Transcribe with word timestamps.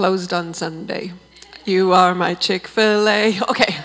closed 0.00 0.32
on 0.32 0.54
Sunday. 0.54 1.12
You 1.66 1.92
are 1.92 2.14
my 2.14 2.32
Chick 2.32 2.66
fil 2.66 3.06
A. 3.06 3.38
Okay. 3.50 3.76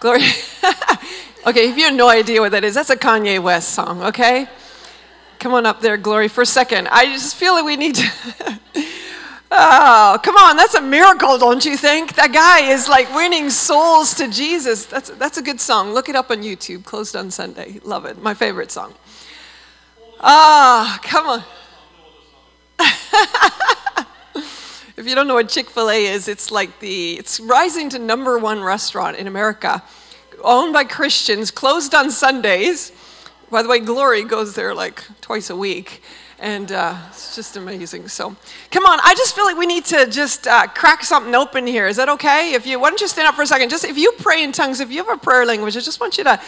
Glory. 0.00 0.22
okay, 1.46 1.68
if 1.68 1.76
you 1.76 1.84
have 1.84 1.94
no 1.94 2.08
idea 2.08 2.40
what 2.40 2.52
that 2.52 2.64
is, 2.64 2.72
that's 2.72 2.88
a 2.88 2.96
Kanye 2.96 3.38
West 3.38 3.74
song, 3.74 4.02
okay? 4.02 4.48
Come 5.38 5.52
on 5.52 5.66
up 5.66 5.82
there, 5.82 5.98
Glory, 5.98 6.28
for 6.28 6.40
a 6.40 6.46
second. 6.46 6.88
I 6.88 7.04
just 7.04 7.36
feel 7.36 7.52
like 7.52 7.66
we 7.66 7.76
need 7.76 7.96
to. 7.96 8.06
oh, 9.50 10.18
come 10.22 10.36
on, 10.36 10.56
that's 10.56 10.74
a 10.74 10.80
miracle, 10.80 11.36
don't 11.36 11.66
you 11.66 11.76
think? 11.76 12.14
That 12.14 12.32
guy 12.32 12.72
is 12.72 12.88
like 12.88 13.14
winning 13.14 13.50
souls 13.50 14.14
to 14.14 14.26
Jesus. 14.26 14.86
That's, 14.86 15.10
that's 15.10 15.36
a 15.36 15.42
good 15.42 15.60
song. 15.60 15.92
Look 15.92 16.08
it 16.08 16.16
up 16.16 16.30
on 16.30 16.38
YouTube, 16.38 16.86
Closed 16.86 17.14
on 17.14 17.30
Sunday. 17.30 17.78
Love 17.84 18.06
it. 18.06 18.22
My 18.22 18.32
favorite 18.32 18.72
song. 18.72 18.94
Ah, 20.18 20.96
oh, 20.96 21.06
come 21.06 21.28
on. 21.28 21.44
If 25.02 25.08
you 25.08 25.16
don't 25.16 25.26
know 25.26 25.34
what 25.34 25.48
Chick-fil-A 25.48 26.06
is, 26.06 26.28
it's 26.28 26.52
like 26.52 26.78
the 26.78 27.14
it's 27.14 27.40
rising 27.40 27.88
to 27.88 27.98
number 27.98 28.38
one 28.38 28.62
restaurant 28.62 29.16
in 29.16 29.26
America, 29.26 29.82
owned 30.44 30.72
by 30.72 30.84
Christians, 30.84 31.50
closed 31.50 31.92
on 31.92 32.08
Sundays. 32.08 32.92
By 33.50 33.64
the 33.64 33.68
way, 33.68 33.80
Glory 33.80 34.22
goes 34.22 34.54
there 34.54 34.72
like 34.72 35.02
twice 35.20 35.50
a 35.50 35.56
week, 35.56 36.04
and 36.38 36.70
uh, 36.70 36.96
it's 37.08 37.34
just 37.34 37.56
amazing. 37.56 38.06
So, 38.06 38.36
come 38.70 38.86
on, 38.86 39.00
I 39.02 39.14
just 39.16 39.34
feel 39.34 39.44
like 39.44 39.56
we 39.56 39.66
need 39.66 39.84
to 39.86 40.06
just 40.06 40.46
uh, 40.46 40.68
crack 40.68 41.02
something 41.02 41.34
open 41.34 41.66
here. 41.66 41.88
Is 41.88 41.96
that 41.96 42.08
okay? 42.08 42.52
If 42.52 42.64
you 42.64 42.78
why 42.78 42.90
don't 42.90 43.00
you 43.00 43.08
stand 43.08 43.26
up 43.26 43.34
for 43.34 43.42
a 43.42 43.46
second? 43.46 43.70
Just 43.70 43.84
if 43.84 43.98
you 43.98 44.12
pray 44.18 44.44
in 44.44 44.52
tongues, 44.52 44.78
if 44.78 44.92
you 44.92 45.04
have 45.04 45.12
a 45.12 45.18
prayer 45.18 45.44
language, 45.44 45.76
I 45.76 45.80
just 45.80 45.98
want 45.98 46.16
you 46.16 46.22
to 46.22 46.40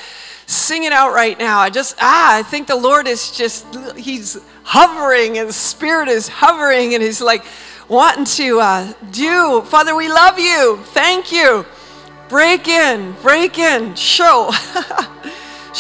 sing 0.47 0.85
it 0.85 0.93
out 0.93 1.13
right 1.13 1.37
now. 1.37 1.59
I 1.59 1.71
just 1.71 1.97
ah, 1.99 2.39
I 2.39 2.45
think 2.45 2.69
the 2.69 2.77
Lord 2.77 3.09
is 3.09 3.33
just 3.33 3.67
He's 3.97 4.39
hovering, 4.63 5.39
and 5.39 5.53
Spirit 5.53 6.09
is 6.09 6.29
hovering, 6.29 6.95
and 6.95 7.03
He's 7.03 7.21
like 7.21 7.45
wanting 7.89 8.25
to 8.25 8.61
uh, 8.61 8.93
do. 9.11 9.63
Father, 9.63 9.95
we 9.95 10.09
love 10.09 10.39
you. 10.39 10.79
Thank 10.93 11.33
you. 11.33 11.65
Break 12.29 12.69
in, 12.69 13.15
break 13.23 13.59
in, 13.59 13.95
show. 13.95 14.51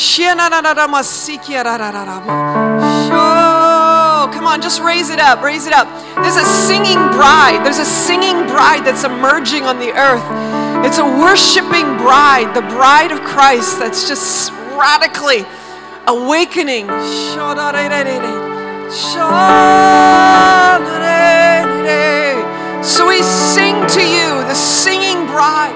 Show. 3.08 4.30
Come 4.32 4.46
on, 4.46 4.60
just 4.60 4.82
raise 4.82 5.08
it 5.08 5.20
up, 5.20 5.42
raise 5.42 5.66
it 5.66 5.72
up. 5.72 5.86
There's 6.16 6.36
a 6.36 6.44
singing 6.44 6.98
bride. 7.12 7.62
There's 7.64 7.78
a 7.78 7.84
singing 7.84 8.46
bride 8.46 8.84
that's 8.84 9.04
emerging 9.04 9.64
on 9.64 9.78
the 9.78 9.92
earth. 9.92 10.24
It's 10.84 10.98
a 10.98 11.04
worshiping 11.04 11.96
bride, 11.96 12.52
the 12.54 12.62
bride 12.62 13.12
of 13.12 13.20
Christ 13.22 13.78
that's 13.78 14.08
just 14.08 14.50
radically 14.76 15.46
awakening. 16.06 16.88
So 22.84 23.08
we 23.08 23.22
sing 23.22 23.74
to 23.74 24.02
you, 24.02 24.28
the 24.48 24.54
singing 24.54 25.26
bride. 25.26 25.74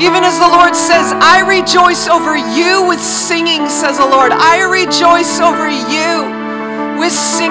Even 0.00 0.24
as 0.24 0.38
the 0.38 0.48
Lord 0.48 0.74
says, 0.74 1.12
I 1.20 1.44
rejoice 1.46 2.08
over 2.08 2.36
you 2.36 2.86
with 2.86 3.00
singing, 3.00 3.68
says 3.68 3.98
the 3.98 4.06
Lord. 4.06 4.32
I 4.32 4.62
rejoice 4.62 5.40
over 5.40 5.68
you 5.68 6.26
with 6.98 7.12
singing. 7.12 7.50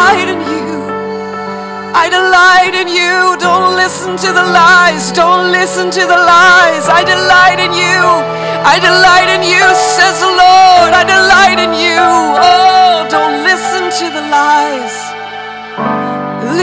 delight 0.00 0.28
in 0.32 0.40
you. 0.40 0.70
I 1.92 2.08
delight 2.08 2.74
in 2.74 2.88
you. 2.88 3.36
Don't 3.36 3.76
listen 3.76 4.16
to 4.16 4.32
the 4.32 4.46
lies. 4.60 5.12
Don't 5.12 5.52
listen 5.52 5.90
to 5.90 6.00
the 6.00 6.20
lies. 6.34 6.88
I 6.88 7.04
delight 7.04 7.60
in 7.60 7.72
you. 7.76 8.00
I 8.64 8.76
delight 8.80 9.28
in 9.36 9.42
you, 9.44 9.64
says 9.96 10.16
the 10.24 10.32
Lord. 10.44 10.90
I 11.00 11.04
delight 11.04 11.58
in 11.66 11.72
you. 11.84 12.00
Oh, 12.00 13.04
don't 13.10 13.44
listen 13.44 13.84
to 14.00 14.06
the 14.16 14.24
lies. 14.38 14.96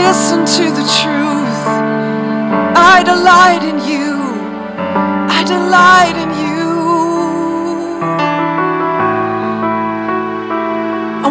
Listen 0.02 0.40
to 0.58 0.66
the 0.80 0.86
truth. 1.02 1.64
I 2.74 3.04
delight 3.06 3.62
in 3.62 3.78
you. 3.92 4.18
I 5.38 5.44
delight 5.46 6.18
in 6.24 6.27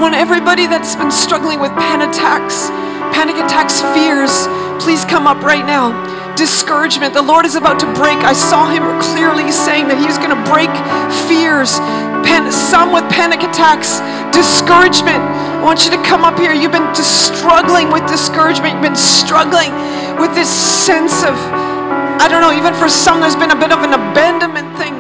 everybody 0.05 0.67
that's 0.67 0.97
been 0.97 1.11
struggling 1.11 1.61
with 1.61 1.73
panic 1.73 2.11
attacks, 2.11 2.69
panic 3.15 3.37
attacks, 3.37 3.81
fears, 3.97 4.47
please 4.83 5.05
come 5.05 5.27
up 5.27 5.43
right 5.43 5.65
now. 5.65 5.95
Discouragement. 6.37 7.15
The 7.15 7.23
Lord 7.23 7.47
is 7.47 7.55
about 7.55 7.81
to 7.81 7.87
break. 7.95 8.19
I 8.21 8.35
saw 8.35 8.69
Him 8.69 8.85
clearly 9.01 9.51
saying 9.51 9.89
that 9.89 9.97
He 9.97 10.05
was 10.05 10.19
going 10.19 10.35
to 10.35 10.43
break 10.51 10.69
fears. 11.25 11.81
Pan- 12.27 12.53
some 12.53 12.93
with 12.93 13.09
panic 13.09 13.41
attacks, 13.41 14.05
discouragement. 14.37 15.23
I 15.23 15.65
want 15.65 15.85
you 15.85 15.91
to 15.97 16.03
come 16.05 16.25
up 16.25 16.37
here. 16.37 16.53
You've 16.53 16.77
been 16.77 16.93
struggling 16.95 17.89
with 17.89 18.05
discouragement. 18.05 18.75
You've 18.77 18.89
been 18.93 19.01
struggling 19.01 19.73
with 20.21 20.35
this 20.37 20.51
sense 20.51 21.25
of, 21.25 21.39
I 22.21 22.29
don't 22.29 22.45
know, 22.45 22.53
even 22.53 22.75
for 22.75 22.89
some, 22.89 23.21
there's 23.21 23.37
been 23.37 23.53
a 23.55 23.59
bit 23.59 23.73
of 23.73 23.81
an 23.81 23.97
abandonment 23.97 24.77
thing. 24.77 24.93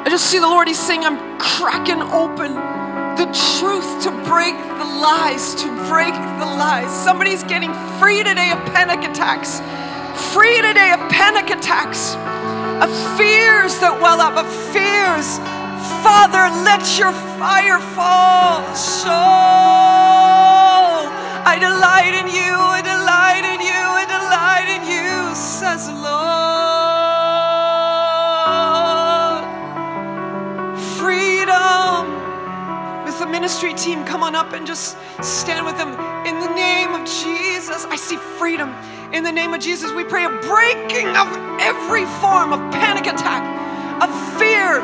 I 0.00 0.08
just 0.08 0.26
see 0.32 0.38
the 0.38 0.48
Lord, 0.48 0.66
He's 0.66 0.80
saying, 0.80 1.04
I'm 1.04 1.38
cracking 1.38 2.00
open 2.00 2.81
the 3.16 3.26
truth 3.58 4.02
to 4.04 4.10
break 4.28 4.56
the 4.56 4.84
lies, 4.84 5.54
to 5.56 5.68
break 5.88 6.14
the 6.14 6.46
lies. 6.46 6.90
Somebody's 6.90 7.42
getting 7.44 7.72
free 7.98 8.22
today 8.22 8.50
of 8.50 8.58
panic 8.72 9.08
attacks. 9.08 9.60
Free 10.32 10.56
today 10.62 10.92
of 10.92 11.00
panic 11.10 11.50
attacks, 11.50 12.14
of 12.84 12.90
fears 13.16 13.78
that 13.80 13.98
well 14.00 14.20
up, 14.20 14.36
of 14.36 14.48
fears. 14.72 15.38
Father, 16.02 16.50
let 16.64 16.98
your 16.98 17.12
fire 17.38 17.80
fall. 17.94 18.62
So 18.74 19.12
I 21.44 21.56
delight 21.60 22.14
in 22.20 22.28
you, 22.28 22.54
I 22.56 22.80
delight 22.82 23.44
in 23.52 23.60
you, 23.60 23.82
I 24.00 24.04
delight 24.06 24.68
in 24.76 24.82
you, 24.88 25.34
says 25.34 25.86
the 25.86 25.94
Lord. 25.94 26.51
Ministry 33.32 33.72
team, 33.72 34.04
come 34.04 34.22
on 34.22 34.34
up 34.34 34.52
and 34.52 34.66
just 34.66 34.96
stand 35.22 35.64
with 35.64 35.76
them. 35.78 35.88
In 36.26 36.38
the 36.38 36.54
name 36.54 36.92
of 36.92 37.00
Jesus, 37.08 37.86
I 37.86 37.96
see 37.96 38.18
freedom. 38.38 38.68
In 39.12 39.24
the 39.24 39.32
name 39.32 39.54
of 39.54 39.60
Jesus, 39.60 39.90
we 39.90 40.04
pray 40.04 40.26
a 40.26 40.30
breaking 40.44 41.08
of 41.16 41.26
every 41.58 42.04
form 42.20 42.52
of 42.52 42.60
panic 42.70 43.06
attack, 43.06 43.42
of 44.04 44.10
fear, 44.38 44.80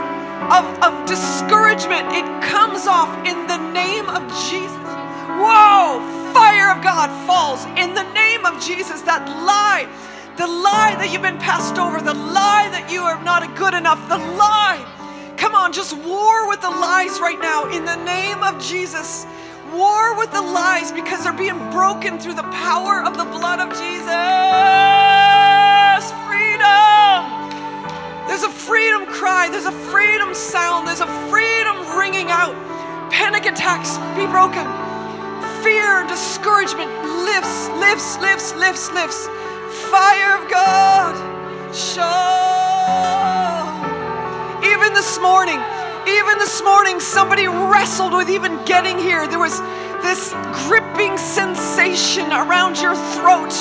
of, 0.48 0.64
of 0.82 1.06
discouragement. 1.06 2.08
It 2.16 2.24
comes 2.42 2.86
off 2.86 3.12
in 3.28 3.46
the 3.46 3.58
name 3.72 4.08
of 4.08 4.24
Jesus. 4.48 4.88
Whoa! 5.36 6.00
Fire 6.32 6.72
of 6.72 6.82
God 6.82 7.12
falls 7.28 7.66
in 7.76 7.92
the 7.92 8.10
name 8.14 8.46
of 8.46 8.58
Jesus. 8.64 9.02
That 9.02 9.28
lie, 9.44 9.86
the 10.38 10.46
lie 10.46 10.96
that 10.96 11.12
you've 11.12 11.22
been 11.22 11.38
passed 11.38 11.78
over, 11.78 12.00
the 12.00 12.14
lie 12.14 12.68
that 12.72 12.90
you 12.90 13.02
are 13.02 13.22
not 13.22 13.44
good 13.56 13.74
enough, 13.74 14.00
the 14.08 14.18
lie. 14.18 14.97
Come 15.38 15.54
on, 15.54 15.72
just 15.72 15.96
war 15.96 16.48
with 16.48 16.60
the 16.60 16.70
lies 16.70 17.20
right 17.20 17.40
now 17.40 17.70
in 17.70 17.84
the 17.84 17.94
name 18.04 18.42
of 18.42 18.60
Jesus. 18.60 19.24
War 19.72 20.16
with 20.18 20.32
the 20.32 20.42
lies 20.42 20.90
because 20.90 21.22
they're 21.22 21.32
being 21.32 21.70
broken 21.70 22.18
through 22.18 22.34
the 22.34 22.50
power 22.50 23.04
of 23.04 23.16
the 23.16 23.24
blood 23.24 23.60
of 23.60 23.68
Jesus. 23.70 24.08
Freedom. 26.26 27.22
There's 28.26 28.42
a 28.42 28.50
freedom 28.50 29.06
cry, 29.06 29.48
there's 29.48 29.66
a 29.66 29.78
freedom 29.92 30.34
sound, 30.34 30.88
there's 30.88 31.00
a 31.00 31.28
freedom 31.30 31.76
ringing 31.96 32.30
out. 32.30 32.54
Panic 33.10 33.46
attacks 33.46 33.96
be 34.18 34.26
broken. 34.26 34.66
Fear, 35.62 36.04
discouragement 36.08 36.90
lifts, 37.24 37.68
lifts, 37.78 38.18
lifts, 38.18 38.54
lifts, 38.56 38.90
lifts. 38.92 39.28
Fire 39.90 40.42
of 40.42 40.50
God, 40.50 41.14
show. 41.74 43.37
This 44.98 45.20
morning, 45.20 45.60
even 46.08 46.38
this 46.38 46.60
morning, 46.64 46.98
somebody 46.98 47.46
wrestled 47.46 48.12
with 48.14 48.28
even 48.28 48.58
getting 48.64 48.98
here. 48.98 49.28
There 49.28 49.38
was 49.38 49.60
this 50.02 50.34
gripping 50.66 51.16
sensation 51.16 52.26
around 52.32 52.80
your 52.80 52.96
throat 53.14 53.52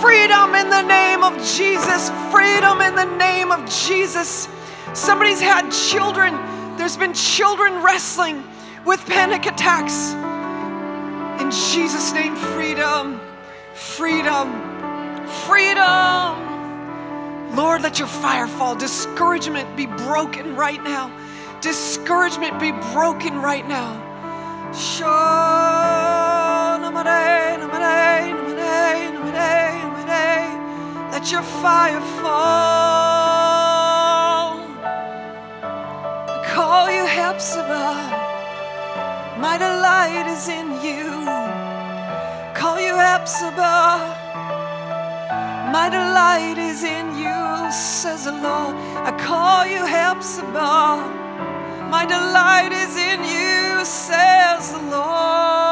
Freedom 0.00 0.54
in 0.54 0.70
the 0.70 0.80
name 0.80 1.22
of 1.22 1.36
Jesus. 1.36 2.10
Freedom 2.30 2.80
in 2.80 2.94
the 2.94 3.04
name 3.18 3.52
of 3.52 3.60
Jesus. 3.68 4.48
Somebody's 4.94 5.40
had 5.40 5.70
children. 5.70 6.34
There's 6.78 6.96
been 6.96 7.12
children 7.12 7.82
wrestling 7.82 8.42
with 8.86 9.04
panic 9.04 9.44
attacks. 9.44 10.12
In 11.42 11.50
Jesus' 11.50 12.12
name, 12.14 12.36
freedom, 12.36 13.20
freedom, 13.74 14.50
freedom. 15.46 16.53
Lord, 17.56 17.82
let 17.82 17.98
your 17.98 18.08
fire 18.08 18.48
fall. 18.48 18.74
Discouragement 18.74 19.76
be 19.76 19.86
broken 19.86 20.56
right 20.56 20.82
now. 20.82 21.10
Discouragement 21.60 22.58
be 22.58 22.72
broken 22.92 23.38
right 23.40 23.66
now. 23.66 24.00
Let 31.12 31.32
your 31.32 31.42
fire 31.42 32.00
fall. 32.20 32.34
I 36.28 36.44
call 36.44 36.90
you 36.90 37.06
Hephzibah. 37.06 37.96
My 39.38 39.56
delight 39.56 40.26
is 40.26 40.48
in 40.48 40.72
you. 40.84 41.24
Call 42.54 42.78
you 42.80 42.94
Hephzibah. 42.94 44.23
My 45.74 45.88
delight 45.90 46.56
is 46.56 46.84
in 46.84 47.18
you, 47.18 47.72
says 47.72 48.26
the 48.26 48.30
Lord. 48.30 48.76
I 49.08 49.10
call 49.18 49.66
you 49.66 49.84
Hephzibah. 49.84 51.02
My 51.90 52.06
delight 52.06 52.70
is 52.70 52.96
in 52.96 53.24
you, 53.24 53.84
says 53.84 54.70
the 54.70 54.78
Lord. 54.78 55.64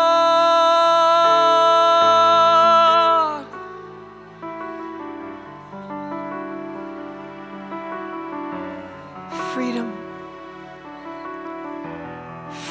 freedom. 9.55 9.89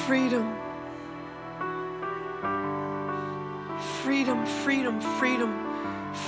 Freedom, 0.06 0.46
freedom, 4.04 4.46
freedom, 4.46 5.00
freedom, 5.18 5.71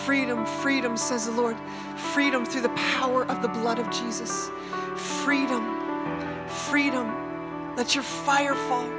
freedom, 0.05 0.45
freedom, 0.45 0.97
says 0.97 1.25
the 1.27 1.31
Lord. 1.31 1.55
Freedom 1.95 2.45
through 2.45 2.61
the 2.61 2.69
power 2.69 3.25
of 3.25 3.41
the 3.41 3.47
blood 3.47 3.79
of 3.79 3.89
Jesus. 3.89 4.49
Freedom, 4.95 6.47
freedom. 6.47 7.75
Let 7.75 7.95
your 7.95 8.03
fire 8.03 8.53
fall. 8.53 8.89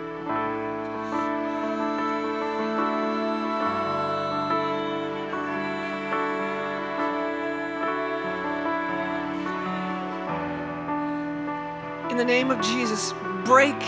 In 12.10 12.16
the 12.16 12.24
name 12.24 12.50
of 12.50 12.60
Jesus, 12.60 13.12
break 13.44 13.78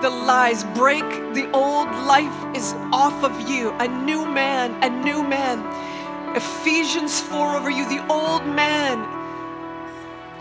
the 0.00 0.10
lies, 0.10 0.64
break 0.76 1.02
the 1.32 1.50
old 1.52 1.88
life 2.06 2.56
is 2.56 2.74
off 2.92 3.24
of 3.24 3.48
you. 3.48 3.70
A 3.78 3.88
new 3.88 4.26
man, 4.26 4.72
a 4.84 4.90
new 5.02 5.22
man. 5.26 5.58
Ephesians 6.34 7.20
4 7.20 7.56
over 7.56 7.70
you, 7.70 7.88
the 7.88 8.04
old 8.12 8.44
man 8.44 8.98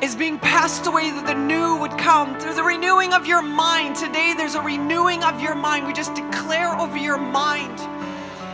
is 0.01 0.15
being 0.15 0.39
passed 0.39 0.87
away 0.87 1.11
that 1.11 1.27
the 1.27 1.35
new 1.35 1.77
would 1.77 1.95
come 1.99 2.37
through 2.39 2.55
the 2.55 2.63
renewing 2.63 3.13
of 3.13 3.27
your 3.27 3.43
mind. 3.43 3.95
Today, 3.95 4.33
there's 4.35 4.55
a 4.55 4.61
renewing 4.61 5.23
of 5.23 5.39
your 5.39 5.53
mind. 5.53 5.85
We 5.85 5.93
just 5.93 6.15
declare 6.15 6.75
over 6.79 6.97
your 6.97 7.17
mind 7.17 7.79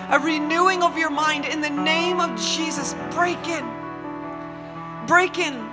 a 0.10 0.20
renewing 0.20 0.84
of 0.84 0.98
your 0.98 1.10
mind 1.10 1.46
in 1.46 1.62
the 1.62 1.70
name 1.70 2.20
of 2.20 2.38
Jesus. 2.40 2.94
Break 3.12 3.48
in, 3.48 3.66
break 5.08 5.40
in. 5.40 5.66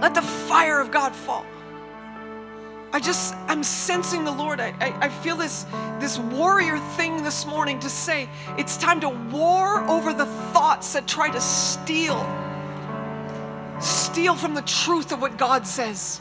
Let 0.00 0.14
the 0.14 0.22
fire 0.22 0.78
of 0.78 0.90
God 0.90 1.14
fall. 1.16 1.44
I 2.94 3.00
just, 3.00 3.34
I'm 3.48 3.64
sensing 3.64 4.22
the 4.22 4.30
Lord. 4.30 4.60
I, 4.60 4.68
I, 4.80 5.06
I, 5.06 5.08
feel 5.08 5.34
this, 5.34 5.66
this 5.98 6.16
warrior 6.16 6.78
thing 6.96 7.24
this 7.24 7.44
morning 7.44 7.80
to 7.80 7.90
say 7.90 8.28
it's 8.56 8.76
time 8.76 9.00
to 9.00 9.08
war 9.08 9.80
over 9.90 10.12
the 10.12 10.26
thoughts 10.52 10.92
that 10.92 11.08
try 11.08 11.28
to 11.28 11.40
steal, 11.40 12.20
steal 13.80 14.36
from 14.36 14.54
the 14.54 14.62
truth 14.62 15.10
of 15.10 15.20
what 15.20 15.36
God 15.36 15.66
says, 15.66 16.20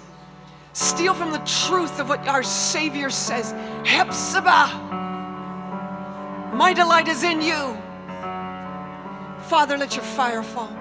steal 0.74 1.13
from 1.13 1.32
the 1.32 1.44
truth 1.46 2.00
of 2.00 2.10
what 2.10 2.27
our 2.27 2.42
Savior 2.42 3.12
says. 3.12 3.51
Hephzibah, 3.86 4.74
my 6.56 6.74
delight 6.74 7.08
is 7.08 7.22
in 7.22 7.39
you. 7.44 7.77
Father, 9.44 9.77
let 9.77 9.96
your 9.96 10.06
fire 10.06 10.42
fall. 10.42 10.75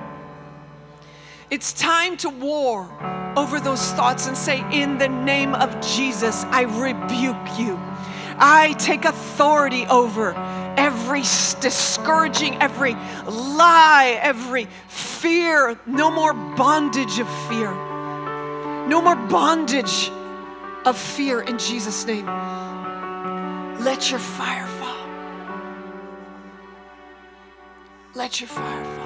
It's 1.50 1.74
time 1.74 2.16
to 2.16 2.30
war 2.30 2.88
over 3.36 3.60
those 3.60 3.82
thoughts 3.92 4.26
and 4.26 4.36
say, 4.36 4.64
In 4.72 4.98
the 4.98 5.08
name 5.08 5.54
of 5.54 5.80
Jesus, 5.80 6.44
I 6.44 6.62
rebuke 6.62 7.58
you. 7.58 7.78
I 8.38 8.74
take 8.78 9.04
authority 9.04 9.86
over 9.86 10.34
every 10.76 11.22
discouraging, 11.60 12.60
every 12.60 12.94
lie, 13.26 14.18
every 14.20 14.66
fear. 14.88 15.78
No 15.86 16.10
more 16.10 16.32
bondage 16.32 17.18
of 17.18 17.28
fear. 17.48 17.70
No 18.88 19.00
more 19.00 19.16
bondage 19.16 20.10
of 20.84 20.98
fear 20.98 21.42
in 21.42 21.58
Jesus' 21.58 22.04
name. 22.06 22.26
Let 23.80 24.10
your 24.10 24.20
fire 24.20 24.66
fall. 24.66 25.08
Let 28.14 28.40
your 28.40 28.48
fire 28.48 28.84
fall. 28.84 29.01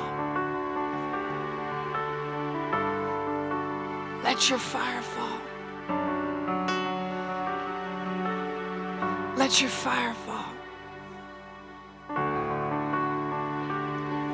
Let 4.26 4.50
your 4.50 4.58
fire 4.58 5.02
fall. 5.02 5.40
Let 9.36 9.60
your 9.60 9.70
fire 9.70 10.14
fall. 10.14 10.52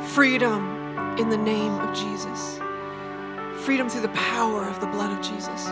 Freedom 0.06 1.18
in 1.18 1.28
the 1.28 1.36
name 1.36 1.74
of 1.74 1.94
Jesus. 1.94 2.58
Freedom 3.66 3.86
through 3.86 4.00
the 4.00 4.08
power 4.08 4.64
of 4.64 4.80
the 4.80 4.86
blood 4.86 5.12
of 5.12 5.22
Jesus. 5.22 5.66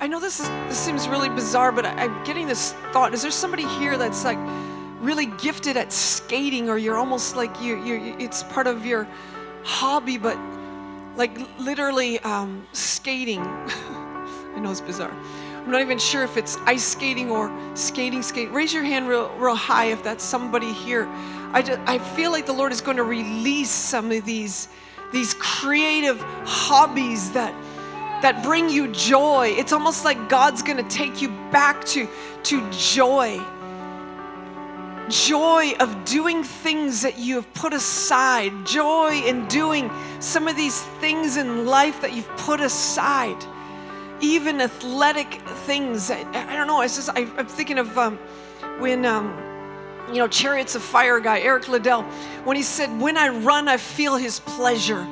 I 0.00 0.08
know 0.08 0.18
this 0.18 0.40
is 0.40 0.48
this 0.66 0.76
seems 0.76 1.06
really 1.06 1.28
bizarre, 1.28 1.70
but 1.70 1.86
I, 1.86 2.06
am 2.06 2.24
getting 2.24 2.48
this 2.48 2.72
thought. 2.90 3.14
Is 3.14 3.22
there 3.22 3.30
somebody 3.30 3.68
here 3.78 3.96
that's 3.96 4.24
like 4.24 4.38
really 4.98 5.26
gifted 5.26 5.76
at 5.76 5.92
skating, 5.92 6.68
or 6.68 6.78
you're 6.78 6.98
almost 6.98 7.36
like 7.36 7.60
you 7.62 7.80
you 7.84 8.16
it's 8.18 8.42
part 8.42 8.66
of 8.66 8.84
your 8.84 9.06
hobby, 9.64 10.18
but 10.18 10.38
like 11.16 11.36
literally 11.58 12.18
um, 12.20 12.66
skating. 12.72 13.40
I 14.54 14.58
know 14.60 14.70
it's 14.70 14.80
bizarre. 14.80 15.14
I'm 15.56 15.70
not 15.70 15.80
even 15.80 15.98
sure 15.98 16.24
if 16.24 16.36
it's 16.36 16.56
ice 16.66 16.84
skating 16.84 17.30
or 17.30 17.52
skating 17.74 18.22
skate. 18.22 18.50
Raise 18.50 18.74
your 18.74 18.82
hand 18.82 19.08
real, 19.08 19.28
real 19.36 19.54
high 19.54 19.86
if 19.86 20.02
that's 20.02 20.24
somebody 20.24 20.72
here. 20.72 21.06
I, 21.52 21.62
just, 21.62 21.78
I 21.86 21.98
feel 21.98 22.32
like 22.32 22.46
the 22.46 22.52
Lord 22.52 22.72
is 22.72 22.80
going 22.80 22.96
to 22.96 23.04
release 23.04 23.70
some 23.70 24.10
of 24.10 24.24
these, 24.24 24.68
these 25.12 25.34
creative 25.34 26.20
hobbies 26.44 27.30
that 27.32 27.54
that 28.22 28.40
bring 28.44 28.70
you 28.70 28.86
joy. 28.92 29.52
It's 29.58 29.72
almost 29.72 30.04
like 30.04 30.28
God's 30.28 30.62
going 30.62 30.76
to 30.76 30.88
take 30.88 31.20
you 31.20 31.28
back 31.50 31.84
to, 31.86 32.08
to 32.44 32.70
joy. 32.70 33.40
Joy 35.12 35.74
of 35.78 36.06
doing 36.06 36.42
things 36.42 37.02
that 37.02 37.18
you 37.18 37.34
have 37.34 37.52
put 37.52 37.74
aside, 37.74 38.64
joy 38.64 39.12
in 39.26 39.46
doing 39.46 39.90
some 40.20 40.48
of 40.48 40.56
these 40.56 40.80
things 41.02 41.36
in 41.36 41.66
life 41.66 42.00
that 42.00 42.14
you've 42.14 42.34
put 42.38 42.60
aside, 42.60 43.36
even 44.22 44.58
athletic 44.62 45.34
things. 45.66 46.10
I, 46.10 46.20
I 46.32 46.56
don't 46.56 46.66
know, 46.66 46.80
it's 46.80 46.96
just, 46.96 47.10
I, 47.10 47.20
am 47.20 47.46
thinking 47.46 47.78
of 47.78 47.98
um, 47.98 48.16
when. 48.78 49.04
Um, 49.04 49.38
you 50.08 50.18
know, 50.18 50.28
Chariots 50.28 50.74
of 50.74 50.82
Fire 50.82 51.20
guy, 51.20 51.40
Eric 51.40 51.68
Liddell, 51.68 52.02
when 52.44 52.56
he 52.56 52.62
said, 52.62 53.00
When 53.00 53.16
I 53.16 53.28
run, 53.28 53.68
I 53.68 53.76
feel 53.76 54.16
his 54.16 54.40
pleasure. 54.40 55.04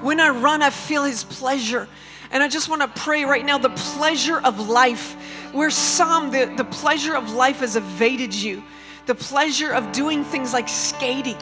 When 0.00 0.20
I 0.20 0.30
run, 0.30 0.62
I 0.62 0.70
feel 0.70 1.04
his 1.04 1.22
pleasure. 1.22 1.86
And 2.30 2.42
I 2.42 2.48
just 2.48 2.68
want 2.68 2.82
to 2.82 2.88
pray 3.00 3.24
right 3.24 3.44
now 3.44 3.58
the 3.58 3.70
pleasure 3.70 4.40
of 4.40 4.68
life, 4.68 5.14
where 5.52 5.70
some, 5.70 6.30
the, 6.30 6.52
the 6.56 6.64
pleasure 6.64 7.14
of 7.14 7.32
life 7.32 7.60
has 7.60 7.76
evaded 7.76 8.34
you, 8.34 8.62
the 9.08 9.14
pleasure 9.14 9.72
of 9.72 9.90
doing 9.90 10.22
things 10.22 10.52
like 10.52 10.68
skating, 10.68 11.38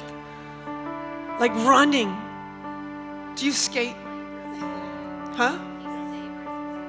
like 1.41 1.53
running. 1.67 2.17
Do 3.35 3.45
you 3.45 3.51
skate? 3.51 3.97
Huh? 5.35 5.59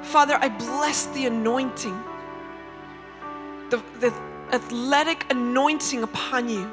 Father, 0.03 0.37
I 0.39 0.49
bless 0.49 1.07
the 1.07 1.25
anointing, 1.25 1.99
the, 3.71 3.81
the 3.99 4.13
athletic 4.51 5.25
anointing 5.31 6.03
upon 6.03 6.47
you. 6.47 6.71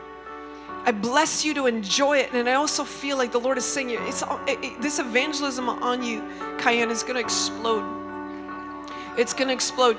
I 0.84 0.92
bless 0.92 1.42
you 1.42 1.54
to 1.54 1.66
enjoy 1.66 2.18
it. 2.18 2.34
And 2.34 2.46
I 2.46 2.54
also 2.54 2.84
feel 2.84 3.16
like 3.16 3.32
the 3.32 3.40
Lord 3.40 3.56
is 3.56 3.64
saying, 3.64 3.88
it's, 3.88 4.22
it, 4.46 4.58
it, 4.62 4.82
this 4.82 4.98
evangelism 4.98 5.70
on 5.70 6.02
you, 6.02 6.22
Cayenne, 6.58 6.90
is 6.90 7.02
going 7.02 7.14
to 7.14 7.20
explode. 7.20 7.86
It's 9.16 9.32
going 9.32 9.48
to 9.48 9.54
explode. 9.54 9.96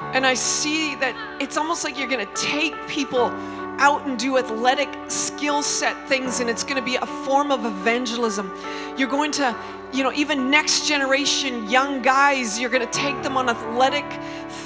And 0.00 0.26
I 0.26 0.34
see 0.34 0.94
that 0.96 1.14
it's 1.40 1.56
almost 1.56 1.84
like 1.84 1.98
you're 1.98 2.08
going 2.08 2.26
to 2.26 2.32
take 2.34 2.74
people 2.86 3.32
out 3.78 4.06
and 4.06 4.18
do 4.18 4.38
athletic 4.38 4.88
skill 5.08 5.62
set 5.62 6.08
things, 6.08 6.40
and 6.40 6.48
it's 6.48 6.64
going 6.64 6.76
to 6.76 6.82
be 6.82 6.96
a 6.96 7.06
form 7.06 7.50
of 7.50 7.64
evangelism. 7.64 8.52
You're 8.96 9.08
going 9.08 9.32
to, 9.32 9.54
you 9.92 10.02
know, 10.02 10.12
even 10.12 10.50
next 10.50 10.86
generation 10.86 11.68
young 11.68 12.00
guys, 12.00 12.58
you're 12.58 12.70
going 12.70 12.86
to 12.86 12.92
take 12.92 13.22
them 13.22 13.36
on 13.36 13.48
athletic 13.50 14.10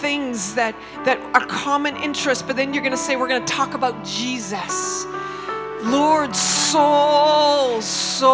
things 0.00 0.54
that 0.54 0.74
that 1.04 1.18
are 1.34 1.44
common 1.46 1.96
interest, 1.96 2.46
but 2.46 2.56
then 2.56 2.72
you're 2.72 2.82
going 2.82 2.92
to 2.92 2.98
say, 2.98 3.16
we're 3.16 3.28
going 3.28 3.44
to 3.44 3.52
talk 3.52 3.74
about 3.74 4.04
Jesus 4.04 5.06
Lord, 5.82 6.36
soul, 6.36 7.80
souls, 7.80 8.30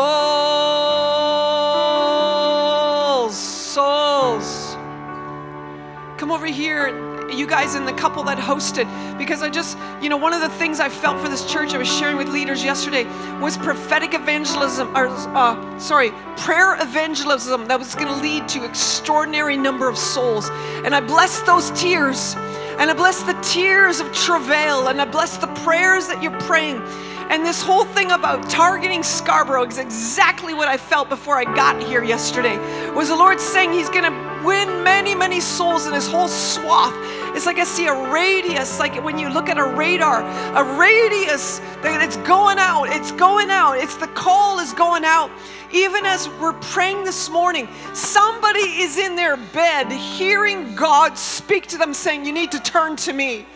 Come 6.27 6.35
over 6.35 6.47
here, 6.47 6.89
you 7.31 7.47
guys 7.47 7.77
and 7.77 7.87
the 7.87 7.93
couple 7.93 8.25
that 8.25 8.37
hosted, 8.37 8.89
because 9.17 9.43
I 9.43 9.49
just, 9.49 9.79
you 10.03 10.09
know, 10.09 10.17
one 10.17 10.33
of 10.33 10.41
the 10.41 10.49
things 10.49 10.81
I 10.81 10.89
felt 10.89 11.21
for 11.21 11.29
this 11.29 11.49
church, 11.49 11.73
I 11.73 11.79
was 11.79 11.87
sharing 11.87 12.17
with 12.17 12.27
leaders 12.27 12.65
yesterday, 12.65 13.05
was 13.39 13.57
prophetic 13.57 14.13
evangelism, 14.13 14.89
or 14.97 15.07
uh, 15.07 15.79
sorry, 15.79 16.11
prayer 16.37 16.83
evangelism 16.83 17.69
that 17.69 17.79
was 17.79 17.95
going 17.95 18.09
to 18.09 18.17
lead 18.17 18.49
to 18.49 18.65
extraordinary 18.65 19.57
number 19.57 19.89
of 19.89 19.97
souls. 19.97 20.51
And 20.85 20.97
I 20.97 21.01
bless 21.01 21.43
those 21.43 21.71
tears, 21.81 22.35
and 22.81 22.91
I 22.91 22.95
bless 22.95 23.23
the 23.23 23.35
tears 23.35 24.01
of 24.01 24.13
travail, 24.13 24.89
and 24.89 25.01
I 25.01 25.05
bless 25.05 25.37
the 25.37 25.47
prayers 25.63 26.09
that 26.09 26.25
you're 26.25 26.41
praying. 26.41 26.83
And 27.31 27.47
this 27.47 27.63
whole 27.63 27.85
thing 27.85 28.11
about 28.11 28.51
targeting 28.51 29.05
Scarborough 29.05 29.67
is 29.67 29.79
exactly 29.79 30.55
what 30.55 30.67
I 30.67 30.77
felt 30.77 31.09
before 31.09 31.37
I 31.37 31.45
got 31.45 31.81
here 31.81 32.03
yesterday. 32.03 32.59
Was 32.95 33.11
the 33.11 33.17
Lord 33.17 33.41
saying 33.41 33.73
He's 33.73 33.89
going 33.89 34.13
to 34.13 34.26
win 34.45 34.83
many, 34.83 35.15
many 35.15 35.41
souls 35.41 35.87
in 35.87 35.93
this 35.93 36.09
whole 36.09 36.29
swath. 36.29 36.95
It's 37.37 37.47
like 37.47 37.59
I 37.59 37.65
see 37.65 37.87
a 37.87 38.11
radius, 38.11 38.79
like 38.79 39.03
when 39.05 39.19
you 39.19 39.29
look 39.29 39.49
at 39.49 39.59
a 39.59 39.65
radar, 39.65 40.23
a 40.57 40.79
radius 40.79 41.59
that 41.83 42.03
it's 42.03 42.17
going 42.19 42.59
out, 42.59 42.85
it's 42.85 43.13
going 43.13 43.51
out, 43.51 43.79
it's 43.79 43.97
the 43.97 44.09
call 44.09 44.59
is 44.59 44.73
going 44.73 45.05
out. 45.05 45.31
Even 45.73 46.07
as 46.07 46.29
we're 46.41 46.55
praying 46.55 47.05
this 47.05 47.29
morning, 47.29 47.69
somebody 47.93 48.61
is 48.61 48.99
in 48.99 49.17
their 49.17 49.37
bed 49.37 49.91
hearing 49.91 50.75
God 50.75 51.19
speak 51.19 51.67
to 51.69 51.79
them 51.79 51.93
saying, 51.93 52.25
You 52.25 52.33
need 52.33 52.53
to 52.53 52.61
turn 52.61 52.97
to 52.97 53.13
me 53.13 53.47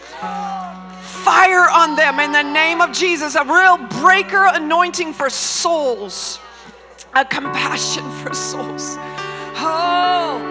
fire 1.24 1.68
on 1.68 1.96
them 1.96 2.18
in 2.18 2.32
the 2.32 2.42
name 2.42 2.80
of 2.80 2.92
Jesus, 2.92 3.34
a 3.34 3.44
real 3.44 3.76
breaker 4.00 4.46
anointing 4.46 5.12
for 5.12 5.28
souls, 5.28 6.38
a 7.14 7.24
compassion 7.24 8.08
for 8.22 8.32
souls. 8.32 8.96
Oh, 9.62 10.49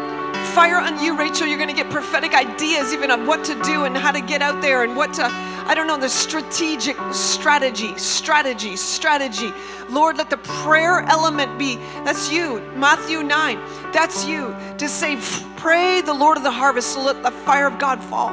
fire 0.50 0.77
on 0.77 1.03
you, 1.03 1.15
Rachel. 1.15 1.48
You're 1.48 1.58
going 1.58 1.70
to 1.70 1.75
get 1.75 1.91
prophetic 1.91 2.34
ideas 2.34 2.94
even 2.94 3.12
on 3.12 3.27
what 3.27 3.46
to 3.46 3.62
do 3.62 3.84
and 3.86 3.96
how 3.96 4.12
to 4.12 4.22
get 4.22 4.41
out 4.41 4.62
there 4.62 4.84
and 4.84 4.96
what 4.96 5.13
to, 5.13 5.25
I 5.25 5.74
don't 5.75 5.88
know, 5.88 5.98
the 5.98 6.10
strategic 6.10 6.98
strategy, 7.12 7.96
strategy, 7.98 8.75
strategy. 8.75 9.51
Lord, 9.89 10.18
let 10.18 10.29
the 10.29 10.38
prayer 10.38 11.01
element 11.01 11.60
be, 11.60 11.75
that's 12.03 12.32
you, 12.32 12.60
Matthew 12.75 13.22
9, 13.22 13.58
that's 13.91 14.25
you, 14.25 14.56
to 14.77 14.89
say, 14.89 15.18
pray 15.56 16.01
the 16.01 16.13
Lord 16.13 16.38
of 16.38 16.44
the 16.44 16.51
harvest, 16.51 16.94
so 16.94 17.03
let 17.03 17.22
the 17.22 17.32
fire 17.32 17.68
of 17.68 17.77
God 17.77 18.03
fall. 18.03 18.32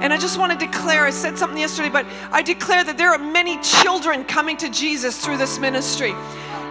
And 0.00 0.12
I 0.12 0.18
just 0.18 0.38
want 0.38 0.52
to 0.52 0.58
declare, 0.58 1.04
I 1.04 1.10
said 1.10 1.38
something 1.38 1.58
yesterday, 1.58 1.88
but 1.88 2.04
I 2.30 2.42
declare 2.42 2.84
that 2.84 2.98
there 2.98 3.10
are 3.10 3.18
many 3.18 3.58
children 3.62 4.24
coming 4.24 4.58
to 4.58 4.68
Jesus 4.68 5.24
through 5.24 5.38
this 5.38 5.58
ministry. 5.58 6.14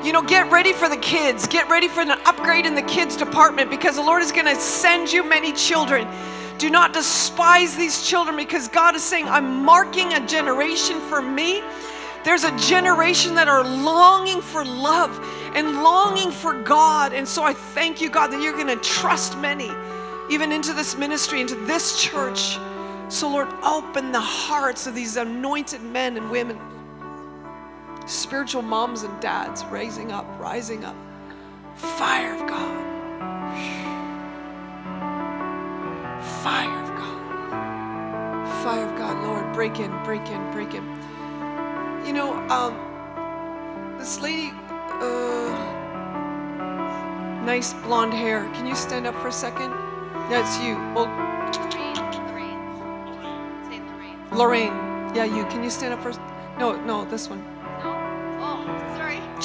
You 0.05 0.11
know, 0.11 0.21
get 0.21 0.51
ready 0.51 0.71
for 0.71 0.87
the 0.87 0.97
kids. 0.97 1.47
Get 1.47 1.67
ready 1.67 1.87
for 1.87 2.01
an 2.01 2.11
upgrade 2.11 2.67
in 2.67 2.75
the 2.75 2.83
kids 2.83 3.15
department 3.15 3.71
because 3.71 3.95
the 3.95 4.03
Lord 4.03 4.21
is 4.21 4.31
going 4.31 4.45
to 4.45 4.53
send 4.53 5.11
you 5.11 5.27
many 5.27 5.51
children. 5.51 6.07
Do 6.59 6.69
not 6.69 6.93
despise 6.93 7.75
these 7.75 8.07
children 8.07 8.37
because 8.37 8.67
God 8.67 8.95
is 8.95 9.03
saying, 9.03 9.25
I'm 9.27 9.65
marking 9.65 10.13
a 10.13 10.23
generation 10.27 10.99
for 11.09 11.23
me. 11.23 11.63
There's 12.23 12.43
a 12.43 12.55
generation 12.55 13.33
that 13.33 13.47
are 13.47 13.63
longing 13.63 14.41
for 14.41 14.63
love 14.63 15.19
and 15.55 15.81
longing 15.81 16.29
for 16.29 16.53
God. 16.61 17.11
And 17.11 17.27
so 17.27 17.43
I 17.43 17.53
thank 17.53 17.99
you, 17.99 18.11
God, 18.11 18.27
that 18.27 18.43
you're 18.43 18.53
going 18.53 18.67
to 18.67 18.83
trust 18.83 19.39
many, 19.39 19.71
even 20.29 20.51
into 20.51 20.71
this 20.73 20.95
ministry, 20.95 21.41
into 21.41 21.55
this 21.55 21.99
church. 21.99 22.59
So, 23.09 23.27
Lord, 23.27 23.47
open 23.63 24.11
the 24.11 24.21
hearts 24.21 24.85
of 24.85 24.93
these 24.93 25.17
anointed 25.17 25.81
men 25.81 26.15
and 26.15 26.29
women, 26.29 26.59
spiritual 28.05 28.61
moms 28.61 29.03
and 29.03 29.19
dads 29.21 29.65
raising 29.65 30.11
up, 30.11 30.25
rising 30.39 30.85
up. 30.85 30.95
Fire 31.75 32.35
of 32.35 32.47
God. 32.47 32.85
Fire 36.43 36.81
of 36.81 36.89
God. 36.89 38.47
Fire 38.63 38.85
of 38.87 38.97
God, 38.97 39.23
Lord, 39.25 39.53
break 39.53 39.79
in, 39.79 39.91
break 40.03 40.27
in, 40.27 40.51
break 40.51 40.73
in. 40.73 40.83
You 42.05 42.13
know, 42.13 42.33
um, 42.49 42.77
this 43.97 44.21
lady, 44.21 44.51
uh, 44.69 45.49
nice 47.45 47.73
blonde 47.73 48.13
hair. 48.13 48.49
Can 48.53 48.65
you 48.67 48.75
stand 48.75 49.07
up 49.07 49.15
for 49.15 49.27
a 49.27 49.31
second? 49.31 49.71
That's 50.29 50.59
you. 50.59 50.75
Well, 50.93 51.07
Lorraine. 54.31 54.73
Yeah, 55.15 55.23
you. 55.23 55.45
Can 55.45 55.63
you 55.63 55.69
stand 55.69 55.93
up 55.93 56.03
first? 56.03 56.19
No, 56.59 56.75
no, 56.83 57.05
this 57.05 57.29
one. 57.29 57.54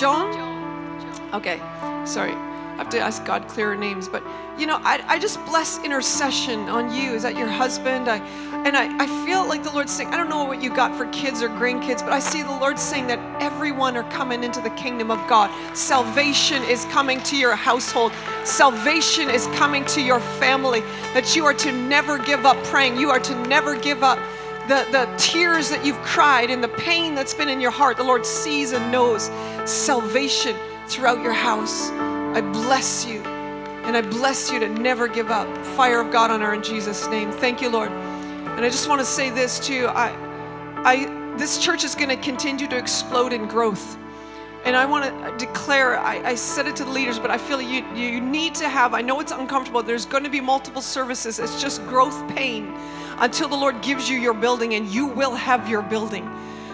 Oh. 0.02 0.32
Joan. 0.32 1.34
Okay. 1.34 1.58
Sorry. 2.06 2.32
I 2.32 2.76
have 2.76 2.88
to 2.90 2.98
ask 2.98 3.22
God 3.26 3.46
clearer 3.46 3.76
names. 3.76 4.08
But, 4.08 4.22
you 4.58 4.66
know, 4.66 4.78
I, 4.82 5.04
I 5.06 5.18
just 5.18 5.44
bless 5.44 5.78
intercession 5.84 6.60
on 6.70 6.94
you. 6.94 7.12
Is 7.12 7.24
that 7.24 7.36
your 7.36 7.46
husband? 7.46 8.08
I, 8.08 8.16
and 8.64 8.74
I, 8.74 9.04
I 9.04 9.26
feel 9.26 9.46
like 9.46 9.62
the 9.62 9.70
Lord's 9.70 9.92
saying, 9.92 10.08
I 10.08 10.16
don't 10.16 10.30
know 10.30 10.44
what 10.44 10.62
you 10.62 10.74
got 10.74 10.96
for 10.96 11.04
kids 11.10 11.42
or 11.42 11.50
grandkids, 11.50 12.02
but 12.02 12.14
I 12.14 12.20
see 12.20 12.42
the 12.42 12.58
Lord 12.58 12.78
saying 12.78 13.06
that 13.08 13.18
everyone 13.42 13.98
are 13.98 14.10
coming 14.10 14.42
into 14.42 14.62
the 14.62 14.70
kingdom 14.70 15.10
of 15.10 15.18
God. 15.28 15.50
Salvation 15.76 16.62
is 16.62 16.86
coming 16.86 17.22
to 17.24 17.36
your 17.36 17.54
household. 17.54 18.12
Salvation 18.44 19.28
is 19.28 19.46
coming 19.48 19.84
to 19.86 20.00
your 20.00 20.20
family. 20.20 20.80
That 21.12 21.36
you 21.36 21.44
are 21.44 21.54
to 21.54 21.72
never 21.72 22.16
give 22.18 22.46
up 22.46 22.56
praying. 22.64 22.96
You 22.96 23.10
are 23.10 23.20
to 23.20 23.34
never 23.46 23.78
give 23.78 24.02
up 24.02 24.18
the, 24.70 24.86
the 24.92 25.12
tears 25.16 25.68
that 25.68 25.84
you've 25.84 26.00
cried 26.02 26.48
and 26.48 26.62
the 26.62 26.68
pain 26.68 27.16
that's 27.16 27.34
been 27.34 27.48
in 27.48 27.60
your 27.60 27.72
heart, 27.72 27.96
the 27.96 28.04
Lord 28.04 28.24
sees 28.24 28.70
and 28.70 28.92
knows 28.92 29.24
salvation 29.68 30.54
throughout 30.86 31.20
your 31.24 31.32
house. 31.32 31.90
I 31.90 32.40
bless 32.40 33.04
you. 33.04 33.18
And 33.18 33.96
I 33.96 34.00
bless 34.00 34.52
you 34.52 34.60
to 34.60 34.68
never 34.68 35.08
give 35.08 35.28
up. 35.28 35.48
Fire 35.74 36.00
of 36.00 36.12
God 36.12 36.30
on 36.30 36.40
her 36.40 36.54
in 36.54 36.62
Jesus' 36.62 37.08
name. 37.08 37.32
Thank 37.32 37.60
you, 37.60 37.68
Lord. 37.68 37.90
And 37.90 38.64
I 38.64 38.68
just 38.68 38.88
want 38.88 39.00
to 39.00 39.04
say 39.04 39.28
this 39.28 39.58
to 39.66 39.74
you. 39.74 39.86
I, 39.88 40.14
I, 40.84 41.34
this 41.36 41.58
church 41.58 41.82
is 41.82 41.96
going 41.96 42.10
to 42.10 42.16
continue 42.16 42.68
to 42.68 42.76
explode 42.76 43.32
in 43.32 43.48
growth. 43.48 43.98
And 44.64 44.76
I 44.76 44.86
want 44.86 45.04
to 45.04 45.44
declare, 45.44 45.98
I, 45.98 46.22
I, 46.24 46.34
said 46.36 46.68
it 46.68 46.76
to 46.76 46.84
the 46.84 46.92
leaders, 46.92 47.18
but 47.18 47.32
I 47.32 47.38
feel 47.38 47.60
you, 47.60 47.84
you 47.96 48.20
need 48.20 48.54
to 48.56 48.68
have, 48.68 48.94
I 48.94 49.00
know 49.00 49.18
it's 49.18 49.32
uncomfortable, 49.32 49.82
there's 49.82 50.04
going 50.04 50.22
to 50.22 50.30
be 50.30 50.40
multiple 50.40 50.82
services. 50.82 51.40
It's 51.40 51.60
just 51.60 51.84
growth 51.86 52.28
pain 52.36 52.72
until 53.20 53.48
the 53.48 53.56
Lord 53.56 53.82
gives 53.82 54.08
you 54.08 54.18
your 54.18 54.34
building, 54.34 54.74
and 54.74 54.86
you 54.88 55.06
will 55.06 55.34
have 55.34 55.68
your 55.68 55.82
building. 55.82 56.28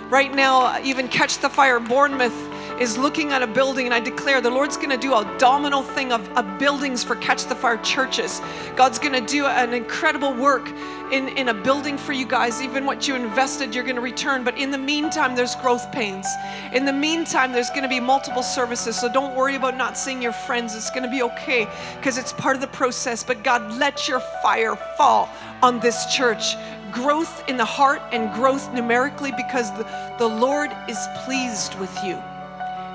Right 0.09 0.33
now, 0.33 0.81
even 0.83 1.09
Catch 1.09 1.39
the 1.39 1.51
Fire 1.51 1.81
Bournemouth 1.81 2.35
is 2.81 2.99
looking 2.99 3.33
at 3.33 3.43
a 3.43 3.47
building, 3.47 3.87
and 3.87 3.95
I 3.95 4.01
declare 4.01 4.41
the 4.41 4.51
Lord's 4.51 4.77
going 4.77 4.91
to 4.91 4.99
do 4.99 5.15
a 5.15 5.37
domino 5.39 5.83
thing 5.83 6.13
of, 6.13 6.29
of, 6.37 6.59
buildings 6.59 7.03
for 7.03 7.17
Catch 7.17 7.45
the 7.45 7.55
Fire 7.55 7.79
churches. 7.79 8.41
God's 8.77 8.99
going 8.99 9.13
to 9.13 9.21
do 9.21 9.47
an 9.47 9.73
incredible 9.73 10.33
work 10.35 10.69
in, 11.13 11.29
in 11.37 11.49
a 11.49 11.55
building 11.55 11.97
for 11.97 12.13
you 12.13 12.27
guys. 12.27 12.61
Even 12.61 12.85
what 12.85 13.09
you 13.09 13.15
invested, 13.15 13.75
you're 13.75 13.85
going 13.85 13.97
to 13.97 14.03
return. 14.03 14.45
But 14.45 14.59
in 14.59 14.71
the 14.71 14.79
meantime, 14.79 15.35
there's 15.35 15.55
growth 15.57 15.91
pains. 15.93 16.27
In 16.73 16.85
the 16.85 16.93
meantime, 16.93 17.53
there's 17.53 17.71
going 17.71 17.83
to 17.83 17.89
be 17.89 18.01
multiple 18.01 18.43
services. 18.43 18.99
So 18.99 19.11
don't 19.11 19.35
worry 19.35 19.55
about 19.55 19.77
not 19.77 19.97
seeing 19.97 20.21
your 20.21 20.33
friends. 20.33 20.75
It's 20.75 20.91
going 20.91 21.05
to 21.05 21.11
be 21.11 21.23
okay 21.23 21.67
because 21.97 22.19
it's 22.19 22.33
part 22.33 22.57
of 22.57 22.61
the 22.61 22.69
process. 22.69 23.25
But 23.25 23.43
God, 23.43 23.79
let 23.79 24.09
your 24.09 24.21
fire 24.43 24.77
fall 24.97 25.29
on 25.63 25.81
this 25.81 26.07
church 26.15 26.57
growth 26.93 27.47
in 27.49 27.57
the 27.57 27.65
heart 27.65 28.01
and 28.13 28.33
growth 28.35 28.73
numerically 28.73 29.33
because 29.33 29.71
the, 29.77 29.85
the 30.19 30.27
Lord 30.27 30.71
is 30.89 30.99
pleased 31.25 31.75
with 31.79 31.95
you. 32.05 32.23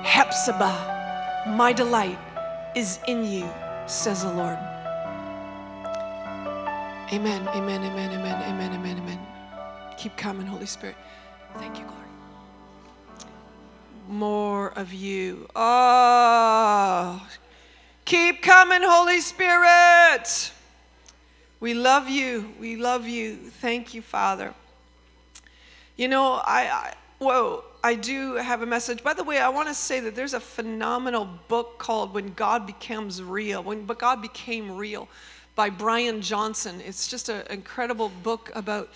Hephzibah, 0.04 1.46
my 1.56 1.72
delight 1.72 2.18
is 2.74 2.98
in 3.06 3.24
you, 3.24 3.48
says 3.86 4.22
the 4.22 4.32
Lord. 4.32 4.58
Amen, 7.12 7.46
amen, 7.48 7.82
amen, 7.84 8.10
amen, 8.10 8.42
amen, 8.42 8.72
amen, 8.74 8.98
amen. 8.98 9.18
Keep 9.98 10.16
coming, 10.16 10.46
Holy 10.46 10.66
Spirit. 10.66 10.96
Thank 11.58 11.78
you, 11.78 11.84
glory. 11.84 12.00
More 14.08 14.70
of 14.70 14.92
you. 14.92 15.46
Oh, 15.54 17.26
keep 18.04 18.42
coming, 18.42 18.80
Holy 18.82 19.20
Spirit. 19.20 20.52
We 21.60 21.74
love 21.74 22.08
you. 22.08 22.52
We 22.58 22.76
love 22.76 23.06
you. 23.06 23.36
Thank 23.36 23.94
you, 23.94 24.02
Father. 24.02 24.54
You 25.96 26.08
know, 26.08 26.40
I, 26.44 26.62
I 26.62 26.94
whoa, 27.18 27.62
I 27.84 27.96
do 27.96 28.34
have 28.34 28.62
a 28.62 28.66
message. 28.66 29.02
By 29.02 29.12
the 29.12 29.24
way, 29.24 29.38
I 29.38 29.48
want 29.48 29.66
to 29.66 29.74
say 29.74 29.98
that 30.00 30.14
there's 30.14 30.34
a 30.34 30.40
phenomenal 30.40 31.28
book 31.48 31.78
called 31.78 32.14
When 32.14 32.32
God 32.34 32.64
Becomes 32.64 33.20
Real, 33.20 33.60
When 33.60 33.86
God 33.86 34.22
Became 34.22 34.76
Real 34.76 35.08
by 35.56 35.68
Brian 35.68 36.22
Johnson. 36.22 36.80
It's 36.86 37.08
just 37.08 37.28
an 37.28 37.44
incredible 37.50 38.10
book 38.22 38.52
about 38.54 38.90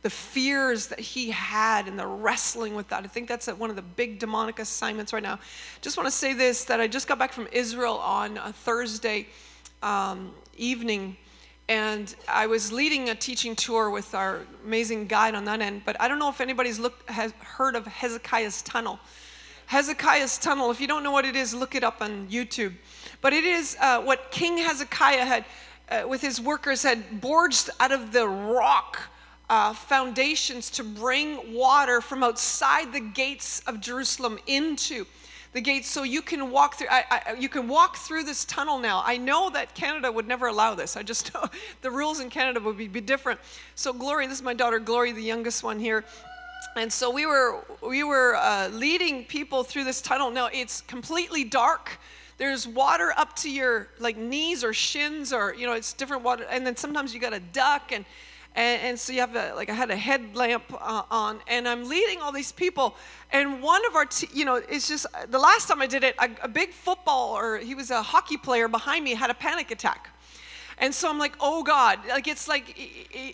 the 0.00 0.08
fears 0.08 0.86
that 0.86 1.00
he 1.00 1.30
had 1.30 1.86
and 1.86 1.98
the 1.98 2.06
wrestling 2.06 2.74
with 2.74 2.88
that. 2.88 3.04
I 3.04 3.08
think 3.08 3.28
that's 3.28 3.46
one 3.46 3.68
of 3.68 3.76
the 3.76 3.82
big 3.82 4.18
demonic 4.18 4.58
assignments 4.58 5.12
right 5.12 5.22
now. 5.22 5.38
Just 5.82 5.98
want 5.98 6.06
to 6.06 6.10
say 6.10 6.32
this 6.32 6.64
that 6.64 6.80
I 6.80 6.88
just 6.88 7.06
got 7.06 7.18
back 7.18 7.34
from 7.34 7.46
Israel 7.52 7.98
on 7.98 8.38
a 8.38 8.54
Thursday 8.54 9.26
um, 9.82 10.32
evening 10.56 11.18
and 11.70 12.16
I 12.26 12.48
was 12.48 12.72
leading 12.72 13.10
a 13.10 13.14
teaching 13.14 13.54
tour 13.54 13.90
with 13.90 14.12
our 14.12 14.40
amazing 14.64 15.06
guide 15.06 15.36
on 15.36 15.44
that 15.44 15.60
end. 15.60 15.82
But 15.86 15.98
I 16.00 16.08
don't 16.08 16.18
know 16.18 16.28
if 16.28 16.40
anybody's 16.40 16.80
looked 16.80 17.08
has 17.08 17.32
heard 17.38 17.76
of 17.76 17.86
Hezekiah's 17.86 18.60
tunnel. 18.62 18.98
Hezekiah's 19.66 20.36
tunnel. 20.36 20.72
If 20.72 20.80
you 20.80 20.88
don't 20.88 21.04
know 21.04 21.12
what 21.12 21.24
it 21.24 21.36
is, 21.36 21.54
look 21.54 21.76
it 21.76 21.84
up 21.84 22.02
on 22.02 22.26
YouTube. 22.26 22.74
But 23.20 23.34
it 23.34 23.44
is 23.44 23.76
uh, 23.80 24.02
what 24.02 24.32
King 24.32 24.58
Hezekiah 24.58 25.24
had, 25.24 25.44
uh, 25.88 26.08
with 26.08 26.20
his 26.20 26.40
workers, 26.40 26.82
had 26.82 27.04
forged 27.22 27.70
out 27.78 27.92
of 27.92 28.12
the 28.12 28.28
rock. 28.28 29.02
Uh, 29.48 29.72
foundations 29.72 30.70
to 30.70 30.84
bring 30.84 31.52
water 31.52 32.00
from 32.00 32.22
outside 32.22 32.92
the 32.92 33.00
gates 33.00 33.60
of 33.66 33.80
Jerusalem 33.80 34.38
into 34.46 35.04
the 35.52 35.60
gates 35.60 35.88
so 35.88 36.02
you 36.04 36.22
can 36.22 36.50
walk 36.50 36.76
through 36.76 36.88
I, 36.90 37.04
I, 37.10 37.32
you 37.34 37.48
can 37.48 37.66
walk 37.66 37.96
through 37.96 38.24
this 38.24 38.44
tunnel 38.44 38.78
now. 38.78 39.02
I 39.04 39.16
know 39.16 39.50
that 39.50 39.74
canada 39.74 40.10
would 40.10 40.28
never 40.28 40.46
allow 40.46 40.74
this. 40.74 40.96
I 40.96 41.02
just 41.02 41.34
know 41.34 41.44
the 41.82 41.90
rules 41.90 42.20
in 42.20 42.30
canada 42.30 42.60
would 42.60 42.76
be, 42.76 42.88
be 42.88 43.00
different. 43.00 43.40
So 43.74 43.92
glory 43.92 44.26
this 44.26 44.38
is 44.38 44.44
my 44.44 44.54
daughter 44.54 44.78
glory 44.78 45.12
the 45.12 45.22
youngest 45.22 45.62
one 45.62 45.78
here. 45.78 46.04
And 46.76 46.92
so 46.92 47.10
we 47.10 47.26
were 47.26 47.64
we 47.82 48.04
were 48.04 48.36
uh, 48.36 48.68
leading 48.68 49.24
people 49.24 49.64
through 49.64 49.84
this 49.84 50.00
tunnel. 50.00 50.30
Now 50.30 50.48
it's 50.52 50.82
completely 50.82 51.42
dark. 51.42 51.98
There's 52.38 52.66
water 52.66 53.12
up 53.16 53.34
to 53.36 53.50
your 53.50 53.88
like 53.98 54.16
knees 54.16 54.62
or 54.62 54.72
shins 54.72 55.32
or 55.32 55.54
you 55.54 55.66
know 55.66 55.72
it's 55.72 55.92
different 55.92 56.22
water. 56.22 56.46
And 56.50 56.66
then 56.66 56.76
sometimes 56.76 57.12
you 57.12 57.20
got 57.20 57.30
to 57.30 57.40
duck 57.40 57.92
and 57.92 58.04
and, 58.56 58.82
and, 58.82 58.98
so 58.98 59.12
you 59.12 59.20
have 59.20 59.36
a, 59.36 59.54
like 59.54 59.70
I 59.70 59.74
had 59.74 59.90
a 59.90 59.96
headlamp 59.96 60.64
uh, 60.72 61.02
on, 61.10 61.38
and 61.46 61.68
I'm 61.68 61.88
leading 61.88 62.20
all 62.20 62.32
these 62.32 62.50
people. 62.50 62.96
And 63.32 63.62
one 63.62 63.84
of 63.86 63.94
our, 63.94 64.06
t- 64.06 64.28
you 64.32 64.44
know, 64.44 64.56
it's 64.56 64.88
just 64.88 65.06
the 65.28 65.38
last 65.38 65.68
time 65.68 65.80
I 65.80 65.86
did 65.86 66.02
it, 66.02 66.16
a, 66.18 66.28
a 66.42 66.48
big 66.48 66.72
football 66.72 67.36
or 67.36 67.58
he 67.58 67.74
was 67.74 67.90
a 67.90 68.02
hockey 68.02 68.36
player 68.36 68.66
behind 68.66 69.04
me 69.04 69.14
had 69.14 69.30
a 69.30 69.34
panic 69.34 69.70
attack. 69.70 70.10
And 70.80 70.94
so 70.94 71.10
I'm 71.10 71.18
like, 71.18 71.34
oh 71.40 71.62
God, 71.62 71.98
like 72.08 72.26
it's 72.26 72.48
like, 72.48 72.74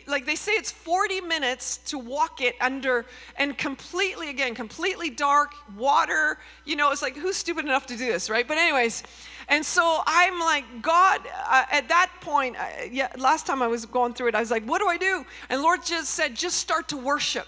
like 0.09 0.26
they 0.26 0.35
say 0.35 0.52
it's 0.52 0.72
40 0.72 1.20
minutes 1.20 1.76
to 1.87 1.98
walk 1.98 2.40
it 2.40 2.57
under 2.61 3.07
and 3.37 3.57
completely, 3.57 4.31
again, 4.31 4.52
completely 4.52 5.11
dark, 5.11 5.52
water, 5.76 6.38
you 6.64 6.74
know, 6.74 6.90
it's 6.90 7.02
like, 7.02 7.16
who's 7.16 7.37
stupid 7.37 7.64
enough 7.64 7.87
to 7.87 7.96
do 7.96 8.07
this, 8.07 8.29
right? 8.29 8.46
But, 8.46 8.59
anyways, 8.59 9.05
and 9.48 9.64
so 9.64 10.02
I'm 10.06 10.40
like, 10.40 10.82
God, 10.82 11.20
uh, 11.48 11.64
at 11.70 11.88
that 11.88 12.11
point, 12.20 12.56
uh, 12.56 12.64
yeah, 12.90 13.09
last 13.16 13.46
time 13.46 13.62
I 13.62 13.68
was 13.68 13.87
going 13.87 14.12
through 14.12 14.28
it, 14.28 14.35
I 14.35 14.40
was 14.40 14.50
like, 14.50 14.64
what 14.64 14.80
do 14.80 14.88
I 14.88 14.96
do? 14.96 15.24
And 15.48 15.62
Lord 15.62 15.85
just 15.85 16.11
said, 16.11 16.35
just 16.35 16.59
start 16.59 16.88
to 16.88 16.96
worship. 16.96 17.46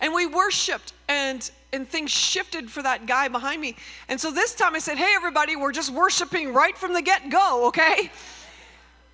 And 0.00 0.12
we 0.12 0.26
worshiped 0.26 0.92
and 1.08 1.48
and 1.72 1.88
things 1.88 2.10
shifted 2.10 2.70
for 2.70 2.82
that 2.82 3.04
guy 3.06 3.26
behind 3.26 3.60
me. 3.60 3.74
And 4.08 4.20
so 4.20 4.30
this 4.30 4.54
time 4.54 4.76
I 4.76 4.78
said, 4.78 4.96
"Hey 4.96 5.12
everybody, 5.16 5.56
we're 5.56 5.72
just 5.72 5.90
worshiping 5.90 6.54
right 6.54 6.76
from 6.76 6.92
the 6.92 7.02
get-go, 7.02 7.66
okay?" 7.68 8.10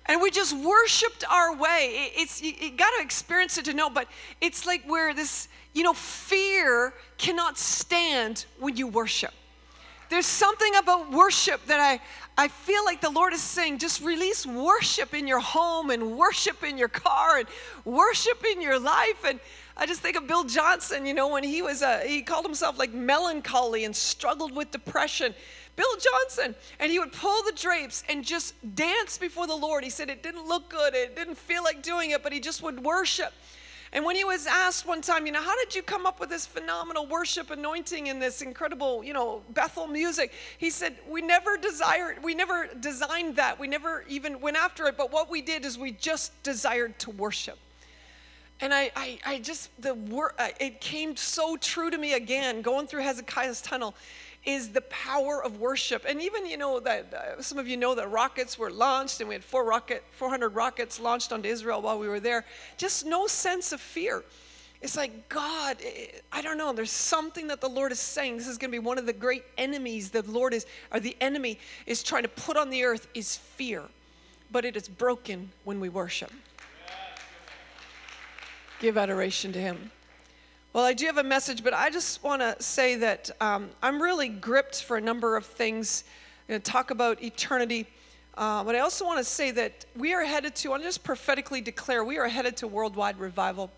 And 0.05 0.21
we 0.21 0.29
just 0.29 0.55
worshiped 0.55 1.23
our 1.29 1.55
way. 1.55 2.11
It's 2.15 2.41
you, 2.41 2.53
you 2.59 2.71
got 2.71 2.91
to 2.97 3.03
experience 3.03 3.57
it 3.57 3.65
to 3.65 3.73
know, 3.73 3.89
but 3.89 4.07
it's 4.41 4.65
like 4.65 4.83
where 4.85 5.13
this, 5.13 5.47
you 5.73 5.83
know, 5.83 5.93
fear 5.93 6.93
cannot 7.17 7.57
stand 7.57 8.45
when 8.59 8.77
you 8.77 8.87
worship. 8.87 9.33
There's 10.11 10.27
something 10.27 10.75
about 10.75 11.09
worship 11.11 11.65
that 11.65 11.79
I 11.79 11.99
I 12.37 12.47
feel 12.47 12.83
like 12.85 13.01
the 13.01 13.09
Lord 13.09 13.33
is 13.33 13.41
saying, 13.41 13.77
just 13.77 14.01
release 14.01 14.45
worship 14.45 15.13
in 15.13 15.27
your 15.27 15.39
home 15.39 15.89
and 15.89 16.17
worship 16.17 16.63
in 16.63 16.77
your 16.77 16.87
car 16.87 17.37
and 17.37 17.47
worship 17.85 18.43
in 18.45 18.61
your 18.61 18.79
life. 18.79 19.25
And 19.25 19.39
I 19.75 19.85
just 19.85 20.01
think 20.01 20.17
of 20.17 20.27
Bill 20.27 20.43
Johnson, 20.43 21.05
you 21.05 21.13
know, 21.13 21.27
when 21.27 21.43
he 21.43 21.61
was, 21.61 21.81
a, 21.81 21.99
he 21.99 22.21
called 22.21 22.45
himself 22.45 22.79
like 22.79 22.93
melancholy 22.93 23.85
and 23.85 23.95
struggled 23.95 24.55
with 24.55 24.71
depression. 24.71 25.35
Bill 25.75 25.95
Johnson. 25.95 26.55
And 26.79 26.91
he 26.91 26.99
would 26.99 27.11
pull 27.11 27.43
the 27.43 27.53
drapes 27.55 28.03
and 28.09 28.23
just 28.23 28.55
dance 28.75 29.17
before 29.17 29.45
the 29.45 29.55
Lord. 29.55 29.83
He 29.83 29.89
said 29.89 30.09
it 30.09 30.23
didn't 30.23 30.47
look 30.47 30.69
good, 30.69 30.95
it 30.95 31.15
didn't 31.15 31.37
feel 31.37 31.63
like 31.63 31.83
doing 31.83 32.11
it, 32.11 32.23
but 32.23 32.33
he 32.33 32.39
just 32.39 32.63
would 32.63 32.83
worship. 32.83 33.33
And 33.93 34.05
when 34.05 34.15
he 34.15 34.23
was 34.23 34.47
asked 34.47 34.85
one 34.85 35.01
time, 35.01 35.25
you 35.25 35.33
know, 35.33 35.41
how 35.41 35.57
did 35.57 35.75
you 35.75 35.83
come 35.83 36.05
up 36.05 36.21
with 36.21 36.29
this 36.29 36.45
phenomenal 36.45 37.05
worship 37.07 37.51
anointing 37.51 38.07
and 38.07 38.21
this 38.21 38.41
incredible, 38.41 39.03
you 39.03 39.11
know, 39.11 39.41
Bethel 39.49 39.85
music? 39.87 40.31
He 40.57 40.69
said, 40.69 40.97
we 41.09 41.21
never 41.21 41.57
desired, 41.57 42.23
we 42.23 42.33
never 42.33 42.69
designed 42.79 43.35
that. 43.35 43.59
We 43.59 43.67
never 43.67 44.05
even 44.07 44.39
went 44.39 44.55
after 44.55 44.85
it. 44.87 44.95
But 44.95 45.11
what 45.11 45.29
we 45.29 45.41
did 45.41 45.65
is 45.65 45.77
we 45.77 45.91
just 45.91 46.41
desired 46.41 46.97
to 46.99 47.11
worship. 47.11 47.59
And 48.61 48.73
I, 48.73 48.91
I, 48.95 49.19
I 49.25 49.39
just, 49.39 49.69
the 49.81 49.95
word, 49.95 50.33
it 50.59 50.79
came 50.79 51.17
so 51.17 51.57
true 51.57 51.89
to 51.89 51.97
me 51.97 52.13
again, 52.13 52.61
going 52.61 52.87
through 52.87 53.01
Hezekiah's 53.01 53.59
tunnel 53.61 53.95
is 54.45 54.69
the 54.69 54.81
power 54.81 55.43
of 55.43 55.59
worship. 55.59 56.05
And 56.07 56.21
even, 56.21 56.45
you 56.45 56.57
know, 56.57 56.79
that 56.79 57.13
uh, 57.13 57.41
some 57.41 57.59
of 57.59 57.67
you 57.67 57.77
know 57.77 57.93
that 57.95 58.09
rockets 58.09 58.57
were 58.57 58.71
launched 58.71 59.19
and 59.19 59.29
we 59.29 59.35
had 59.35 59.43
four 59.43 59.63
rocket, 59.63 60.03
400 60.11 60.49
rockets 60.49 60.99
launched 60.99 61.31
onto 61.31 61.47
Israel 61.47 61.81
while 61.81 61.99
we 61.99 62.07
were 62.07 62.19
there. 62.19 62.45
Just 62.77 63.05
no 63.05 63.27
sense 63.27 63.71
of 63.71 63.79
fear. 63.79 64.23
It's 64.81 64.97
like, 64.97 65.29
God, 65.29 65.77
I 66.31 66.41
don't 66.41 66.57
know. 66.57 66.73
There's 66.73 66.91
something 66.91 67.47
that 67.47 67.61
the 67.61 67.69
Lord 67.69 67.91
is 67.91 67.99
saying. 67.99 68.37
This 68.37 68.47
is 68.47 68.57
going 68.57 68.71
to 68.71 68.75
be 68.75 68.79
one 68.79 68.97
of 68.97 69.05
the 69.05 69.13
great 69.13 69.43
enemies 69.59 70.09
that 70.11 70.25
the 70.25 70.31
Lord 70.31 70.55
is, 70.55 70.65
or 70.91 70.99
the 70.99 71.15
enemy 71.21 71.59
is 71.85 72.01
trying 72.01 72.23
to 72.23 72.29
put 72.29 72.57
on 72.57 72.71
the 72.71 72.83
earth 72.83 73.07
is 73.13 73.37
fear. 73.37 73.83
But 74.51 74.65
it 74.65 74.75
is 74.75 74.89
broken 74.89 75.51
when 75.65 75.79
we 75.79 75.89
worship. 75.89 76.31
Give 78.79 78.97
adoration 78.97 79.53
to 79.53 79.59
Him. 79.59 79.91
Well, 80.73 80.85
I 80.85 80.93
do 80.93 81.05
have 81.07 81.17
a 81.17 81.23
message, 81.23 81.65
but 81.65 81.73
I 81.73 81.89
just 81.89 82.23
want 82.23 82.41
to 82.41 82.55
say 82.63 82.95
that 82.95 83.29
um, 83.41 83.71
I'm 83.83 84.01
really 84.01 84.29
gripped 84.29 84.83
for 84.83 84.95
a 84.95 85.01
number 85.01 85.35
of 85.35 85.45
things. 85.45 86.05
I'm 86.47 86.53
going 86.53 86.61
to 86.61 86.71
talk 86.71 86.91
about 86.91 87.21
eternity. 87.21 87.87
Uh, 88.37 88.63
but 88.63 88.73
I 88.77 88.79
also 88.79 89.05
want 89.05 89.17
to 89.17 89.25
say 89.25 89.51
that 89.51 89.83
we 89.97 90.13
are 90.13 90.23
headed 90.23 90.55
to, 90.55 90.69
I 90.69 90.71
want 90.71 90.83
to 90.83 90.87
just 90.87 91.03
prophetically 91.03 91.59
declare, 91.59 92.05
we 92.05 92.19
are 92.19 92.27
headed 92.29 92.55
to 92.57 92.67
worldwide 92.67 93.19
revival. 93.19 93.69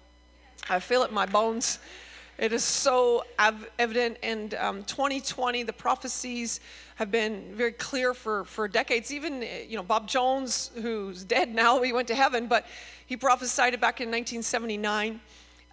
I 0.69 0.79
feel 0.79 1.01
it 1.01 1.10
in 1.10 1.15
my 1.15 1.25
bones. 1.25 1.79
It 2.38 2.53
is 2.53 2.63
so 2.63 3.23
ev- 3.39 3.67
evident. 3.79 4.17
And 4.21 4.53
um, 4.53 4.84
2020, 4.84 5.63
the 5.63 5.73
prophecies 5.73 6.60
have 6.97 7.10
been 7.10 7.56
very 7.56 7.71
clear 7.71 8.13
for, 8.13 8.43
for 8.43 8.67
decades. 8.67 9.12
Even, 9.12 9.41
uh, 9.41 9.47
you 9.67 9.77
know, 9.77 9.84
Bob 9.84 10.08
Jones, 10.08 10.69
who's 10.75 11.23
dead 11.23 11.56
now, 11.56 11.82
he 11.82 11.91
went 11.91 12.08
to 12.10 12.15
heaven, 12.15 12.45
but 12.45 12.67
he 13.08 13.17
prophesied 13.17 13.73
it 13.73 13.82
back 13.82 13.99
in 13.99 14.10
1979 14.10 15.19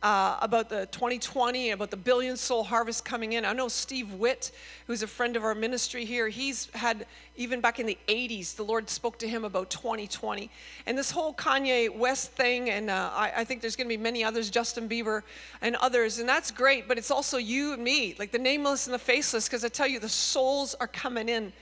uh, 0.02 0.38
about 0.40 0.68
the 0.68 0.86
2020, 0.86 1.70
about 1.70 1.90
the 1.90 1.96
billion 1.96 2.36
soul 2.36 2.64
harvest 2.64 3.04
coming 3.04 3.34
in. 3.34 3.44
I 3.44 3.52
know 3.52 3.68
Steve 3.68 4.14
Witt, 4.14 4.50
who's 4.86 5.02
a 5.02 5.06
friend 5.06 5.36
of 5.36 5.44
our 5.44 5.54
ministry 5.54 6.04
here, 6.06 6.28
he's 6.28 6.68
had, 6.74 7.06
even 7.36 7.60
back 7.60 7.78
in 7.80 7.86
the 7.86 7.98
80s, 8.08 8.56
the 8.56 8.62
Lord 8.62 8.88
spoke 8.88 9.18
to 9.18 9.28
him 9.28 9.44
about 9.44 9.68
2020. 9.68 10.50
And 10.86 10.96
this 10.96 11.10
whole 11.10 11.34
Kanye 11.34 11.94
West 11.94 12.32
thing, 12.32 12.70
and 12.70 12.88
uh, 12.88 13.10
I, 13.12 13.32
I 13.38 13.44
think 13.44 13.60
there's 13.60 13.76
going 13.76 13.88
to 13.88 13.94
be 13.94 14.02
many 14.02 14.24
others, 14.24 14.48
Justin 14.48 14.88
Bieber 14.88 15.22
and 15.60 15.76
others, 15.76 16.18
and 16.18 16.28
that's 16.28 16.50
great, 16.50 16.88
but 16.88 16.96
it's 16.96 17.10
also 17.10 17.36
you 17.36 17.74
and 17.74 17.84
me, 17.84 18.14
like 18.18 18.32
the 18.32 18.38
nameless 18.38 18.86
and 18.86 18.94
the 18.94 18.98
faceless, 18.98 19.48
because 19.48 19.64
I 19.64 19.68
tell 19.68 19.86
you, 19.86 20.00
the 20.00 20.08
souls 20.08 20.74
are 20.80 20.88
coming 20.88 21.28
in. 21.28 21.52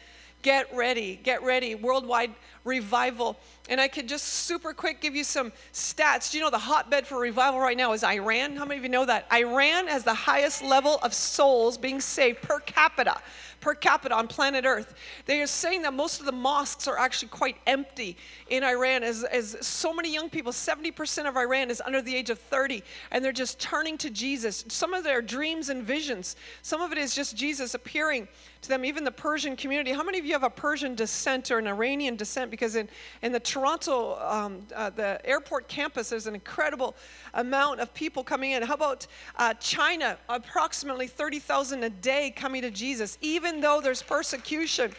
Get 0.42 0.72
ready, 0.72 1.18
get 1.24 1.42
ready. 1.42 1.74
Worldwide 1.74 2.32
revival. 2.68 3.36
And 3.68 3.80
I 3.80 3.88
could 3.88 4.08
just 4.08 4.24
super 4.24 4.72
quick 4.72 5.00
give 5.00 5.16
you 5.16 5.24
some 5.24 5.52
stats. 5.72 6.30
Do 6.30 6.38
you 6.38 6.44
know 6.44 6.50
the 6.50 6.58
hotbed 6.58 7.06
for 7.06 7.18
revival 7.18 7.60
right 7.60 7.76
now 7.76 7.92
is 7.92 8.04
Iran? 8.04 8.56
How 8.56 8.64
many 8.64 8.78
of 8.78 8.84
you 8.84 8.90
know 8.90 9.06
that? 9.06 9.26
Iran 9.32 9.88
has 9.88 10.04
the 10.04 10.14
highest 10.14 10.62
level 10.62 10.98
of 11.02 11.12
souls 11.12 11.76
being 11.76 12.00
saved 12.00 12.42
per 12.42 12.60
capita 12.60 13.20
per 13.60 13.74
capita 13.74 14.14
on 14.14 14.28
planet 14.28 14.64
Earth. 14.64 14.94
They 15.26 15.40
are 15.40 15.46
saying 15.46 15.82
that 15.82 15.94
most 15.94 16.20
of 16.20 16.26
the 16.26 16.32
mosques 16.32 16.86
are 16.86 16.98
actually 16.98 17.28
quite 17.28 17.56
empty 17.66 18.16
in 18.48 18.62
Iran, 18.64 19.02
as, 19.02 19.24
as 19.24 19.56
so 19.60 19.92
many 19.92 20.12
young 20.12 20.30
people, 20.30 20.52
70% 20.52 21.28
of 21.28 21.36
Iran 21.36 21.70
is 21.70 21.82
under 21.84 22.00
the 22.00 22.14
age 22.14 22.30
of 22.30 22.38
30, 22.38 22.82
and 23.10 23.24
they're 23.24 23.32
just 23.32 23.58
turning 23.60 23.98
to 23.98 24.10
Jesus. 24.10 24.64
Some 24.68 24.94
of 24.94 25.04
their 25.04 25.20
dreams 25.20 25.68
and 25.68 25.82
visions, 25.82 26.36
some 26.62 26.80
of 26.80 26.92
it 26.92 26.98
is 26.98 27.14
just 27.14 27.36
Jesus 27.36 27.74
appearing 27.74 28.28
to 28.62 28.68
them, 28.68 28.84
even 28.84 29.04
the 29.04 29.10
Persian 29.10 29.56
community. 29.56 29.92
How 29.92 30.02
many 30.02 30.18
of 30.18 30.24
you 30.24 30.32
have 30.32 30.42
a 30.42 30.50
Persian 30.50 30.94
descent 30.94 31.50
or 31.50 31.58
an 31.58 31.66
Iranian 31.66 32.16
descent? 32.16 32.50
Because 32.58 32.74
in, 32.74 32.88
in 33.22 33.30
the 33.30 33.40
Toronto, 33.40 34.18
um, 34.20 34.66
uh, 34.74 34.90
the 34.90 35.20
airport 35.24 35.68
campus, 35.68 36.10
there's 36.10 36.26
an 36.26 36.34
incredible 36.34 36.96
amount 37.34 37.78
of 37.78 37.94
people 37.94 38.24
coming 38.24 38.50
in. 38.50 38.62
How 38.62 38.74
about 38.74 39.06
uh, 39.36 39.54
China? 39.54 40.18
Approximately 40.28 41.06
30,000 41.06 41.84
a 41.84 41.90
day 41.90 42.32
coming 42.34 42.62
to 42.62 42.70
Jesus, 42.70 43.16
even 43.20 43.60
though 43.60 43.80
there's 43.80 44.02
persecution 44.02 44.92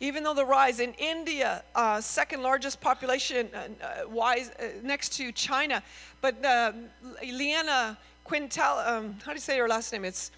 even 0.00 0.24
though 0.24 0.34
the 0.34 0.44
rise 0.44 0.80
in 0.80 0.92
India, 0.94 1.62
uh, 1.74 2.00
second 2.00 2.42
largest 2.42 2.80
population 2.80 3.48
uh, 3.54 3.58
uh 4.04 4.08
wise, 4.08 4.50
uh, 4.50 4.66
next 4.82 5.10
to 5.10 5.32
China, 5.32 5.82
but 6.20 6.44
uh, 6.44 6.72
Liana 7.22 7.96
Quintal, 8.24 8.78
um, 8.78 9.16
how 9.24 9.30
do 9.30 9.34
you 9.34 9.40
say 9.40 9.56
her 9.56 9.68
last 9.68 9.92
name? 9.92 10.04
It's 10.04 10.30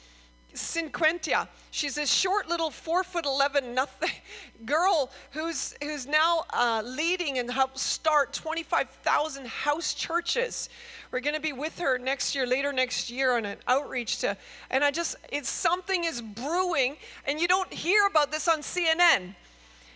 Cinquanta. 0.57 1.49
She's 1.71 1.99
a 1.99 2.07
short 2.07 2.49
little 2.49 2.71
four 2.71 3.05
foot 3.05 3.27
eleven 3.27 3.75
nothing 3.75 4.11
girl 4.65 5.11
who's 5.31 5.75
who's 5.83 6.07
now 6.07 6.45
uh, 6.51 6.83
leading 6.85 7.39
and 7.39 7.51
helped 7.51 7.79
start 7.79 8.33
25,000 8.33 9.47
house 9.47 9.95
churches. 9.95 10.69
We're 11.11 11.21
going 11.21 11.35
to 11.35 11.41
be 11.41 11.53
with 11.53 11.79
her 11.79 11.99
next 11.99 12.35
year, 12.35 12.47
later 12.47 12.73
next 12.73 13.11
year, 13.11 13.37
on 13.37 13.45
an 13.45 13.59
outreach 13.69 14.19
to. 14.19 14.37
And 14.71 14.83
I 14.83 14.91
just, 14.91 15.17
it's 15.31 15.49
something 15.49 16.05
is 16.05 16.21
brewing, 16.21 16.97
and 17.27 17.41
you 17.41 17.49
don't 17.49 17.73
hear 17.73 18.07
about 18.07 18.33
this 18.33 18.49
on 18.49 18.61
CNN. 18.61 19.35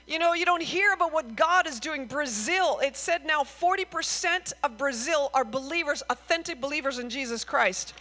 You 0.06 0.18
know, 0.18 0.32
you 0.32 0.44
don't 0.44 0.62
hear 0.62 0.92
about 0.92 1.12
what 1.12 1.36
God 1.36 1.66
is 1.66 1.78
doing. 1.78 2.06
Brazil, 2.06 2.80
it 2.82 2.96
said 2.96 3.24
now 3.24 3.42
40% 3.42 4.52
of 4.64 4.76
Brazil 4.76 5.30
are 5.34 5.44
believers, 5.44 6.02
authentic 6.10 6.60
believers 6.60 6.98
in 6.98 7.10
Jesus 7.10 7.44
Christ 7.44 7.94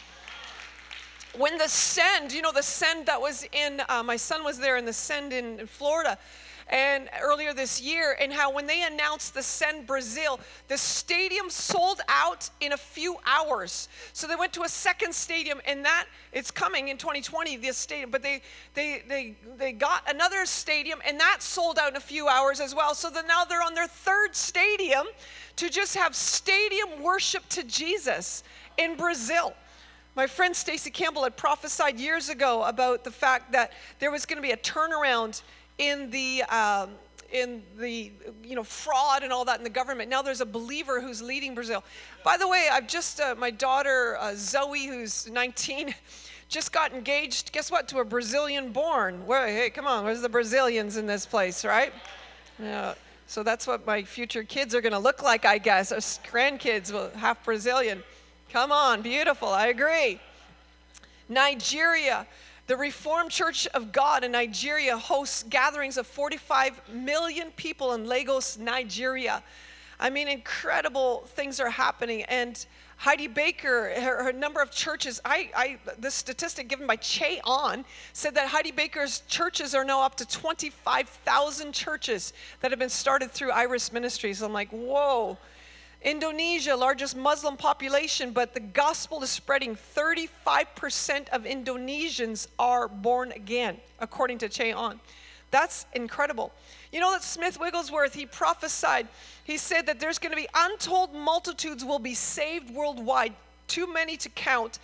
when 1.40 1.58
the 1.58 1.70
send, 1.70 2.34
you 2.34 2.42
know, 2.42 2.52
the 2.52 2.62
send 2.62 3.06
that 3.06 3.20
was 3.20 3.48
in, 3.54 3.82
uh, 3.88 4.04
my 4.04 4.18
son 4.18 4.44
was 4.44 4.60
there 4.60 4.76
in 4.76 4.84
the 4.84 4.92
send 4.92 5.32
in, 5.32 5.58
in 5.60 5.68
Florida 5.68 6.18
and 6.70 7.10
earlier 7.22 7.54
this 7.54 7.82
year 7.82 8.16
and 8.20 8.32
how 8.32 8.54
when 8.54 8.68
they 8.68 8.84
announced 8.84 9.34
the 9.34 9.42
send 9.42 9.88
brazil 9.88 10.40
the 10.68 10.78
stadium 10.78 11.50
sold 11.50 12.00
out 12.08 12.50
in 12.60 12.74
a 12.74 12.78
few 12.78 13.18
hours. 13.26 13.90
So 14.14 14.28
they 14.28 14.36
went 14.36 14.54
to 14.54 14.64
a 14.64 14.70
second 14.70 15.16
stadium 15.16 15.60
and 15.66 15.84
that 15.84 16.06
it's 16.32 16.52
coming 16.52 16.90
in 16.90 16.98
2020 16.98 17.58
this 17.58 17.78
stadium 17.78 18.12
but 18.12 18.22
they 18.22 18.42
they 18.76 19.02
they 19.08 19.36
they 19.58 19.72
got 19.72 20.08
another 20.14 20.46
stadium 20.46 21.00
and 21.08 21.20
that 21.20 21.38
sold 21.42 21.80
out 21.80 21.90
in 21.90 21.96
a 21.96 22.02
few 22.02 22.28
hours 22.28 22.60
as 22.60 22.76
well. 22.76 22.94
So 22.94 23.10
then 23.10 23.26
now 23.26 23.46
they're 23.46 23.64
on 23.64 23.74
their 23.74 23.88
third 23.88 24.36
stadium 24.36 25.08
to 25.56 25.70
just 25.70 25.96
have 25.96 26.16
stadium 26.16 27.02
worship 27.02 27.48
to 27.50 27.64
jesus 27.64 28.44
in 28.78 28.96
brazil 28.96 29.56
my 30.20 30.28
friend 30.28 30.54
Stacy 30.54 30.92
Campbell 30.92 31.24
had 31.24 31.38
prophesied 31.38 31.98
years 31.98 32.28
ago 32.28 32.64
about 32.64 33.06
the 33.06 33.10
fact 33.10 33.54
that 33.54 33.72
there 34.00 34.12
was 34.12 34.26
going 34.26 34.36
to 34.36 34.42
be 34.42 34.52
a 34.52 34.58
turnaround 34.58 35.44
in 35.78 36.10
the 36.10 36.44
um, 36.50 36.90
in 37.32 37.64
the 37.78 38.12
you 38.44 38.54
know 38.54 38.66
fraud 38.66 39.24
and 39.24 39.32
all 39.32 39.46
that 39.46 39.60
in 39.60 39.64
the 39.64 39.70
government. 39.70 40.10
Now 40.10 40.22
there's 40.22 40.42
a 40.42 40.46
believer 40.46 41.00
who's 41.00 41.22
leading 41.22 41.56
Brazil. 41.56 41.86
By 42.22 42.36
the 42.36 42.50
way, 42.50 42.68
I've 42.70 42.86
just 42.86 43.22
uh, 43.22 43.34
my 43.38 43.50
daughter 43.50 44.18
uh, 44.20 44.34
Zoe, 44.36 44.88
who's 44.88 45.30
19, 45.30 45.96
just 46.50 46.74
got 46.74 46.92
engaged. 46.92 47.54
Guess 47.54 47.72
what? 47.72 47.88
To 47.88 48.00
a 48.00 48.04
Brazilian 48.04 48.74
born. 48.74 49.26
Where, 49.26 49.48
hey, 49.48 49.70
come 49.70 49.88
on, 49.88 50.04
where's 50.04 50.20
the 50.20 50.28
Brazilians 50.28 50.98
in 50.98 51.06
this 51.06 51.26
place, 51.26 51.64
right? 51.64 51.94
Yeah. 52.62 52.94
So 53.26 53.42
that's 53.42 53.66
what 53.66 53.88
my 53.88 54.04
future 54.04 54.44
kids 54.44 54.76
are 54.76 54.82
going 54.82 54.92
to 54.92 55.00
look 55.00 55.24
like, 55.24 55.46
I 55.46 55.60
guess. 55.60 55.94
Our 55.94 56.00
grandkids 56.00 56.92
will 56.92 57.10
half 57.12 57.46
Brazilian. 57.46 58.04
Come 58.52 58.72
on, 58.72 59.04
beautiful. 59.04 59.50
I 59.50 59.68
agree. 59.68 60.20
Nigeria. 61.28 62.26
The 62.66 62.76
Reformed 62.76 63.30
Church 63.30 63.68
of 63.68 63.92
God 63.92 64.24
in 64.24 64.32
Nigeria 64.32 64.98
hosts 64.98 65.44
gatherings 65.50 65.98
of 65.98 66.08
45 66.08 66.82
million 66.92 67.52
people 67.58 67.94
in 67.94 68.08
Lagos, 68.08 68.58
Nigeria. 68.58 69.44
I 70.00 70.10
mean, 70.10 70.28
incredible 70.28 71.26
things 71.28 71.60
are 71.60 71.70
happening. 71.70 72.24
And 72.24 72.64
Heidi 72.98 73.28
Baker, 73.28 73.92
her, 74.02 74.24
her 74.24 74.34
number 74.34 74.62
of 74.62 74.72
churches, 74.72 75.22
I, 75.24 75.52
I, 75.56 75.78
the 76.00 76.10
statistic 76.10 76.70
given 76.70 76.88
by 76.88 76.98
Ché 76.98 77.40
Ahn 77.46 77.86
said 78.14 78.34
that 78.34 78.48
Heidi 78.48 78.72
Baker's 78.72 79.22
churches 79.28 79.76
are 79.76 79.86
now 79.86 80.02
up 80.02 80.16
to 80.16 80.28
25,000 80.28 81.72
churches 81.72 82.34
that 82.62 82.72
have 82.72 82.80
been 82.80 82.90
started 82.90 83.30
through 83.30 83.52
Iris 83.52 83.94
Ministries. 83.94 84.42
I'm 84.42 84.54
like, 84.54 84.70
whoa 84.70 85.38
Indonesia, 86.02 86.76
largest 86.76 87.18
Muslim 87.18 87.58
population, 87.58 88.32
but 88.32 88.54
the 88.54 88.60
gospel 88.60 89.22
is 89.22 89.30
spreading. 89.30 89.76
35% 89.76 91.30
of 91.30 91.44
Indonesians 91.44 92.48
are 92.58 92.88
born 92.88 93.34
again, 93.34 93.78
according 94.00 94.38
to 94.38 94.48
Ché 94.48 94.74
Ahn. 94.76 95.00
That's 95.52 95.86
incredible. 95.94 96.54
You 96.92 97.00
know 97.00 97.12
that 97.12 97.24
Smith 97.24 97.60
Wigglesworth, 97.60 98.14
he 98.14 98.26
prophesied, 98.26 99.08
he 99.44 99.58
said 99.58 99.88
that 99.88 100.00
there's 100.00 100.20
going 100.20 100.32
to 100.32 100.42
be 100.42 100.48
untold 100.56 101.14
multitudes 101.14 101.84
will 101.84 102.00
be 102.00 102.14
saved 102.14 102.70
worldwide, 102.74 103.34
too 103.68 103.92
many 103.92 104.16
to 104.18 104.30
count 104.30 104.80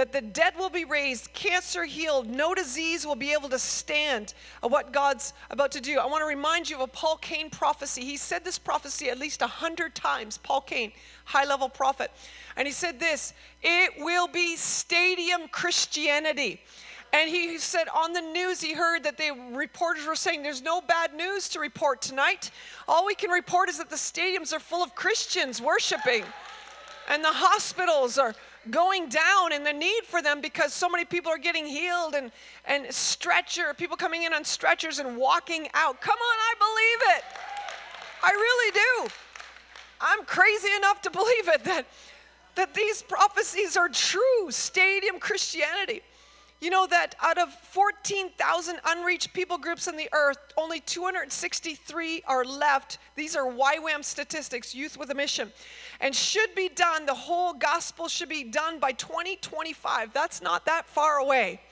that 0.00 0.12
the 0.12 0.22
dead 0.22 0.54
will 0.56 0.70
be 0.70 0.86
raised, 0.86 1.30
cancer 1.34 1.84
healed, 1.84 2.26
no 2.26 2.54
disease 2.54 3.06
will 3.06 3.14
be 3.14 3.34
able 3.34 3.50
to 3.50 3.58
stand 3.58 4.32
uh, 4.62 4.68
what 4.68 4.94
God's 4.94 5.34
about 5.50 5.70
to 5.72 5.80
do. 5.82 5.98
I 5.98 6.06
want 6.06 6.22
to 6.22 6.26
remind 6.26 6.70
you 6.70 6.76
of 6.76 6.80
a 6.80 6.86
Paul 6.86 7.18
Cain 7.18 7.50
prophecy. 7.50 8.00
He 8.00 8.16
said 8.16 8.42
this 8.42 8.58
prophecy 8.58 9.10
at 9.10 9.18
least 9.18 9.42
a 9.42 9.46
hundred 9.46 9.94
times. 9.94 10.38
Paul 10.38 10.62
Cain, 10.62 10.92
high 11.26 11.44
level 11.44 11.68
prophet. 11.68 12.10
And 12.56 12.66
he 12.66 12.72
said 12.72 12.98
this 12.98 13.34
it 13.62 13.92
will 13.98 14.26
be 14.26 14.56
stadium 14.56 15.48
Christianity. 15.48 16.62
And 17.12 17.28
he 17.28 17.58
said 17.58 17.86
on 17.94 18.14
the 18.14 18.22
news, 18.22 18.62
he 18.62 18.72
heard 18.72 19.02
that 19.02 19.18
the 19.18 19.32
reporters 19.52 20.06
were 20.06 20.16
saying, 20.16 20.42
There's 20.42 20.62
no 20.62 20.80
bad 20.80 21.12
news 21.12 21.46
to 21.50 21.60
report 21.60 22.00
tonight. 22.00 22.52
All 22.88 23.04
we 23.04 23.14
can 23.14 23.28
report 23.28 23.68
is 23.68 23.76
that 23.76 23.90
the 23.90 23.96
stadiums 23.96 24.54
are 24.54 24.60
full 24.60 24.82
of 24.82 24.94
Christians 24.94 25.60
worshiping, 25.60 26.24
and 27.06 27.22
the 27.22 27.32
hospitals 27.32 28.16
are 28.16 28.34
going 28.68 29.08
down 29.08 29.52
and 29.52 29.64
the 29.64 29.72
need 29.72 30.02
for 30.04 30.20
them 30.20 30.40
because 30.40 30.74
so 30.74 30.88
many 30.88 31.04
people 31.04 31.32
are 31.32 31.38
getting 31.38 31.66
healed 31.66 32.14
and, 32.14 32.30
and 32.66 32.92
stretcher, 32.92 33.72
people 33.74 33.96
coming 33.96 34.24
in 34.24 34.34
on 34.34 34.44
stretchers 34.44 34.98
and 34.98 35.16
walking 35.16 35.68
out. 35.72 36.00
Come 36.00 36.18
on, 36.18 36.38
I 36.38 36.54
believe 36.58 37.16
it. 37.16 37.24
I 38.22 38.30
really 38.32 38.72
do. 39.06 39.14
I'm 40.00 40.24
crazy 40.24 40.68
enough 40.76 41.00
to 41.02 41.10
believe 41.10 41.48
it 41.48 41.64
that, 41.64 41.86
that 42.54 42.74
these 42.74 43.02
prophecies 43.02 43.76
are 43.76 43.88
true. 43.88 44.50
Stadium 44.50 45.18
Christianity. 45.18 46.02
You 46.60 46.68
know 46.68 46.86
that 46.88 47.14
out 47.22 47.38
of 47.38 47.52
14,000 47.54 48.80
unreached 48.84 49.32
people 49.32 49.56
groups 49.56 49.88
on 49.88 49.96
the 49.96 50.10
earth, 50.12 50.36
only 50.58 50.80
263 50.80 52.22
are 52.26 52.44
left. 52.44 52.98
These 53.16 53.34
are 53.34 53.50
YWAM 53.50 54.04
statistics, 54.04 54.74
Youth 54.74 54.98
with 54.98 55.10
a 55.10 55.14
Mission. 55.14 55.50
And 56.00 56.14
should 56.14 56.54
be 56.54 56.68
done, 56.68 57.06
the 57.06 57.14
whole 57.14 57.54
gospel 57.54 58.08
should 58.08 58.28
be 58.28 58.44
done 58.44 58.78
by 58.78 58.92
2025. 58.92 60.12
That's 60.12 60.42
not 60.42 60.66
that 60.66 60.86
far 60.86 61.16
away. 61.16 61.62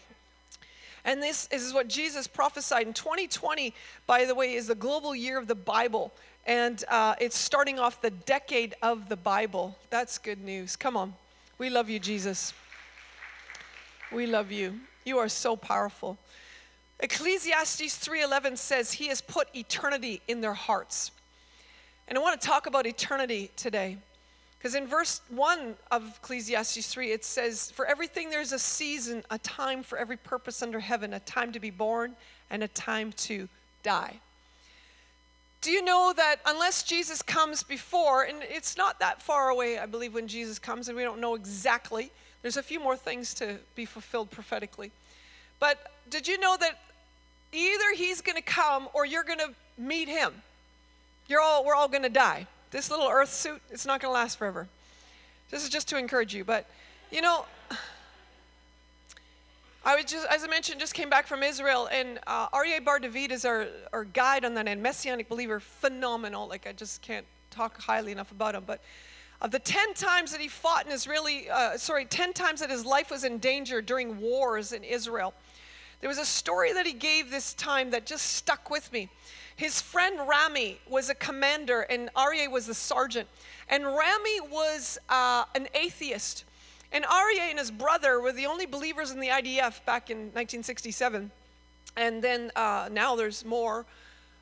And 1.04 1.22
this 1.22 1.48
is 1.52 1.74
what 1.74 1.88
Jesus 1.88 2.26
prophesied. 2.26 2.86
In 2.86 2.94
2020, 2.94 3.74
by 4.06 4.24
the 4.24 4.34
way, 4.34 4.54
is 4.54 4.68
the 4.68 4.74
global 4.74 5.14
year 5.14 5.38
of 5.38 5.48
the 5.48 5.54
Bible. 5.54 6.12
And 6.46 6.82
uh, 6.88 7.14
it's 7.20 7.36
starting 7.36 7.78
off 7.78 8.00
the 8.00 8.10
decade 8.10 8.74
of 8.80 9.10
the 9.10 9.16
Bible. 9.16 9.76
That's 9.90 10.16
good 10.16 10.42
news. 10.42 10.76
Come 10.76 10.96
on. 10.96 11.14
We 11.58 11.68
love 11.68 11.90
you, 11.90 11.98
Jesus. 11.98 12.54
We 14.12 14.26
love 14.26 14.50
you. 14.50 14.80
You 15.04 15.18
are 15.18 15.28
so 15.28 15.56
powerful. 15.56 16.18
Ecclesiastes 17.00 17.96
3:11 17.96 18.56
says 18.56 18.92
he 18.92 19.08
has 19.08 19.20
put 19.20 19.54
eternity 19.54 20.22
in 20.28 20.40
their 20.40 20.54
hearts. 20.54 21.12
And 22.08 22.16
I 22.16 22.20
want 22.20 22.40
to 22.40 22.46
talk 22.46 22.66
about 22.66 22.86
eternity 22.86 23.50
today. 23.56 23.98
Because 24.58 24.74
in 24.74 24.88
verse 24.88 25.20
1 25.28 25.76
of 25.92 26.18
Ecclesiastes 26.20 26.88
3, 26.88 27.12
it 27.12 27.24
says, 27.24 27.70
For 27.70 27.86
everything 27.86 28.28
there's 28.28 28.52
a 28.52 28.58
season, 28.58 29.22
a 29.30 29.38
time 29.38 29.84
for 29.84 29.98
every 29.98 30.16
purpose 30.16 30.62
under 30.62 30.80
heaven, 30.80 31.14
a 31.14 31.20
time 31.20 31.52
to 31.52 31.60
be 31.60 31.70
born 31.70 32.16
and 32.50 32.64
a 32.64 32.68
time 32.68 33.12
to 33.12 33.48
die. 33.84 34.18
Do 35.60 35.70
you 35.70 35.82
know 35.82 36.12
that 36.16 36.36
unless 36.44 36.82
Jesus 36.82 37.22
comes 37.22 37.62
before, 37.62 38.24
and 38.24 38.38
it's 38.42 38.76
not 38.76 38.98
that 38.98 39.22
far 39.22 39.50
away, 39.50 39.78
I 39.78 39.86
believe, 39.86 40.14
when 40.14 40.26
Jesus 40.26 40.58
comes, 40.58 40.88
and 40.88 40.96
we 40.96 41.04
don't 41.04 41.20
know 41.20 41.34
exactly, 41.34 42.10
there's 42.42 42.56
a 42.56 42.62
few 42.62 42.80
more 42.80 42.96
things 42.96 43.34
to 43.34 43.58
be 43.74 43.84
fulfilled 43.84 44.30
prophetically. 44.30 44.90
But 45.60 45.78
did 46.08 46.28
you 46.28 46.38
know 46.38 46.56
that 46.58 46.78
either 47.52 47.94
he's 47.94 48.20
going 48.20 48.36
to 48.36 48.42
come 48.42 48.88
or 48.94 49.04
you're 49.04 49.24
going 49.24 49.40
to 49.40 49.52
meet 49.76 50.08
him? 50.08 50.32
You're 51.26 51.40
all, 51.40 51.64
we're 51.64 51.74
all 51.74 51.88
going 51.88 52.04
to 52.04 52.08
die. 52.08 52.46
This 52.70 52.90
little 52.90 53.08
earth 53.08 53.32
suit, 53.32 53.60
it's 53.70 53.86
not 53.86 54.00
going 54.00 54.10
to 54.10 54.14
last 54.14 54.38
forever. 54.38 54.68
This 55.50 55.62
is 55.62 55.68
just 55.68 55.88
to 55.88 55.98
encourage 55.98 56.34
you. 56.34 56.44
But, 56.44 56.66
you 57.10 57.22
know, 57.22 57.46
I 59.84 59.96
was 59.96 60.04
just, 60.04 60.26
as 60.26 60.44
I 60.44 60.46
mentioned, 60.48 60.80
just 60.80 60.94
came 60.94 61.08
back 61.08 61.26
from 61.26 61.42
Israel, 61.42 61.88
and 61.90 62.18
uh, 62.26 62.48
Aryeh 62.50 62.84
Bar 62.84 62.98
David 62.98 63.32
is 63.32 63.44
our, 63.44 63.68
our 63.92 64.04
guide 64.04 64.44
on 64.44 64.54
that 64.54 64.68
end. 64.68 64.82
Messianic 64.82 65.28
believer, 65.28 65.60
phenomenal. 65.60 66.46
Like, 66.46 66.66
I 66.66 66.72
just 66.72 67.00
can't 67.00 67.24
talk 67.50 67.80
highly 67.80 68.12
enough 68.12 68.30
about 68.30 68.54
him. 68.54 68.64
But 68.66 68.82
of 69.40 69.50
the 69.50 69.58
10 69.58 69.94
times 69.94 70.32
that 70.32 70.40
he 70.40 70.48
fought 70.48 70.86
in 70.86 70.92
Israeli, 70.92 71.48
uh, 71.48 71.76
sorry, 71.76 72.04
10 72.04 72.32
times 72.32 72.60
that 72.60 72.70
his 72.70 72.84
life 72.84 73.10
was 73.10 73.24
in 73.24 73.38
danger 73.38 73.80
during 73.80 74.20
wars 74.20 74.72
in 74.72 74.82
Israel, 74.82 75.32
there 76.00 76.08
was 76.08 76.18
a 76.18 76.24
story 76.24 76.72
that 76.72 76.86
he 76.86 76.92
gave 76.92 77.30
this 77.30 77.54
time 77.54 77.90
that 77.90 78.06
just 78.06 78.26
stuck 78.26 78.70
with 78.70 78.92
me. 78.92 79.08
His 79.56 79.80
friend 79.80 80.20
Rami 80.28 80.80
was 80.88 81.10
a 81.10 81.14
commander, 81.14 81.80
and 81.82 82.10
Aryeh 82.14 82.48
was 82.48 82.66
the 82.66 82.74
sergeant. 82.74 83.28
And 83.68 83.84
Rami 83.84 84.40
was 84.40 84.98
uh, 85.08 85.44
an 85.56 85.66
atheist. 85.74 86.44
And 86.92 87.04
Aryeh 87.04 87.50
and 87.50 87.58
his 87.58 87.72
brother 87.72 88.20
were 88.20 88.32
the 88.32 88.46
only 88.46 88.66
believers 88.66 89.10
in 89.10 89.18
the 89.18 89.28
IDF 89.28 89.84
back 89.84 90.10
in 90.10 90.18
1967. 90.18 91.30
And 91.96 92.22
then 92.22 92.52
uh, 92.54 92.88
now 92.92 93.16
there's 93.16 93.44
more. 93.44 93.84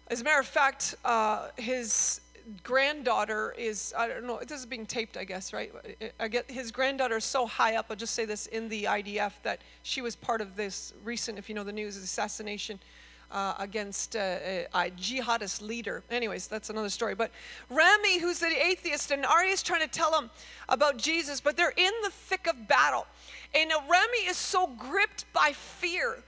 As 0.09 0.21
a 0.21 0.25
matter 0.25 0.41
of 0.41 0.47
fact, 0.47 0.95
uh, 1.05 1.49
his 1.57 2.21
granddaughter 2.63 3.55
is, 3.59 3.93
I 3.97 4.09
don't 4.09 4.27
know, 4.27 4.41
this 4.47 4.61
is 4.61 4.67
being 4.67 4.87
taped, 4.87 5.17
I 5.17 5.25
guess, 5.25 5.53
right? 5.53 5.73
I 6.21 6.29
get 6.29 6.51
his 6.51 6.71
granddaughter 6.71 7.17
is 7.17 7.25
so 7.25 7.47
high 7.47 7.77
up, 7.77 7.87
I'll 7.91 7.97
just 7.97 8.15
say 8.15 8.25
this, 8.25 8.47
in 8.47 8.69
the 8.69 8.85
IDF 8.85 9.33
that 9.43 9.61
she 9.83 10.01
was 10.01 10.17
part 10.17 10.41
of 10.41 10.57
this 10.57 10.93
recent, 11.05 11.39
if 11.39 11.49
you 11.49 11.55
know 11.55 11.65
the 11.65 11.73
news, 11.73 11.97
assassination 11.97 12.79
uh, 13.31 13.55
against 13.59 14.15
uh, 14.15 14.19
a, 14.45 14.67
a, 14.75 14.91
jihadist 14.91 15.61
leader. 15.61 16.03
Anyways, 16.11 16.47
that's 16.47 16.71
another 16.71 16.89
story. 16.89 17.15
But 17.15 17.33
Rami, 17.71 18.19
who's 18.19 18.39
the 18.39 18.47
atheist, 18.47 19.11
and 19.11 19.25
Aryeh 19.25 19.53
is 19.53 19.63
trying 19.63 19.83
to 19.83 19.89
tell 19.89 20.17
him 20.17 20.31
about 20.69 20.97
Jesus, 20.97 21.41
but 21.41 21.57
they're 21.57 21.75
in 21.77 21.93
the 22.05 22.11
thick 22.11 22.47
of 22.47 22.69
battle. 22.69 23.07
And 23.55 23.71
Rami 23.89 24.19
is 24.27 24.37
so 24.37 24.69
gripped 24.79 25.25
by 25.33 25.53
fear. 25.53 26.23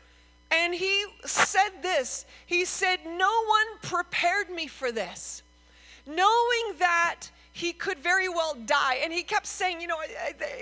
And 0.51 0.75
he 0.75 1.05
said 1.25 1.83
this 1.83 2.25
He 2.47 2.65
said, 2.65 3.01
No 3.05 3.45
one 3.45 3.67
prepared 3.83 4.51
me 4.51 4.67
for 4.67 4.91
this. 4.91 5.43
Knowing 6.09 6.79
that 6.79 7.27
he 7.53 7.73
could 7.73 7.99
very 7.99 8.29
well 8.29 8.57
die. 8.67 9.01
And 9.03 9.13
he 9.13 9.23
kept 9.23 9.47
saying, 9.47 9.81
you 9.81 9.89
know, 9.89 9.97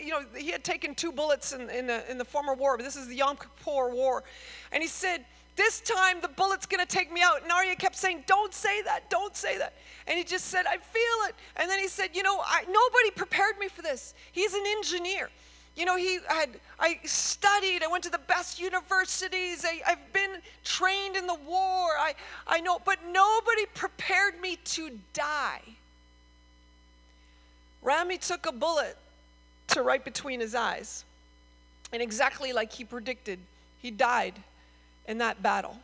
you 0.03 0.11
know, 0.11 0.23
he 0.37 0.51
had 0.51 0.65
taken 0.65 0.95
two 0.95 1.13
bullets 1.13 1.53
in, 1.53 1.71
in, 1.71 1.87
the, 1.87 2.11
in 2.11 2.19
the 2.19 2.25
former 2.25 2.55
war, 2.55 2.77
but 2.77 2.85
this 2.85 2.97
is 2.97 3.07
the 3.07 3.17
Yom 3.17 3.37
Kippur 3.37 3.91
War. 3.91 4.25
And 4.73 4.83
he 4.83 4.89
said, 4.89 5.25
this 5.57 5.81
time 5.81 6.21
the 6.21 6.29
bullet's 6.29 6.67
gonna 6.67 6.87
take 6.87 7.11
me 7.11 7.23
out. 7.23 7.43
And 7.43 7.51
Aryeh 7.51 7.79
kept 7.79 7.97
saying, 7.97 8.25
Don't 8.27 8.53
say 8.53 8.83
that, 8.83 9.09
don't 9.09 9.35
say 9.35 9.57
that. 9.59 9.73
And 10.07 10.19
he 10.19 10.25
just 10.25 10.47
said, 10.47 10.67
I 10.67 10.77
feel 10.77 11.29
it. 11.29 11.35
And 11.57 11.69
then 11.69 11.79
he 11.79 11.89
said, 11.89 12.11
You 12.13 12.23
know, 12.23 12.39
I, 12.41 12.63
nobody 12.69 13.11
prepared 13.15 13.59
me 13.59 13.69
for 13.69 13.83
this. 13.83 14.15
He's 14.33 14.53
an 14.53 14.65
engineer. 14.77 15.31
You 15.77 15.85
know, 15.85 15.97
he 15.97 16.19
had, 16.27 16.49
I 16.81 16.99
studied, 17.05 17.83
I 17.83 17.87
went 17.89 18.03
to 18.05 18.11
the 18.11 18.19
best 18.19 18.59
universities, 18.59 19.65
I, 19.65 19.83
have 19.89 20.13
been 20.15 20.31
trained 20.65 21.17
in 21.17 21.27
the 21.27 21.35
war, 21.35 21.91
I, 21.99 22.15
I 22.47 22.61
know, 22.61 22.81
but 22.83 22.99
nobody 23.13 23.67
prepared 23.75 24.41
me 24.41 24.57
to 24.65 24.91
die. 25.13 25.61
Rami 27.83 28.17
took 28.17 28.47
a 28.47 28.53
bullet 28.53 28.97
to 29.69 29.83
right 29.83 30.03
between 30.03 30.41
his 30.41 30.55
eyes. 30.55 31.05
And 31.93 32.03
exactly 32.03 32.53
like 32.55 32.73
he 32.73 32.85
predicted, 32.85 33.39
he 33.83 33.91
died 33.91 34.35
in 35.07 35.19
that 35.19 35.43
battle. 35.43 35.79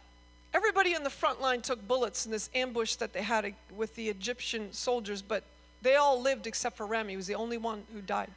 Everybody 0.55 0.95
in 0.95 1.05
the 1.05 1.11
front 1.11 1.41
line 1.41 1.61
took 1.61 1.87
bullets 1.87 2.27
in 2.27 2.33
this 2.33 2.51
ambush 2.55 2.97
that 2.97 3.13
they 3.13 3.23
had 3.23 3.55
with 3.75 3.95
the 3.95 4.09
Egyptian 4.09 4.73
soldiers, 4.73 5.23
but 5.23 5.45
they 5.83 5.97
all 5.97 6.21
lived 6.21 6.47
except 6.47 6.77
for 6.77 6.87
Rami. 6.87 7.13
He 7.13 7.17
was 7.17 7.27
the 7.27 7.35
only 7.35 7.59
one 7.59 7.85
who 7.93 8.01
died. 8.01 8.31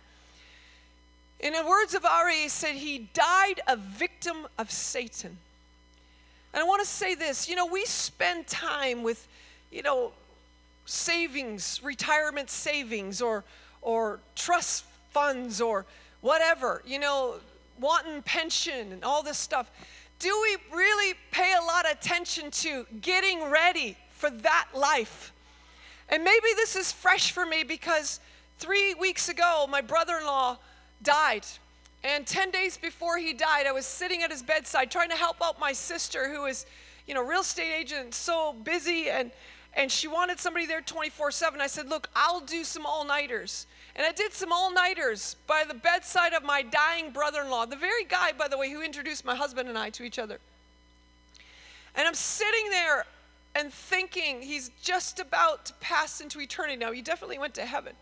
In 1.40 1.54
the 1.54 1.66
words 1.66 1.94
of 1.94 2.06
Ari, 2.06 2.36
he 2.36 2.50
said 2.50 2.76
he 2.76 3.10
died 3.14 3.62
a 3.68 3.76
victim 3.76 4.48
of 4.58 4.72
Satan. 4.72 5.38
And 6.54 6.64
I 6.64 6.66
want 6.66 6.82
to 6.82 6.88
say 6.88 7.16
this 7.16 7.50
you 7.50 7.56
know, 7.56 7.66
we 7.66 7.86
spend 7.86 8.48
time 8.48 9.04
with, 9.04 9.28
you 9.72 9.84
know, 9.84 10.12
savings, 10.86 11.82
retirement 11.84 12.50
savings, 12.50 13.22
or, 13.22 13.44
or 13.82 14.20
trust 14.36 14.86
funds, 15.12 15.62
or 15.62 15.86
whatever, 16.22 16.82
you 16.86 17.00
know, 17.00 17.36
wanting 17.80 18.22
pension 18.22 18.94
and 18.94 19.04
all 19.04 19.22
this 19.22 19.38
stuff 19.38 19.70
do 20.20 20.40
we 20.42 20.76
really 20.76 21.14
pay 21.32 21.54
a 21.54 21.64
lot 21.64 21.86
of 21.86 21.92
attention 21.92 22.50
to 22.50 22.86
getting 23.02 23.44
ready 23.50 23.98
for 24.10 24.30
that 24.30 24.68
life? 24.74 25.34
And 26.10 26.24
maybe 26.24 26.48
this 26.56 26.76
is 26.76 26.92
fresh 26.92 27.32
for 27.32 27.46
me 27.46 27.64
because 27.64 28.20
three 28.58 28.94
weeks 28.94 29.30
ago, 29.30 29.68
my 29.70 29.82
brother 29.82 30.18
in 30.18 30.26
law 30.26 30.58
died. 31.02 31.46
And 32.04 32.26
10 32.28 32.52
days 32.52 32.78
before 32.78 33.18
he 33.18 33.34
died, 33.34 33.66
I 33.66 33.72
was 33.72 33.86
sitting 33.86 34.22
at 34.22 34.32
his 34.32 34.44
bedside 34.44 34.92
trying 34.92 35.10
to 35.10 35.16
help 35.16 35.38
out 35.44 35.60
my 35.60 35.74
sister, 35.74 36.30
who 36.30 36.46
is, 36.46 36.66
you 37.08 37.14
know, 37.14 37.24
real 37.24 37.42
estate 37.42 37.74
agent, 37.74 38.14
so 38.14 38.54
busy. 38.64 39.10
And 39.10 39.32
and 39.76 39.92
she 39.92 40.08
wanted 40.08 40.40
somebody 40.40 40.66
there 40.66 40.82
24 40.82 41.32
7. 41.32 41.60
I 41.60 41.68
said, 41.68 41.90
Look, 41.90 42.10
I'll 42.16 42.40
do 42.40 42.64
some 42.64 42.86
all 42.86 43.04
nighters. 43.04 43.68
And 43.96 44.06
I 44.06 44.12
did 44.12 44.34
some 44.34 44.52
all 44.52 44.74
nighters 44.74 45.36
by 45.48 45.64
the 45.68 45.74
bedside 45.74 46.34
of 46.34 46.44
my 46.44 46.62
dying 46.62 47.12
brother 47.12 47.42
in 47.42 47.50
law, 47.50 47.66
the 47.66 47.78
very 47.78 48.04
guy, 48.06 48.32
by 48.34 48.48
the 48.48 48.58
way, 48.58 48.70
who 48.70 48.82
introduced 48.82 49.24
my 49.24 49.36
husband 49.36 49.70
and 49.70 49.78
I 49.78 49.90
to 49.92 50.04
each 50.04 50.20
other. 50.20 50.40
And 51.96 52.06
I'm 52.06 52.14
sitting 52.14 52.70
there 52.72 53.06
and 53.56 53.72
thinking 53.72 54.42
he's 54.42 54.70
just 54.82 55.22
about 55.22 55.66
to 55.68 55.74
pass 55.76 56.20
into 56.20 56.42
eternity. 56.42 56.76
Now, 56.76 56.92
he 56.92 57.02
definitely 57.02 57.38
went 57.38 57.54
to 57.54 57.66
heaven. 57.66 57.94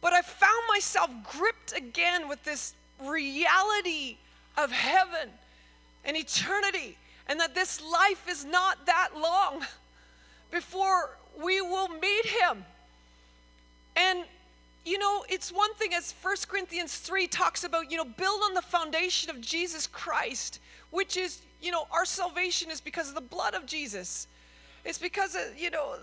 But 0.00 0.12
I 0.12 0.22
found 0.22 0.62
myself 0.68 1.10
gripped 1.24 1.72
again 1.76 2.28
with 2.28 2.42
this 2.44 2.74
reality 3.02 4.16
of 4.56 4.70
heaven 4.70 5.30
and 6.04 6.16
eternity, 6.16 6.96
and 7.28 7.40
that 7.40 7.54
this 7.54 7.82
life 7.82 8.26
is 8.28 8.44
not 8.44 8.86
that 8.86 9.10
long 9.16 9.64
before 10.50 11.16
we 11.42 11.60
will 11.60 11.88
meet 11.88 12.26
him. 12.26 12.64
And 13.96 14.24
you 14.86 14.98
know, 14.98 15.24
it's 15.28 15.52
one 15.52 15.74
thing 15.74 15.92
as 15.92 16.14
1 16.22 16.36
Corinthians 16.48 16.96
3 16.98 17.26
talks 17.26 17.64
about, 17.64 17.90
you 17.90 17.96
know, 17.96 18.04
build 18.04 18.40
on 18.44 18.54
the 18.54 18.62
foundation 18.62 19.30
of 19.30 19.40
Jesus 19.40 19.88
Christ, 19.88 20.60
which 20.92 21.16
is, 21.16 21.40
you 21.60 21.72
know, 21.72 21.88
our 21.90 22.04
salvation 22.04 22.70
is 22.70 22.80
because 22.80 23.08
of 23.08 23.16
the 23.16 23.20
blood 23.20 23.54
of 23.54 23.66
Jesus. 23.66 24.28
It's 24.84 24.98
because, 24.98 25.34
of, 25.34 25.58
you 25.58 25.70
know, 25.70 25.96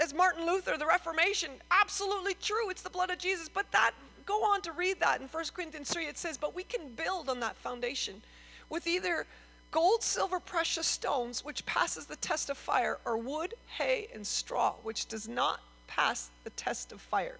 as 0.00 0.14
Martin 0.14 0.46
Luther, 0.46 0.76
the 0.76 0.86
Reformation, 0.86 1.50
absolutely 1.70 2.34
true, 2.34 2.70
it's 2.70 2.82
the 2.82 2.90
blood 2.90 3.10
of 3.10 3.18
Jesus. 3.18 3.48
But 3.48 3.70
that, 3.72 3.92
go 4.26 4.44
on 4.44 4.60
to 4.62 4.72
read 4.72 5.00
that 5.00 5.20
in 5.20 5.28
1 5.28 5.44
Corinthians 5.54 5.90
3, 5.90 6.06
it 6.06 6.18
says, 6.18 6.36
but 6.36 6.54
we 6.54 6.64
can 6.64 6.88
build 6.94 7.28
on 7.28 7.40
that 7.40 7.56
foundation 7.56 8.22
with 8.70 8.86
either 8.86 9.26
gold, 9.70 10.02
silver, 10.02 10.40
precious 10.40 10.86
stones, 10.86 11.44
which 11.44 11.66
passes 11.66 12.06
the 12.06 12.16
test 12.16 12.48
of 12.48 12.56
fire, 12.56 12.98
or 13.04 13.16
wood, 13.16 13.54
hay, 13.78 14.08
and 14.14 14.26
straw, 14.26 14.72
which 14.82 15.06
does 15.06 15.28
not 15.28 15.60
pass 15.86 16.30
the 16.44 16.50
test 16.50 16.92
of 16.92 17.00
fire. 17.00 17.38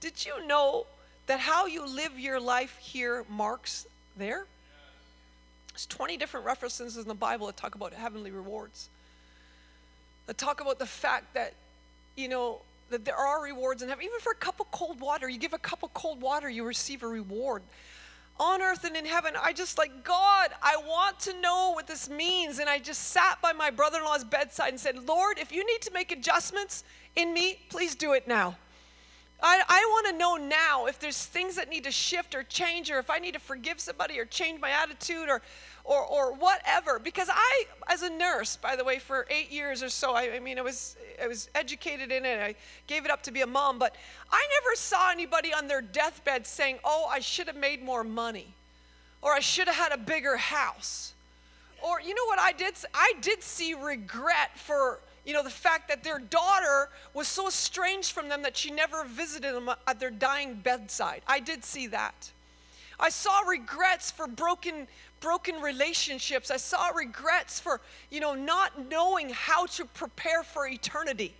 Did 0.00 0.26
you 0.26 0.44
know 0.46 0.86
that 1.26 1.38
how 1.38 1.66
you 1.66 1.86
live 1.86 2.18
your 2.18 2.40
life 2.40 2.76
here 2.78 3.24
marks 3.28 3.86
there? 4.16 4.46
There's 5.72 5.86
20 5.86 6.16
different 6.16 6.44
references 6.44 6.96
in 6.96 7.08
the 7.08 7.14
Bible 7.14 7.46
that 7.46 7.56
talk 7.56 7.74
about 7.74 7.92
heavenly 7.92 8.30
rewards. 8.30 8.88
That 10.26 10.36
talk 10.36 10.60
about 10.60 10.78
the 10.78 10.86
fact 10.86 11.32
that, 11.34 11.54
you 12.16 12.28
know, 12.28 12.62
that 12.90 13.04
there 13.04 13.16
are 13.16 13.42
rewards 13.42 13.82
in 13.82 13.88
heaven. 13.88 14.04
Even 14.04 14.20
for 14.20 14.32
a 14.32 14.36
cup 14.36 14.60
of 14.60 14.70
cold 14.70 15.00
water, 15.00 15.28
you 15.28 15.38
give 15.38 15.54
a 15.54 15.58
cup 15.58 15.82
of 15.82 15.92
cold 15.94 16.20
water, 16.20 16.48
you 16.48 16.64
receive 16.64 17.02
a 17.02 17.08
reward 17.08 17.62
on 18.38 18.62
earth 18.62 18.84
and 18.84 18.96
in 18.96 19.04
heaven. 19.04 19.34
I 19.40 19.52
just 19.52 19.78
like, 19.78 20.04
God, 20.04 20.50
I 20.62 20.76
want 20.76 21.20
to 21.20 21.40
know 21.40 21.72
what 21.74 21.86
this 21.86 22.08
means. 22.08 22.58
And 22.58 22.68
I 22.68 22.78
just 22.78 23.08
sat 23.08 23.38
by 23.42 23.52
my 23.52 23.70
brother 23.70 23.98
in 23.98 24.04
law's 24.04 24.24
bedside 24.24 24.70
and 24.70 24.80
said, 24.80 25.06
Lord, 25.06 25.38
if 25.38 25.52
you 25.52 25.64
need 25.66 25.82
to 25.82 25.92
make 25.92 26.12
adjustments 26.12 26.84
in 27.14 27.32
me, 27.32 27.60
please 27.68 27.94
do 27.94 28.12
it 28.12 28.26
now. 28.26 28.56
I, 29.44 29.60
I 29.68 29.84
want 29.90 30.06
to 30.08 30.18
know 30.18 30.36
now 30.36 30.86
if 30.86 31.00
there's 31.00 31.26
things 31.26 31.56
that 31.56 31.68
need 31.68 31.84
to 31.84 31.90
shift 31.90 32.34
or 32.34 32.44
change, 32.44 32.90
or 32.90 32.98
if 32.98 33.10
I 33.10 33.18
need 33.18 33.34
to 33.34 33.40
forgive 33.40 33.80
somebody 33.80 34.18
or 34.20 34.24
change 34.24 34.60
my 34.60 34.70
attitude 34.70 35.28
or, 35.28 35.42
or, 35.84 36.00
or 36.00 36.32
whatever. 36.34 36.98
Because 36.98 37.28
I, 37.30 37.64
as 37.88 38.02
a 38.02 38.10
nurse, 38.10 38.56
by 38.56 38.76
the 38.76 38.84
way, 38.84 38.98
for 38.98 39.26
eight 39.30 39.50
years 39.50 39.82
or 39.82 39.88
so, 39.88 40.12
I, 40.14 40.34
I 40.34 40.38
mean, 40.38 40.58
I 40.58 40.62
was, 40.62 40.96
I 41.22 41.26
was 41.26 41.48
educated 41.54 42.12
in 42.12 42.24
it. 42.24 42.40
I 42.40 42.54
gave 42.86 43.04
it 43.04 43.10
up 43.10 43.22
to 43.24 43.30
be 43.30 43.40
a 43.40 43.46
mom, 43.46 43.78
but 43.78 43.94
I 44.30 44.46
never 44.60 44.76
saw 44.76 45.10
anybody 45.10 45.52
on 45.52 45.68
their 45.68 45.82
deathbed 45.82 46.46
saying, 46.46 46.78
oh, 46.84 47.08
I 47.10 47.20
should 47.20 47.46
have 47.46 47.56
made 47.56 47.82
more 47.82 48.04
money, 48.04 48.48
or 49.20 49.32
I 49.32 49.40
should 49.40 49.68
have 49.68 49.76
had 49.76 49.92
a 49.92 49.98
bigger 49.98 50.36
house. 50.36 51.12
Or, 51.82 52.00
you 52.00 52.14
know 52.14 52.24
what 52.26 52.38
I 52.38 52.52
did? 52.52 52.74
I 52.94 53.14
did 53.20 53.42
see 53.42 53.74
regret 53.74 54.56
for 54.56 55.00
you 55.24 55.32
know, 55.32 55.42
the 55.42 55.50
fact 55.50 55.88
that 55.88 56.02
their 56.02 56.18
daughter 56.18 56.88
was 57.14 57.28
so 57.28 57.46
estranged 57.46 58.12
from 58.12 58.28
them 58.28 58.42
that 58.42 58.56
she 58.56 58.70
never 58.70 59.04
visited 59.04 59.54
them 59.54 59.70
at 59.86 60.00
their 60.00 60.10
dying 60.10 60.54
bedside. 60.54 61.22
I 61.26 61.40
did 61.40 61.64
see 61.64 61.86
that. 61.88 62.30
I 63.02 63.10
saw 63.10 63.40
regrets 63.40 64.10
for 64.10 64.26
broken 64.26 64.86
broken 65.20 65.60
relationships. 65.62 66.50
I 66.50 66.56
saw 66.56 66.88
regrets 66.88 67.58
for, 67.58 67.80
you 68.10 68.20
know, 68.20 68.34
not 68.34 68.90
knowing 68.90 69.30
how 69.30 69.66
to 69.66 69.84
prepare 69.86 70.42
for 70.42 70.66
eternity. 70.66 71.32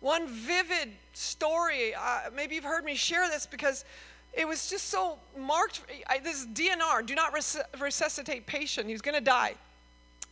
One 0.00 0.26
vivid 0.26 0.90
story, 1.12 1.94
uh, 1.94 2.30
maybe 2.34 2.54
you've 2.54 2.64
heard 2.64 2.84
me 2.84 2.94
share 2.94 3.28
this 3.28 3.46
because 3.46 3.84
it 4.32 4.46
was 4.46 4.70
just 4.70 4.86
so 4.86 5.18
marked. 5.36 5.82
I, 6.08 6.18
this 6.18 6.46
DNR, 6.46 7.04
do 7.04 7.14
not 7.14 7.32
res- 7.32 7.58
resuscitate 7.78 8.46
patient. 8.46 8.88
He's 8.88 9.02
going 9.02 9.16
to 9.16 9.20
die. 9.20 9.54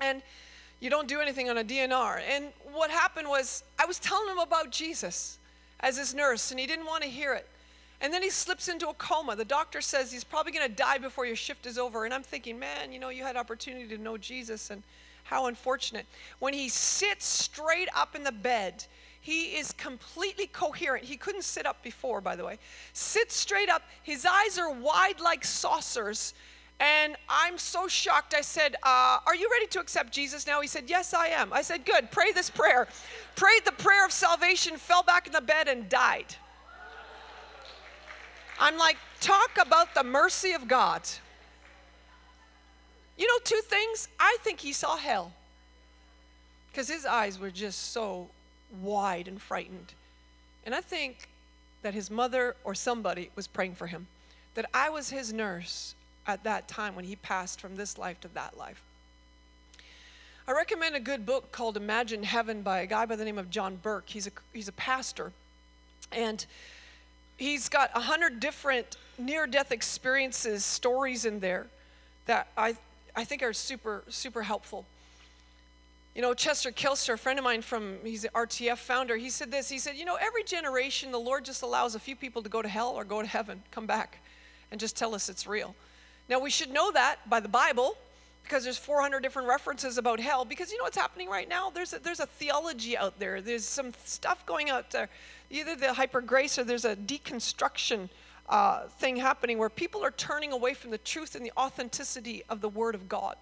And 0.00 0.22
you 0.80 0.88
don't 0.90 1.08
do 1.08 1.20
anything 1.20 1.50
on 1.50 1.58
a 1.58 1.64
DNR. 1.64 2.22
And 2.28 2.46
what 2.72 2.90
happened 2.90 3.28
was, 3.28 3.64
I 3.78 3.86
was 3.86 3.98
telling 3.98 4.30
him 4.30 4.38
about 4.38 4.70
Jesus 4.70 5.38
as 5.80 5.96
his 5.96 6.14
nurse, 6.14 6.50
and 6.50 6.60
he 6.60 6.66
didn't 6.66 6.86
want 6.86 7.02
to 7.02 7.08
hear 7.08 7.34
it. 7.34 7.48
And 8.00 8.12
then 8.12 8.22
he 8.22 8.30
slips 8.30 8.68
into 8.68 8.88
a 8.88 8.94
coma. 8.94 9.36
The 9.36 9.44
doctor 9.44 9.80
says 9.80 10.12
he's 10.12 10.24
probably 10.24 10.52
going 10.52 10.68
to 10.68 10.74
die 10.74 10.98
before 10.98 11.26
your 11.26 11.36
shift 11.36 11.66
is 11.66 11.78
over. 11.78 12.04
And 12.04 12.12
I'm 12.12 12.22
thinking, 12.22 12.58
man, 12.58 12.92
you 12.92 12.98
know, 12.98 13.08
you 13.08 13.22
had 13.22 13.36
opportunity 13.36 13.88
to 13.88 13.98
know 13.98 14.18
Jesus, 14.18 14.70
and 14.70 14.82
how 15.26 15.46
unfortunate. 15.46 16.06
When 16.38 16.54
he 16.54 16.68
sits 16.68 17.26
straight 17.26 17.88
up 17.94 18.14
in 18.14 18.22
the 18.22 18.32
bed, 18.32 18.84
he 19.20 19.56
is 19.56 19.72
completely 19.72 20.46
coherent. 20.46 21.04
He 21.04 21.16
couldn't 21.16 21.42
sit 21.42 21.66
up 21.66 21.82
before, 21.82 22.20
by 22.20 22.36
the 22.36 22.44
way. 22.44 22.58
Sits 22.92 23.34
straight 23.34 23.68
up. 23.68 23.82
His 24.04 24.24
eyes 24.24 24.56
are 24.56 24.72
wide 24.72 25.20
like 25.20 25.44
saucers. 25.44 26.32
And 26.78 27.16
I'm 27.28 27.58
so 27.58 27.88
shocked. 27.88 28.34
I 28.34 28.42
said, 28.42 28.76
uh, 28.84 29.18
Are 29.26 29.34
you 29.34 29.48
ready 29.50 29.66
to 29.68 29.80
accept 29.80 30.12
Jesus 30.12 30.46
now? 30.46 30.60
He 30.60 30.68
said, 30.68 30.84
Yes, 30.86 31.12
I 31.12 31.28
am. 31.28 31.52
I 31.52 31.62
said, 31.62 31.84
Good, 31.84 32.10
pray 32.12 32.30
this 32.32 32.50
prayer. 32.50 32.86
Prayed 33.34 33.64
the 33.64 33.72
prayer 33.72 34.04
of 34.04 34.12
salvation, 34.12 34.76
fell 34.76 35.02
back 35.02 35.26
in 35.26 35.32
the 35.32 35.40
bed, 35.40 35.66
and 35.66 35.88
died. 35.88 36.36
I'm 38.58 38.78
like, 38.78 38.96
Talk 39.20 39.58
about 39.60 39.94
the 39.94 40.04
mercy 40.04 40.52
of 40.52 40.68
God. 40.68 41.02
You 43.16 43.26
know, 43.26 43.38
two 43.44 43.60
things. 43.64 44.08
I 44.20 44.36
think 44.42 44.60
he 44.60 44.72
saw 44.72 44.96
hell 44.96 45.32
because 46.70 46.88
his 46.88 47.06
eyes 47.06 47.38
were 47.38 47.50
just 47.50 47.92
so 47.92 48.28
wide 48.82 49.26
and 49.26 49.40
frightened. 49.40 49.94
And 50.64 50.74
I 50.74 50.80
think 50.80 51.28
that 51.82 51.94
his 51.94 52.10
mother 52.10 52.56
or 52.62 52.74
somebody 52.74 53.30
was 53.34 53.46
praying 53.46 53.74
for 53.74 53.86
him, 53.86 54.06
that 54.54 54.68
I 54.74 54.90
was 54.90 55.08
his 55.08 55.32
nurse 55.32 55.94
at 56.26 56.44
that 56.44 56.68
time 56.68 56.94
when 56.94 57.06
he 57.06 57.16
passed 57.16 57.60
from 57.60 57.76
this 57.76 57.96
life 57.96 58.20
to 58.20 58.28
that 58.34 58.58
life. 58.58 58.82
I 60.46 60.52
recommend 60.52 60.94
a 60.94 61.00
good 61.00 61.24
book 61.24 61.50
called 61.52 61.76
Imagine 61.76 62.22
Heaven 62.22 62.62
by 62.62 62.80
a 62.80 62.86
guy 62.86 63.06
by 63.06 63.16
the 63.16 63.24
name 63.24 63.38
of 63.38 63.50
John 63.50 63.76
Burke. 63.76 64.08
He's 64.08 64.26
a, 64.26 64.30
he's 64.52 64.68
a 64.68 64.72
pastor. 64.72 65.32
And 66.12 66.44
he's 67.36 67.68
got 67.68 67.90
a 67.94 68.00
hundred 68.00 68.40
different 68.40 68.96
near 69.18 69.46
death 69.46 69.72
experiences, 69.72 70.64
stories 70.64 71.24
in 71.24 71.40
there 71.40 71.66
that 72.26 72.48
I, 72.56 72.76
I 73.14 73.24
think 73.24 73.42
are 73.42 73.52
super, 73.52 74.02
super 74.08 74.42
helpful. 74.42 74.84
You 76.14 76.22
know, 76.22 76.32
Chester 76.32 76.70
Kylstra, 76.70 77.14
a 77.14 77.16
friend 77.18 77.38
of 77.38 77.44
mine 77.44 77.60
from, 77.60 77.98
he's 78.02 78.22
the 78.22 78.30
RTF 78.30 78.78
founder, 78.78 79.16
he 79.16 79.28
said 79.28 79.50
this. 79.50 79.68
He 79.68 79.78
said, 79.78 79.96
You 79.96 80.06
know, 80.06 80.16
every 80.16 80.44
generation, 80.44 81.12
the 81.12 81.20
Lord 81.20 81.44
just 81.44 81.62
allows 81.62 81.94
a 81.94 81.98
few 81.98 82.16
people 82.16 82.42
to 82.42 82.48
go 82.48 82.62
to 82.62 82.68
hell 82.68 82.94
or 82.96 83.04
go 83.04 83.20
to 83.20 83.28
heaven, 83.28 83.62
come 83.70 83.86
back, 83.86 84.18
and 84.70 84.80
just 84.80 84.96
tell 84.96 85.14
us 85.14 85.28
it's 85.28 85.46
real. 85.46 85.74
Now, 86.28 86.40
we 86.40 86.50
should 86.50 86.70
know 86.70 86.90
that 86.92 87.16
by 87.28 87.40
the 87.40 87.48
Bible 87.48 87.96
because 88.46 88.62
there's 88.62 88.78
400 88.78 89.22
different 89.22 89.48
references 89.48 89.98
about 89.98 90.20
hell 90.20 90.44
because 90.44 90.70
you 90.70 90.78
know 90.78 90.84
what's 90.84 90.96
happening 90.96 91.28
right 91.28 91.48
now? 91.48 91.70
There's 91.70 91.92
a, 91.92 91.98
there's 91.98 92.20
a 92.20 92.26
theology 92.26 92.96
out 92.96 93.18
there. 93.18 93.40
There's 93.40 93.64
some 93.64 93.92
stuff 94.04 94.46
going 94.46 94.70
out 94.70 94.90
there. 94.90 95.08
Either 95.50 95.74
the 95.74 95.92
hyper 95.92 96.20
grace 96.20 96.58
or 96.58 96.64
there's 96.64 96.84
a 96.84 96.94
deconstruction 96.94 98.08
uh, 98.48 98.84
thing 99.00 99.16
happening 99.16 99.58
where 99.58 99.68
people 99.68 100.04
are 100.04 100.12
turning 100.12 100.52
away 100.52 100.74
from 100.74 100.92
the 100.92 100.98
truth 100.98 101.34
and 101.34 101.44
the 101.44 101.52
authenticity 101.56 102.44
of 102.48 102.60
the 102.60 102.68
word 102.68 102.94
of 102.94 103.08
god. 103.08 103.36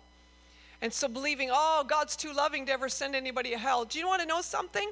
And 0.81 0.93
so 0.93 1.07
believing 1.07 1.51
oh 1.53 1.85
god's 1.87 2.17
too 2.17 2.33
loving 2.33 2.65
to 2.67 2.73
ever 2.73 2.89
send 2.89 3.15
anybody 3.15 3.51
to 3.51 3.59
hell. 3.59 3.85
Do 3.85 3.99
you 3.99 4.07
want 4.07 4.23
to 4.23 4.27
know 4.27 4.41
something? 4.41 4.91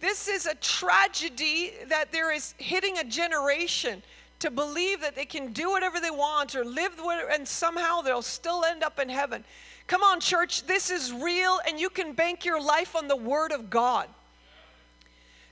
This 0.00 0.28
is 0.28 0.46
a 0.46 0.54
tragedy 0.56 1.72
that 1.88 2.10
there 2.10 2.32
is 2.32 2.54
hitting 2.58 2.98
a 2.98 3.04
generation 3.04 4.02
to 4.40 4.50
believe 4.50 5.00
that 5.00 5.14
they 5.14 5.24
can 5.24 5.52
do 5.52 5.70
whatever 5.70 6.00
they 6.00 6.10
want 6.10 6.54
or 6.54 6.64
live 6.64 6.92
whatever, 7.00 7.30
and 7.30 7.46
somehow 7.46 8.00
they'll 8.02 8.22
still 8.22 8.64
end 8.64 8.82
up 8.82 8.98
in 8.98 9.08
heaven. 9.08 9.44
Come 9.86 10.02
on, 10.02 10.20
church, 10.20 10.66
this 10.66 10.90
is 10.90 11.12
real, 11.12 11.58
and 11.66 11.78
you 11.78 11.88
can 11.88 12.12
bank 12.12 12.44
your 12.44 12.60
life 12.60 12.96
on 12.96 13.08
the 13.08 13.16
Word 13.16 13.52
of 13.52 13.70
God. 13.70 14.08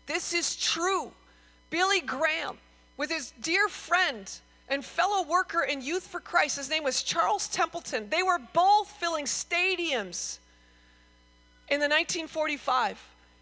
This 0.06 0.34
is 0.34 0.56
true. 0.56 1.12
Billy 1.70 2.00
Graham, 2.00 2.58
with 2.96 3.10
his 3.10 3.32
dear 3.40 3.68
friend 3.68 4.30
and 4.68 4.84
fellow 4.84 5.26
worker 5.26 5.62
in 5.62 5.80
Youth 5.80 6.06
for 6.06 6.20
Christ, 6.20 6.56
his 6.56 6.68
name 6.68 6.84
was 6.84 7.02
Charles 7.02 7.48
Templeton, 7.48 8.08
they 8.10 8.22
were 8.22 8.38
both 8.52 8.90
filling 8.90 9.24
stadiums 9.24 10.38
in 11.68 11.80
the 11.80 11.86
1945. 11.86 13.00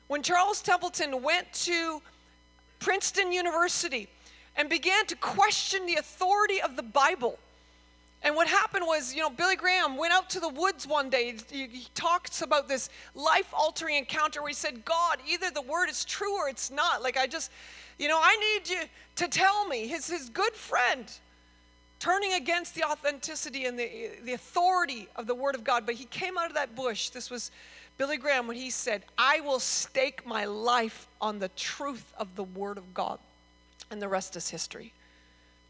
When 0.08 0.22
Charles 0.22 0.62
Templeton 0.62 1.22
went 1.22 1.52
to 1.54 2.00
Princeton 2.78 3.32
University, 3.32 4.08
and 4.56 4.68
began 4.68 5.06
to 5.06 5.16
question 5.16 5.86
the 5.86 5.94
authority 5.94 6.60
of 6.60 6.76
the 6.76 6.82
Bible. 6.82 7.38
And 8.24 8.36
what 8.36 8.46
happened 8.46 8.86
was, 8.86 9.12
you 9.12 9.20
know, 9.20 9.30
Billy 9.30 9.56
Graham 9.56 9.96
went 9.96 10.12
out 10.12 10.30
to 10.30 10.40
the 10.40 10.48
woods 10.48 10.86
one 10.86 11.10
day. 11.10 11.34
He, 11.50 11.66
he 11.66 11.86
talks 11.94 12.42
about 12.42 12.68
this 12.68 12.88
life 13.14 13.52
altering 13.52 13.96
encounter 13.96 14.40
where 14.40 14.48
he 14.48 14.54
said, 14.54 14.84
God, 14.84 15.18
either 15.28 15.50
the 15.50 15.62
word 15.62 15.88
is 15.88 16.04
true 16.04 16.36
or 16.36 16.48
it's 16.48 16.70
not. 16.70 17.02
Like, 17.02 17.16
I 17.16 17.26
just, 17.26 17.50
you 17.98 18.06
know, 18.08 18.20
I 18.22 18.36
need 18.36 18.68
you 18.68 18.82
to 19.16 19.28
tell 19.28 19.66
me. 19.66 19.88
His, 19.88 20.06
his 20.06 20.28
good 20.28 20.52
friend 20.52 21.04
turning 21.98 22.34
against 22.34 22.76
the 22.76 22.84
authenticity 22.84 23.64
and 23.64 23.76
the, 23.76 24.10
the 24.24 24.34
authority 24.34 25.08
of 25.16 25.26
the 25.26 25.34
word 25.34 25.56
of 25.56 25.64
God. 25.64 25.84
But 25.84 25.96
he 25.96 26.04
came 26.04 26.38
out 26.38 26.46
of 26.46 26.54
that 26.54 26.76
bush. 26.76 27.08
This 27.08 27.28
was 27.28 27.50
Billy 27.98 28.18
Graham 28.18 28.46
when 28.46 28.56
he 28.56 28.70
said, 28.70 29.02
I 29.18 29.40
will 29.40 29.60
stake 29.60 30.24
my 30.24 30.44
life 30.44 31.08
on 31.20 31.40
the 31.40 31.48
truth 31.48 32.12
of 32.18 32.36
the 32.36 32.44
word 32.44 32.78
of 32.78 32.94
God 32.94 33.18
and 33.92 34.02
the 34.02 34.08
rest 34.08 34.34
is 34.34 34.50
history. 34.50 34.92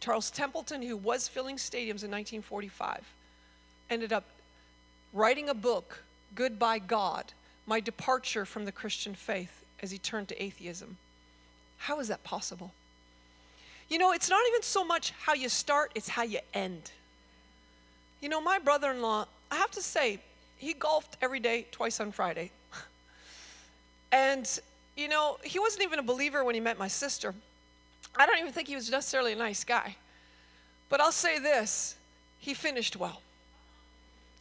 Charles 0.00 0.30
Templeton, 0.30 0.82
who 0.82 0.96
was 0.96 1.28
filling 1.28 1.56
stadiums 1.56 2.02
in 2.02 2.10
1945, 2.10 3.04
ended 3.90 4.12
up 4.12 4.24
writing 5.12 5.48
a 5.48 5.54
book, 5.54 6.02
Goodbye 6.34 6.78
God 6.78 7.32
My 7.66 7.78
Departure 7.80 8.44
from 8.44 8.64
the 8.64 8.72
Christian 8.72 9.14
Faith, 9.14 9.62
as 9.82 9.90
he 9.90 9.98
turned 9.98 10.28
to 10.28 10.42
atheism. 10.42 10.96
How 11.76 12.00
is 12.00 12.08
that 12.08 12.24
possible? 12.24 12.72
You 13.88 13.98
know, 13.98 14.12
it's 14.12 14.30
not 14.30 14.40
even 14.48 14.62
so 14.62 14.84
much 14.84 15.12
how 15.20 15.34
you 15.34 15.48
start, 15.48 15.92
it's 15.94 16.08
how 16.08 16.22
you 16.22 16.38
end. 16.54 16.90
You 18.20 18.28
know, 18.28 18.40
my 18.40 18.58
brother 18.58 18.90
in 18.92 19.02
law, 19.02 19.26
I 19.50 19.56
have 19.56 19.70
to 19.72 19.82
say, 19.82 20.20
he 20.56 20.72
golfed 20.74 21.16
every 21.20 21.40
day, 21.40 21.66
twice 21.72 22.00
on 22.00 22.12
Friday. 22.12 22.52
and, 24.12 24.48
you 24.96 25.08
know, 25.08 25.38
he 25.42 25.58
wasn't 25.58 25.82
even 25.82 25.98
a 25.98 26.04
believer 26.04 26.44
when 26.44 26.54
he 26.54 26.60
met 26.60 26.78
my 26.78 26.88
sister. 26.88 27.34
I 28.16 28.26
don't 28.26 28.38
even 28.38 28.52
think 28.52 28.68
he 28.68 28.74
was 28.74 28.90
necessarily 28.90 29.32
a 29.32 29.36
nice 29.36 29.64
guy. 29.64 29.96
But 30.88 31.00
I'll 31.00 31.12
say 31.12 31.38
this 31.38 31.96
he 32.38 32.54
finished 32.54 32.96
well. 32.96 33.22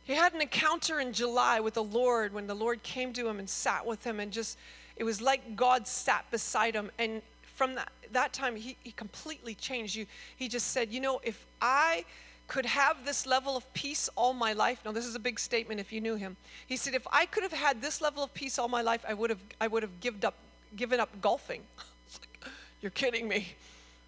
He 0.04 0.14
had 0.14 0.34
an 0.34 0.42
encounter 0.42 1.00
in 1.00 1.14
July 1.14 1.60
with 1.60 1.76
the 1.76 1.84
Lord 1.84 2.34
when 2.34 2.48
the 2.48 2.56
Lord 2.56 2.82
came 2.84 3.14
to 3.14 3.28
him 3.28 3.40
and 3.40 3.50
sat 3.50 3.86
with 3.86 4.04
him, 4.04 4.20
and 4.20 4.32
just, 4.32 4.58
it 4.96 5.04
was 5.04 5.22
like 5.22 5.56
God 5.56 5.88
sat 5.88 6.30
beside 6.32 6.74
him. 6.74 6.92
And 6.98 7.22
from 7.56 7.76
that, 7.76 7.92
that 8.12 8.34
time, 8.34 8.56
he, 8.56 8.76
he 8.84 8.92
completely 8.92 9.54
changed. 9.54 9.96
You, 9.96 10.06
he 10.36 10.48
just 10.48 10.72
said, 10.72 10.92
You 10.92 11.00
know, 11.00 11.22
if 11.24 11.46
I 11.62 12.04
could 12.48 12.66
have 12.66 13.06
this 13.06 13.26
level 13.26 13.56
of 13.56 13.72
peace 13.74 14.10
all 14.16 14.34
my 14.34 14.54
life, 14.54 14.82
now 14.84 14.92
this 14.92 15.06
is 15.06 15.16
a 15.16 15.20
big 15.20 15.40
statement 15.40 15.80
if 15.80 15.94
you 15.94 16.02
knew 16.02 16.16
him. 16.16 16.36
He 16.68 16.76
said, 16.76 16.96
If 16.96 17.08
I 17.12 17.28
could 17.28 17.44
have 17.44 17.54
had 17.54 17.82
this 17.82 18.02
level 18.02 18.24
of 18.24 18.34
peace 18.34 18.58
all 18.58 18.68
my 18.68 18.82
life, 18.82 19.06
I 19.08 19.14
would 19.14 19.30
have, 19.30 19.40
I 19.62 19.68
would 19.68 19.84
have 19.84 20.00
given 20.00 20.26
up, 20.26 20.36
given 20.76 21.00
up 21.00 21.10
golfing. 21.22 21.62
You're 22.82 22.92
kidding 22.92 23.28
me. 23.28 23.56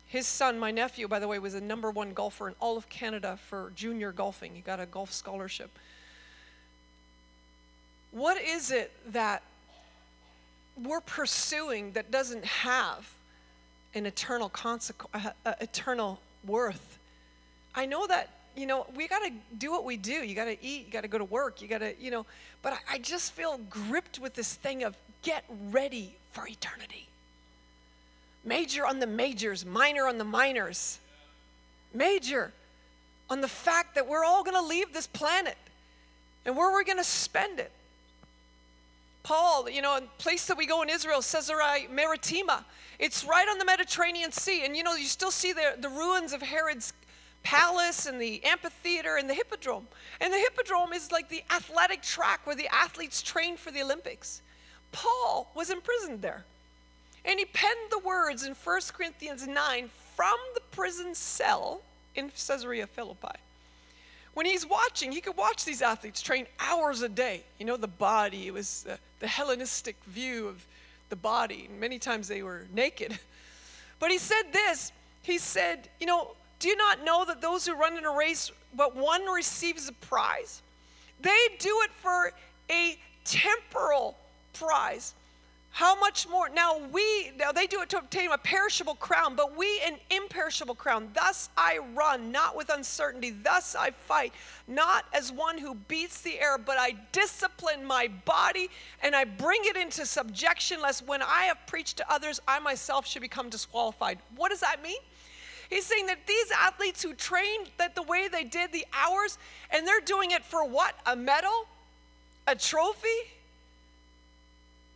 His 0.08 0.28
son, 0.28 0.60
my 0.60 0.72
nephew, 0.72 1.08
by 1.08 1.20
the 1.20 1.28
way, 1.28 1.40
was 1.40 1.54
a 1.54 1.62
number 1.62 1.90
one 1.90 2.14
golfer 2.14 2.48
in 2.48 2.56
all 2.60 2.78
of 2.78 2.88
Canada 2.90 3.38
for 3.48 3.72
junior 3.76 4.12
golfing. 4.12 4.54
He 4.54 4.62
got 4.62 4.80
a 4.80 4.86
golf 4.86 5.12
scholarship. 5.12 5.72
What 8.12 8.40
is 8.40 8.72
it 8.72 8.92
that 9.12 9.42
we're 10.82 11.02
pursuing 11.02 11.92
that 11.94 12.12
doesn't 12.12 12.46
have 12.46 13.10
an 13.96 14.06
eternal 14.06 14.50
consequence, 14.50 15.26
uh, 15.26 15.50
uh, 15.50 15.54
eternal 15.62 16.20
worth. 16.46 16.98
I 17.76 17.86
know 17.86 18.08
that 18.08 18.30
you 18.56 18.66
know 18.66 18.86
we 18.96 19.08
got 19.08 19.24
to 19.24 19.32
do 19.58 19.72
what 19.72 19.86
we 19.86 19.98
do. 19.98 20.14
You 20.14 20.36
got 20.36 20.46
to 20.46 20.64
eat. 20.64 20.88
You 20.88 20.92
got 20.92 21.02
to 21.02 21.08
go 21.08 21.18
to 21.18 21.26
work. 21.26 21.62
You 21.62 21.68
got 21.68 21.80
to 21.80 21.94
you 22.00 22.12
know. 22.12 22.26
But 22.62 22.74
I, 22.74 22.96
I 22.96 22.98
just 23.00 23.34
feel 23.34 23.60
gripped 23.70 24.20
with 24.20 24.34
this 24.34 24.56
thing 24.56 24.84
of 24.84 24.96
get 25.22 25.44
ready 25.72 26.16
for 26.32 26.48
eternity. 26.48 27.08
Major 28.44 28.86
on 28.86 29.00
the 29.00 29.08
majors, 29.08 29.66
minor 29.66 30.08
on 30.08 30.18
the 30.18 30.24
minors. 30.24 31.00
Major 31.94 32.52
on 33.30 33.42
the 33.42 33.48
fact 33.48 33.96
that 33.96 34.08
we're 34.08 34.26
all 34.26 34.44
going 34.44 34.56
to 34.56 34.62
leave 34.62 34.94
this 34.94 35.08
planet 35.08 35.58
and 36.46 36.58
where 36.58 36.72
we're 36.72 36.84
going 36.84 36.98
to 36.98 37.04
spend 37.04 37.60
it. 37.60 37.72
Paul, 39.24 39.70
you 39.70 39.82
know, 39.82 39.98
a 39.98 40.02
place 40.18 40.46
that 40.48 40.58
we 40.58 40.66
go 40.66 40.82
in 40.82 40.90
Israel, 40.90 41.22
Caesarea 41.22 41.88
Maritima, 41.90 42.66
it's 43.00 43.24
right 43.24 43.48
on 43.48 43.58
the 43.58 43.66
Mediterranean 43.66 44.32
Sea. 44.34 44.66
And 44.66 44.76
you 44.76 44.84
know, 44.84 44.96
you 44.96 45.06
still 45.06 45.32
see 45.32 45.54
the, 45.54 45.76
the 45.80 45.90
ruins 45.90 46.34
of 46.34 46.42
Herod's 46.42 46.94
palace 47.44 48.06
and 48.06 48.22
the 48.22 48.44
amphitheater 48.44 49.18
and 49.18 49.30
the 49.30 49.34
hippodrome. 49.34 49.88
And 50.20 50.34
the 50.34 50.38
hippodrome 50.38 50.94
is 50.94 51.12
like 51.12 51.30
the 51.30 51.44
athletic 51.50 52.02
track 52.02 52.42
where 52.46 52.56
the 52.56 52.68
athletes 52.74 53.22
train 53.22 53.56
for 53.56 53.72
the 53.72 53.82
Olympics. 53.82 54.42
Paul 54.92 55.52
was 55.56 55.70
imprisoned 55.70 56.22
there. 56.22 56.44
And 57.26 57.40
he 57.40 57.46
penned 57.46 57.90
the 57.90 58.00
words 58.00 58.46
in 58.46 58.54
1 58.54 58.82
Corinthians 58.94 59.48
9 59.48 59.90
from 60.16 60.36
the 60.54 60.62
prison 60.72 61.16
cell 61.16 61.82
in 62.16 62.30
Caesarea 62.30 62.88
Philippi. 62.88 63.40
When 64.34 64.46
he's 64.46 64.66
watching, 64.66 65.12
he 65.12 65.22
could 65.22 65.38
watch 65.38 65.64
these 65.64 65.82
athletes 65.82 66.22
train 66.22 66.48
hours 66.60 67.02
a 67.02 67.10
day. 67.10 67.44
You 67.60 67.66
know, 67.66 67.78
the 67.78 67.88
body, 67.88 68.48
it 68.48 68.54
was 68.54 68.84
the, 68.84 68.98
the 69.20 69.28
Hellenistic 69.28 69.96
view 70.08 70.48
of 70.48 70.66
the 71.10 71.16
body. 71.16 71.70
Many 71.80 72.00
times 72.00 72.28
they 72.28 72.44
were 72.44 72.66
naked. 72.74 73.18
But 74.00 74.12
he 74.12 74.18
said 74.18 74.52
this 74.52 74.92
He 75.22 75.38
said, 75.38 75.88
You 76.02 76.08
know, 76.08 76.32
do 76.60 76.68
you 76.68 76.76
not 76.76 77.06
know 77.06 77.24
that 77.24 77.42
those 77.42 77.66
who 77.66 77.74
run 77.74 77.98
in 77.98 78.04
a 78.04 78.12
race, 78.12 78.52
but 78.76 78.98
one 78.98 79.26
receives 79.28 79.88
a 79.88 79.94
prize? 79.94 80.62
They 81.22 81.48
do 81.60 81.82
it 81.84 81.92
for 82.02 82.34
a 82.70 82.98
temporal 83.24 84.18
prize. 84.52 85.14
How 85.74 86.00
much 86.00 86.30
more? 86.30 86.50
Now 86.50 86.78
we, 86.92 87.32
now 87.36 87.52
they 87.52 87.66
do 87.66 87.82
it 87.82 87.90
to 87.90 87.98
obtain 87.98 88.32
a 88.32 88.38
perishable 88.38 88.94
crown, 88.94 89.36
but 89.36 89.58
we 89.58 89.82
an 89.84 89.96
imperishable 90.12 90.76
crown. 90.76 91.10
Thus 91.16 91.50
I 91.58 91.80
run, 91.96 92.32
not 92.32 92.56
with 92.56 92.70
uncertainty. 92.70 93.32
Thus 93.32 93.76
I 93.76 93.90
fight, 93.90 94.34
not 94.68 95.06
as 95.14 95.32
one 95.32 95.58
who 95.58 95.74
beats 95.74 96.22
the 96.22 96.40
air, 96.40 96.60
but 96.60 96.78
I 96.78 96.94
discipline 97.12 97.84
my 97.84 98.08
body 98.24 98.70
and 99.02 99.16
I 99.16 99.24
bring 99.24 99.62
it 99.64 99.76
into 99.76 100.06
subjection, 100.06 100.80
lest 100.80 101.08
when 101.08 101.24
I 101.24 101.46
have 101.46 101.58
preached 101.66 101.98
to 101.98 102.12
others, 102.12 102.40
I 102.48 102.60
myself 102.60 103.08
should 103.08 103.24
become 103.24 103.50
disqualified. 103.50 104.20
What 104.36 104.52
does 104.52 104.60
that 104.60 104.84
mean? 104.84 105.02
He's 105.72 105.88
saying 105.88 106.06
that 106.06 106.28
these 106.28 106.52
athletes 106.52 107.02
who 107.02 107.16
trained 107.16 107.72
that 107.80 107.96
the 107.96 108.04
way 108.04 108.28
they 108.28 108.44
did 108.44 108.72
the 108.72 108.86
hours, 108.94 109.40
and 109.72 109.88
they're 109.88 110.02
doing 110.02 110.30
it 110.30 110.46
for 110.46 110.70
what? 110.70 110.94
A 111.08 111.16
medal? 111.16 111.66
A 112.46 112.56
trophy? 112.56 113.08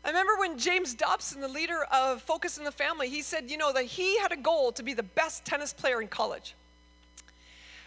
I 0.07 0.11
remember 0.11 0.37
when 0.37 0.57
James 0.57 0.93
Dobson, 0.93 1.41
the 1.41 1.49
leader 1.49 1.83
of 1.91 2.21
Focus 2.21 2.57
in 2.57 2.63
the 2.63 2.71
Family, 2.71 3.09
he 3.09 3.21
said, 3.21 3.51
you 3.51 3.57
know, 3.57 3.73
that 3.73 3.83
he 3.83 4.17
had 4.19 4.31
a 4.31 4.37
goal 4.37 4.71
to 4.71 4.81
be 4.81 4.93
the 4.93 5.03
best 5.03 5.43
tennis 5.43 5.73
player 5.73 6.01
in 6.01 6.07
college. 6.07 6.55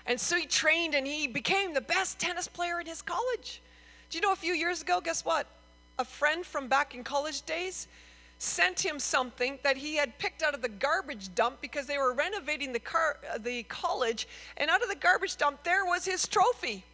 And 0.04 0.20
so 0.20 0.36
he 0.36 0.44
trained 0.44 0.94
and 0.94 1.06
he 1.06 1.26
became 1.26 1.72
the 1.72 1.80
best 1.80 2.18
tennis 2.18 2.46
player 2.46 2.78
in 2.78 2.84
his 2.84 3.00
college. 3.00 3.62
Do 4.10 4.18
you 4.18 4.22
know 4.22 4.34
a 4.34 4.36
few 4.36 4.52
years 4.52 4.82
ago, 4.82 5.00
guess 5.00 5.24
what? 5.24 5.46
A 5.98 6.04
friend 6.04 6.44
from 6.44 6.68
back 6.68 6.94
in 6.94 7.04
college 7.04 7.40
days 7.46 7.88
sent 8.38 8.84
him 8.84 8.98
something 8.98 9.58
that 9.62 9.78
he 9.78 9.96
had 9.96 10.18
picked 10.18 10.42
out 10.42 10.54
of 10.54 10.60
the 10.60 10.68
garbage 10.68 11.34
dump 11.34 11.62
because 11.62 11.86
they 11.86 11.96
were 11.96 12.12
renovating 12.12 12.74
the, 12.74 12.80
car, 12.80 13.16
uh, 13.32 13.38
the 13.38 13.62
college. 13.62 14.28
And 14.58 14.70
out 14.70 14.82
of 14.82 14.90
the 14.90 14.94
garbage 14.94 15.38
dump, 15.38 15.62
there 15.64 15.86
was 15.86 16.04
his 16.04 16.28
trophy. 16.28 16.84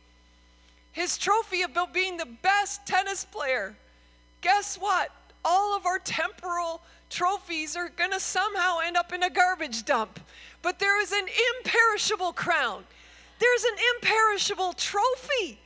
His 0.93 1.19
trophy 1.19 1.63
about 1.63 1.93
being 1.93 2.17
the 2.17 2.29
best 2.43 2.87
tennis 2.87 3.25
player 3.25 3.75
guess 4.47 4.77
what? 4.77 5.11
All 5.45 5.77
of 5.77 5.87
our 5.87 5.99
temporal 5.99 6.81
trophies 7.11 7.75
are 7.75 7.89
going 7.89 8.13
to 8.13 8.21
somehow 8.21 8.79
end 8.79 8.97
up 8.97 9.13
in 9.13 9.25
a 9.25 9.31
garbage 9.31 9.85
dump. 9.85 10.21
But 10.63 10.79
there 10.79 11.03
is 11.03 11.11
an 11.11 11.27
imperishable 11.59 12.33
crown, 12.33 12.85
there's 13.41 13.65
an 13.65 13.77
imperishable 13.97 14.73
trophy. 14.75 15.59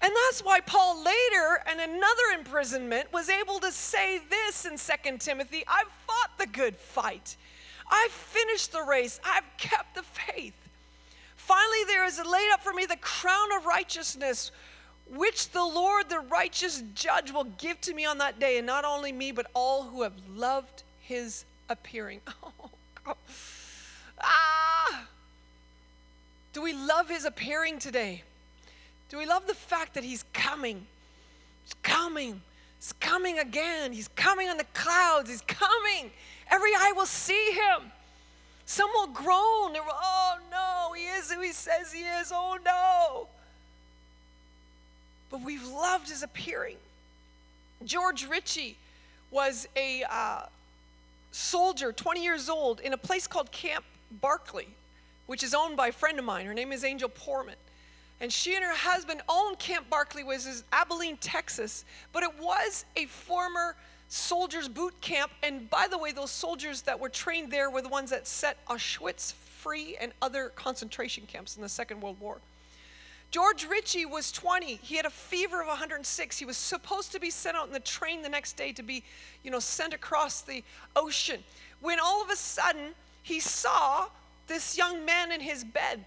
And 0.00 0.12
that's 0.14 0.42
why 0.42 0.60
Paul 0.60 1.02
later, 1.02 1.62
in 1.72 1.80
another 1.80 2.38
imprisonment, 2.38 3.12
was 3.12 3.28
able 3.28 3.58
to 3.60 3.72
say 3.72 4.20
this 4.30 4.64
in 4.64 4.76
2 4.78 5.18
Timothy 5.18 5.64
I've 5.68 5.92
fought 6.06 6.38
the 6.38 6.46
good 6.46 6.76
fight. 6.76 7.36
I've 7.90 8.10
finished 8.10 8.72
the 8.72 8.82
race. 8.82 9.20
I've 9.24 9.48
kept 9.58 9.94
the 9.94 10.02
faith. 10.02 10.54
Finally, 11.36 11.84
there 11.86 12.06
is 12.06 12.18
laid 12.18 12.50
up 12.52 12.62
for 12.62 12.72
me 12.72 12.86
the 12.86 12.96
crown 12.96 13.52
of 13.56 13.66
righteousness 13.66 14.52
which 15.14 15.50
the 15.50 15.62
Lord, 15.62 16.08
the 16.08 16.20
righteous 16.20 16.82
judge, 16.94 17.30
will 17.30 17.44
give 17.44 17.80
to 17.82 17.94
me 17.94 18.04
on 18.04 18.18
that 18.18 18.40
day, 18.40 18.58
and 18.58 18.66
not 18.66 18.84
only 18.84 19.12
me, 19.12 19.30
but 19.32 19.46
all 19.54 19.84
who 19.84 20.02
have 20.02 20.14
loved 20.34 20.82
his 21.00 21.44
appearing. 21.68 22.20
Oh, 22.58 22.70
God. 23.04 23.16
Ah! 24.20 25.06
Do 26.52 26.62
we 26.62 26.72
love 26.72 27.08
his 27.08 27.24
appearing 27.24 27.78
today? 27.78 28.24
Do 29.08 29.18
we 29.18 29.26
love 29.26 29.46
the 29.46 29.54
fact 29.54 29.94
that 29.94 30.02
he's 30.02 30.24
coming? 30.32 30.84
He's 31.62 31.74
coming. 31.82 32.40
He's 32.80 32.92
coming 32.94 33.38
again. 33.38 33.92
He's 33.92 34.08
coming 34.08 34.48
on 34.48 34.56
the 34.56 34.66
clouds. 34.74 35.30
He's 35.30 35.42
coming. 35.42 36.10
Every 36.50 36.70
eye 36.72 36.92
will 36.96 37.06
see 37.06 37.52
him. 37.52 37.92
Some 38.64 38.90
will 38.94 39.08
groan. 39.08 39.74
Will, 39.74 39.82
oh 39.88 40.38
no, 40.50 40.94
he 40.94 41.04
is 41.04 41.30
who 41.30 41.40
he 41.42 41.52
says 41.52 41.92
he 41.92 42.00
is. 42.00 42.32
Oh 42.34 42.58
no 42.64 43.28
but 45.30 45.40
we've 45.40 45.66
loved 45.66 46.08
his 46.08 46.22
appearing. 46.22 46.76
George 47.84 48.26
Ritchie 48.26 48.76
was 49.30 49.68
a 49.76 50.04
uh, 50.10 50.46
soldier, 51.30 51.92
20 51.92 52.22
years 52.22 52.48
old, 52.48 52.80
in 52.80 52.92
a 52.92 52.96
place 52.96 53.26
called 53.26 53.50
Camp 53.52 53.84
Barkeley, 54.22 54.66
which 55.26 55.42
is 55.42 55.54
owned 55.54 55.76
by 55.76 55.88
a 55.88 55.92
friend 55.92 56.18
of 56.18 56.24
mine. 56.24 56.46
Her 56.46 56.54
name 56.54 56.72
is 56.72 56.84
Angel 56.84 57.08
Portman. 57.08 57.56
And 58.20 58.32
she 58.32 58.54
and 58.54 58.64
her 58.64 58.74
husband 58.74 59.20
owned 59.28 59.58
Camp 59.58 59.90
Barkeley, 59.90 60.24
which 60.24 60.46
is 60.46 60.64
Abilene, 60.72 61.18
Texas. 61.18 61.84
But 62.12 62.22
it 62.22 62.30
was 62.40 62.86
a 62.96 63.04
former 63.06 63.76
soldiers' 64.08 64.68
boot 64.68 64.98
camp. 65.00 65.32
And 65.42 65.68
by 65.68 65.86
the 65.90 65.98
way, 65.98 66.12
those 66.12 66.30
soldiers 66.30 66.82
that 66.82 66.98
were 66.98 67.10
trained 67.10 67.52
there 67.52 67.68
were 67.68 67.82
the 67.82 67.88
ones 67.88 68.10
that 68.10 68.26
set 68.26 68.64
Auschwitz 68.66 69.34
free 69.34 69.96
and 70.00 70.12
other 70.22 70.50
concentration 70.50 71.24
camps 71.26 71.56
in 71.56 71.62
the 71.62 71.68
Second 71.68 72.00
World 72.00 72.18
War. 72.20 72.38
George 73.30 73.66
Ritchie 73.66 74.06
was 74.06 74.32
20. 74.32 74.76
He 74.76 74.96
had 74.96 75.04
a 75.04 75.10
fever 75.10 75.60
of 75.60 75.66
106. 75.66 76.38
He 76.38 76.44
was 76.44 76.56
supposed 76.56 77.12
to 77.12 77.20
be 77.20 77.30
sent 77.30 77.56
out 77.56 77.66
in 77.66 77.72
the 77.72 77.80
train 77.80 78.22
the 78.22 78.28
next 78.28 78.56
day 78.56 78.72
to 78.72 78.82
be, 78.82 79.02
you 79.42 79.50
know, 79.50 79.58
sent 79.58 79.92
across 79.92 80.42
the 80.42 80.62
ocean. 80.94 81.42
When 81.80 81.98
all 82.00 82.22
of 82.22 82.30
a 82.30 82.36
sudden 82.36 82.94
he 83.22 83.40
saw 83.40 84.06
this 84.46 84.78
young 84.78 85.04
man 85.04 85.32
in 85.32 85.40
his 85.40 85.64
bed. 85.64 86.04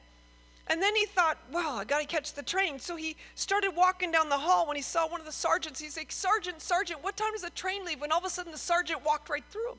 And 0.67 0.81
then 0.81 0.95
he 0.95 1.07
thought, 1.07 1.37
well, 1.51 1.79
I 1.79 1.83
got 1.83 1.99
to 1.99 2.07
catch 2.07 2.33
the 2.33 2.43
train. 2.43 2.77
So 2.79 2.95
he 2.95 3.15
started 3.33 3.75
walking 3.75 4.11
down 4.11 4.29
the 4.29 4.37
hall 4.37 4.67
when 4.67 4.75
he 4.75 4.83
saw 4.83 5.07
one 5.07 5.19
of 5.19 5.25
the 5.25 5.31
sergeants. 5.31 5.79
He's 5.79 5.97
like, 5.97 6.11
Sergeant, 6.11 6.61
Sergeant, 6.61 7.03
what 7.03 7.17
time 7.17 7.31
does 7.31 7.41
the 7.41 7.49
train 7.49 7.83
leave? 7.85 7.99
When 7.99 8.11
all 8.11 8.19
of 8.19 8.25
a 8.25 8.29
sudden 8.29 8.51
the 8.51 8.57
sergeant 8.57 9.03
walked 9.03 9.29
right 9.29 9.43
through 9.49 9.71
him. 9.71 9.77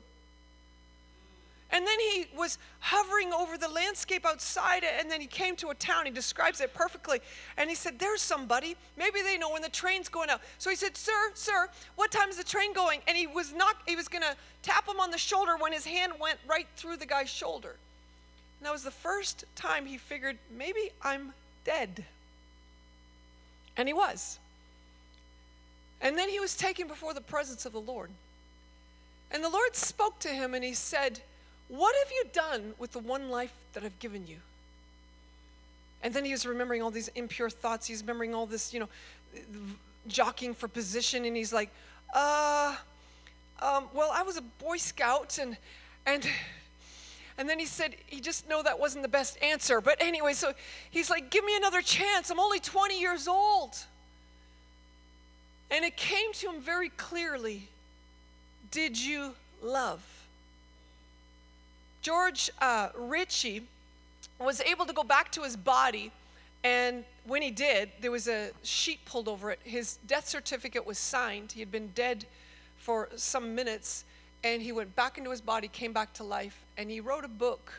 And 1.73 1.87
then 1.87 1.99
he 1.99 2.25
was 2.35 2.57
hovering 2.79 3.31
over 3.31 3.57
the 3.57 3.69
landscape 3.69 4.25
outside, 4.25 4.83
and 4.83 5.09
then 5.09 5.21
he 5.21 5.27
came 5.27 5.55
to 5.57 5.69
a 5.69 5.75
town. 5.75 6.05
He 6.05 6.11
describes 6.11 6.59
it 6.59 6.73
perfectly. 6.73 7.21
And 7.55 7.69
he 7.69 7.75
said, 7.75 7.97
There's 7.97 8.21
somebody. 8.21 8.75
Maybe 8.97 9.21
they 9.21 9.37
know 9.37 9.51
when 9.51 9.61
the 9.61 9.69
train's 9.69 10.09
going 10.09 10.29
out. 10.29 10.41
So 10.57 10.69
he 10.69 10.75
said, 10.75 10.97
Sir, 10.97 11.31
sir, 11.33 11.69
what 11.95 12.11
time 12.11 12.29
is 12.29 12.37
the 12.37 12.43
train 12.43 12.73
going? 12.73 12.99
And 13.07 13.17
he 13.17 13.25
was 13.25 13.53
not, 13.53 13.77
he 13.87 13.95
was 13.95 14.09
going 14.09 14.23
to 14.23 14.35
tap 14.63 14.87
him 14.87 14.99
on 14.99 15.11
the 15.11 15.17
shoulder 15.17 15.55
when 15.57 15.71
his 15.71 15.85
hand 15.85 16.13
went 16.19 16.39
right 16.45 16.67
through 16.75 16.97
the 16.97 17.05
guy's 17.05 17.29
shoulder. 17.29 17.75
And 18.59 18.65
that 18.65 18.73
was 18.73 18.83
the 18.83 18.91
first 18.91 19.45
time 19.55 19.85
he 19.85 19.97
figured, 19.97 20.37
Maybe 20.55 20.91
I'm 21.01 21.31
dead. 21.63 22.03
And 23.77 23.87
he 23.87 23.93
was. 23.93 24.39
And 26.01 26.17
then 26.17 26.27
he 26.27 26.41
was 26.41 26.57
taken 26.57 26.87
before 26.87 27.13
the 27.13 27.21
presence 27.21 27.65
of 27.65 27.71
the 27.71 27.79
Lord. 27.79 28.09
And 29.31 29.41
the 29.41 29.49
Lord 29.49 29.73
spoke 29.75 30.19
to 30.19 30.29
him 30.29 30.53
and 30.53 30.63
he 30.63 30.73
said, 30.73 31.21
what 31.71 31.95
have 32.03 32.11
you 32.11 32.25
done 32.33 32.73
with 32.77 32.91
the 32.91 32.99
one 32.99 33.29
life 33.29 33.53
that 33.73 33.83
I've 33.83 33.97
given 33.99 34.27
you? 34.27 34.35
And 36.03 36.13
then 36.13 36.25
he 36.25 36.31
was 36.31 36.45
remembering 36.45 36.81
all 36.81 36.91
these 36.91 37.07
impure 37.09 37.49
thoughts. 37.49 37.87
He's 37.87 38.01
remembering 38.01 38.35
all 38.35 38.45
this, 38.45 38.73
you 38.73 38.81
know, 38.81 38.89
jockeying 40.07 40.53
for 40.53 40.67
position. 40.67 41.23
And 41.23 41.37
he's 41.37 41.53
like, 41.53 41.69
uh, 42.13 42.75
um, 43.61 43.85
well, 43.93 44.11
I 44.13 44.21
was 44.23 44.35
a 44.35 44.41
Boy 44.41 44.77
Scout. 44.77 45.37
And, 45.41 45.55
and, 46.05 46.27
and 47.37 47.47
then 47.47 47.57
he 47.57 47.65
said, 47.65 47.95
he 48.05 48.19
just 48.19 48.49
know 48.49 48.61
that 48.63 48.77
wasn't 48.77 49.03
the 49.03 49.09
best 49.09 49.41
answer. 49.41 49.79
But 49.79 50.01
anyway, 50.01 50.33
so 50.33 50.51
he's 50.89 51.09
like, 51.09 51.29
give 51.29 51.45
me 51.45 51.55
another 51.55 51.81
chance. 51.81 52.29
I'm 52.29 52.39
only 52.39 52.59
20 52.59 52.99
years 52.99 53.29
old. 53.29 53.77
And 55.69 55.85
it 55.85 55.95
came 55.95 56.33
to 56.33 56.49
him 56.49 56.61
very 56.61 56.89
clearly 56.89 57.69
did 58.71 58.97
you 58.97 59.33
love? 59.61 60.20
George 62.01 62.49
uh, 62.59 62.89
Ritchie 62.95 63.63
was 64.39 64.61
able 64.61 64.85
to 64.85 64.93
go 64.93 65.03
back 65.03 65.31
to 65.33 65.41
his 65.41 65.55
body, 65.55 66.11
and 66.63 67.03
when 67.25 67.41
he 67.41 67.51
did, 67.51 67.89
there 68.01 68.11
was 68.11 68.27
a 68.27 68.49
sheet 68.63 68.99
pulled 69.05 69.27
over 69.27 69.51
it. 69.51 69.59
His 69.63 69.97
death 70.07 70.27
certificate 70.27 70.85
was 70.85 70.97
signed. 70.97 71.51
He 71.51 71.59
had 71.59 71.71
been 71.71 71.91
dead 71.93 72.25
for 72.77 73.09
some 73.15 73.53
minutes, 73.53 74.03
and 74.43 74.61
he 74.61 74.71
went 74.71 74.95
back 74.95 75.17
into 75.17 75.29
his 75.29 75.41
body, 75.41 75.67
came 75.67 75.93
back 75.93 76.13
to 76.13 76.23
life, 76.23 76.63
and 76.77 76.89
he 76.89 76.99
wrote 76.99 77.23
a 77.23 77.29
book 77.29 77.71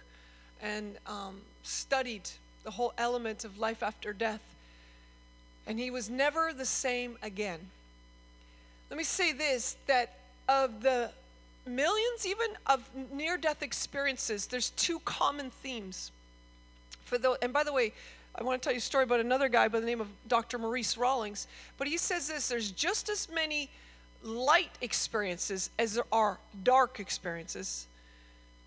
and 0.61 0.97
um, 1.07 1.41
studied 1.64 2.29
the 2.62 2.70
whole 2.70 2.93
element 2.99 3.45
of 3.45 3.59
life 3.59 3.83
after 3.83 4.12
death. 4.12 4.43
And 5.66 5.79
he 5.79 5.91
was 5.91 6.09
never 6.09 6.53
the 6.53 6.64
same 6.64 7.16
again. 7.23 7.59
Let 8.91 8.97
me 8.97 9.05
say 9.05 9.33
this 9.33 9.77
that 9.87 10.18
of 10.49 10.83
the 10.83 11.11
millions, 11.67 12.27
even 12.27 12.49
of 12.67 12.89
near 13.13 13.37
death 13.37 13.63
experiences, 13.63 14.47
there's 14.47 14.71
two 14.71 15.01
common 15.01 15.51
themes. 15.51 16.11
For 17.05 17.19
the, 17.19 17.39
and 17.43 17.53
by 17.53 17.65
the 17.65 17.73
way, 17.73 17.93
I 18.35 18.43
want 18.43 18.61
to 18.61 18.67
tell 18.67 18.73
you 18.73 18.79
a 18.79 18.81
story 18.81 19.05
about 19.05 19.21
another 19.21 19.49
guy 19.49 19.69
by 19.69 19.81
the 19.81 19.87
name 19.87 20.01
of 20.01 20.09
Dr. 20.29 20.59
Maurice 20.59 20.97
Rawlings. 20.97 21.47
But 21.77 21.87
he 21.87 21.99
says 21.99 22.29
this 22.29 22.49
there's 22.49 22.71
just 22.71 23.09
as 23.09 23.29
many 23.31 23.69
light 24.23 24.71
experiences 24.81 25.71
as 25.79 25.95
there 25.95 26.05
are 26.13 26.39
dark 26.65 27.01
experiences, 27.01 27.87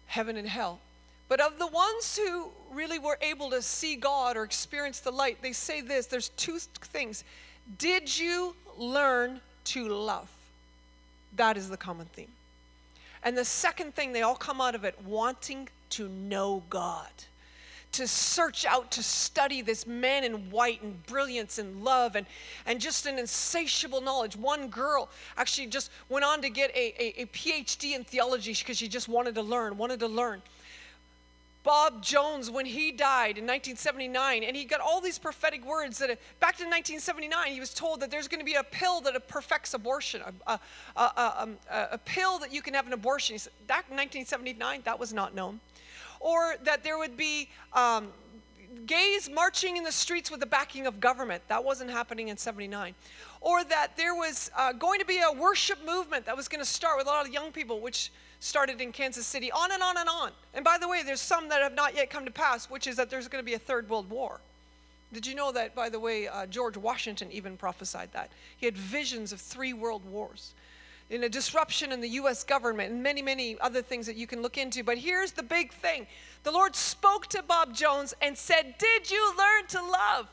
heaven 0.07 0.37
and 0.37 0.47
hell. 0.47 0.79
But 1.27 1.41
of 1.41 1.57
the 1.57 1.67
ones 1.67 2.17
who 2.17 2.49
really 2.71 2.99
were 2.99 3.17
able 3.21 3.49
to 3.49 3.61
see 3.61 3.95
God 3.95 4.37
or 4.37 4.43
experience 4.43 4.99
the 4.99 5.11
light, 5.11 5.41
they 5.41 5.53
say 5.53 5.81
this 5.81 6.05
there's 6.05 6.29
two 6.29 6.59
things. 6.59 7.23
Did 7.79 8.15
you 8.17 8.55
learn 8.77 9.41
to 9.65 9.87
love? 9.87 10.29
That 11.35 11.57
is 11.57 11.69
the 11.69 11.77
common 11.77 12.05
theme. 12.13 12.34
And 13.25 13.37
the 13.37 13.43
second 13.43 13.95
thing, 13.95 14.13
they 14.13 14.21
all 14.21 14.35
come 14.35 14.61
out 14.61 14.75
of 14.75 14.85
it 14.85 14.97
wanting 15.03 15.67
to 15.89 16.07
know 16.07 16.63
God 16.69 17.09
to 17.95 18.07
search 18.07 18.65
out 18.65 18.91
to 18.91 19.01
study 19.01 19.61
this 19.61 19.87
man 19.87 20.25
in 20.25 20.51
white 20.51 20.81
and 20.81 21.01
brilliance 21.05 21.59
and 21.59 21.81
love 21.81 22.15
and, 22.15 22.25
and 22.65 22.79
just 22.79 23.05
an 23.05 23.17
insatiable 23.17 24.01
knowledge. 24.01 24.35
One 24.35 24.67
girl 24.67 25.09
actually 25.37 25.67
just 25.67 25.89
went 26.09 26.25
on 26.25 26.41
to 26.41 26.49
get 26.49 26.71
a, 26.71 26.93
a, 27.01 27.21
a 27.21 27.25
PhD 27.27 27.95
in 27.95 28.03
theology 28.03 28.53
because 28.53 28.77
she 28.77 28.89
just 28.89 29.07
wanted 29.07 29.33
to 29.35 29.41
learn, 29.41 29.77
wanted 29.77 30.01
to 30.01 30.07
learn. 30.07 30.41
Bob 31.65 32.01
Jones, 32.01 32.49
when 32.49 32.65
he 32.65 32.93
died 32.93 33.37
in 33.37 33.43
1979, 33.43 34.43
and 34.43 34.55
he 34.55 34.63
got 34.63 34.79
all 34.79 35.01
these 35.01 35.19
prophetic 35.19 35.65
words 35.65 35.97
that 35.97 36.09
back 36.39 36.61
in 36.61 36.67
1979, 36.67 37.51
he 37.51 37.59
was 37.59 37.73
told 37.73 37.99
that 37.99 38.09
there's 38.09 38.29
going 38.29 38.39
to 38.39 38.45
be 38.45 38.53
a 38.53 38.63
pill 38.63 39.01
that 39.01 39.27
perfects 39.27 39.73
abortion, 39.73 40.21
a, 40.47 40.59
a, 40.95 41.33
um, 41.39 41.57
a, 41.69 41.87
a 41.93 41.97
pill 41.97 42.39
that 42.39 42.53
you 42.53 42.61
can 42.61 42.73
have 42.73 42.87
an 42.87 42.93
abortion. 42.93 43.33
He 43.33 43.39
said, 43.39 43.51
back 43.67 43.85
in 43.89 43.97
1979, 43.97 44.81
that 44.85 44.97
was 44.97 45.11
not 45.11 45.35
known 45.35 45.59
or 46.19 46.55
that 46.63 46.83
there 46.83 46.97
would 46.97 47.15
be 47.15 47.49
um, 47.73 48.07
gays 48.85 49.29
marching 49.29 49.77
in 49.77 49.83
the 49.83 49.91
streets 49.91 50.31
with 50.31 50.39
the 50.39 50.45
backing 50.45 50.87
of 50.87 50.99
government. 50.99 51.41
That 51.47 51.63
wasn't 51.63 51.91
happening 51.91 52.29
in 52.29 52.37
79. 52.37 52.95
Or 53.41 53.63
that 53.63 53.95
there 53.95 54.15
was 54.15 54.49
uh, 54.57 54.73
going 54.73 54.99
to 54.99 55.05
be 55.05 55.19
a 55.19 55.31
worship 55.31 55.85
movement 55.85 56.25
that 56.25 56.35
was 56.35 56.47
going 56.47 56.63
to 56.63 56.69
start 56.69 56.97
with 56.97 57.05
a 57.05 57.09
lot 57.09 57.27
of 57.27 57.33
young 57.33 57.51
people, 57.51 57.79
which 57.79 58.11
started 58.45 58.79
in 58.79 58.91
Kansas 58.91 59.25
City, 59.25 59.51
on 59.51 59.71
and 59.71 59.81
on 59.81 59.97
and 59.97 60.07
on. 60.07 60.31
And 60.53 60.63
by 60.63 60.77
the 60.77 60.87
way, 60.87 61.01
there's 61.03 61.21
some 61.21 61.49
that 61.49 61.61
have 61.61 61.73
not 61.73 61.95
yet 61.95 62.09
come 62.09 62.25
to 62.25 62.31
pass, 62.31 62.69
which 62.69 62.85
is 62.85 62.95
that 62.97 63.09
there's 63.09 63.27
going 63.27 63.43
to 63.43 63.45
be 63.45 63.55
a 63.55 63.59
third 63.59 63.89
world 63.89 64.09
war. 64.09 64.39
Did 65.11 65.25
you 65.25 65.35
know 65.35 65.51
that, 65.51 65.73
by 65.73 65.89
the 65.89 65.99
way, 65.99 66.27
uh, 66.27 66.45
George 66.45 66.77
Washington 66.77 67.31
even 67.31 67.57
prophesied 67.57 68.11
that? 68.13 68.29
He 68.57 68.65
had 68.65 68.77
visions 68.77 69.31
of 69.31 69.41
three 69.41 69.73
world 69.73 70.05
wars 70.05 70.53
in 71.09 71.23
a 71.23 71.29
disruption 71.29 71.91
in 71.91 72.01
the 72.01 72.09
US 72.09 72.43
government 72.43 72.91
and 72.91 73.01
many, 73.01 73.21
many 73.21 73.57
other 73.61 73.81
things 73.81 74.05
that 74.07 74.15
you 74.15 74.27
can 74.27 74.41
look 74.41 74.57
into. 74.57 74.83
But 74.83 74.97
here's 74.97 75.31
the 75.31 75.43
big 75.43 75.71
thing 75.71 76.07
the 76.43 76.51
Lord 76.51 76.75
spoke 76.75 77.27
to 77.27 77.41
Bob 77.41 77.73
Jones 77.73 78.13
and 78.21 78.37
said, 78.37 78.75
Did 78.77 79.09
you 79.09 79.33
learn 79.37 79.67
to 79.69 79.81
love? 79.81 80.29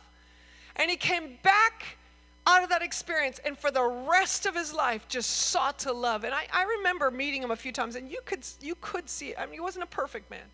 And 0.76 0.90
he 0.90 0.96
came 0.96 1.38
back 1.42 1.98
out 2.46 2.62
of 2.62 2.70
that 2.70 2.82
experience 2.82 3.40
and 3.44 3.56
for 3.56 3.70
the 3.70 3.82
rest 3.82 4.46
of 4.46 4.54
his 4.54 4.74
life 4.74 5.06
just 5.08 5.30
sought 5.30 5.78
to 5.80 5.92
love. 5.92 6.24
And 6.24 6.34
I, 6.34 6.46
I 6.52 6.64
remember 6.78 7.10
meeting 7.10 7.42
him 7.42 7.50
a 7.50 7.56
few 7.56 7.72
times 7.72 7.94
and 7.94 8.10
you 8.10 8.20
could, 8.24 8.44
you 8.60 8.74
could 8.80 9.08
see 9.08 9.28
it. 9.28 9.36
I 9.38 9.44
mean, 9.44 9.54
he 9.54 9.60
wasn't 9.60 9.84
a 9.84 9.88
perfect 9.88 10.30
man, 10.30 10.44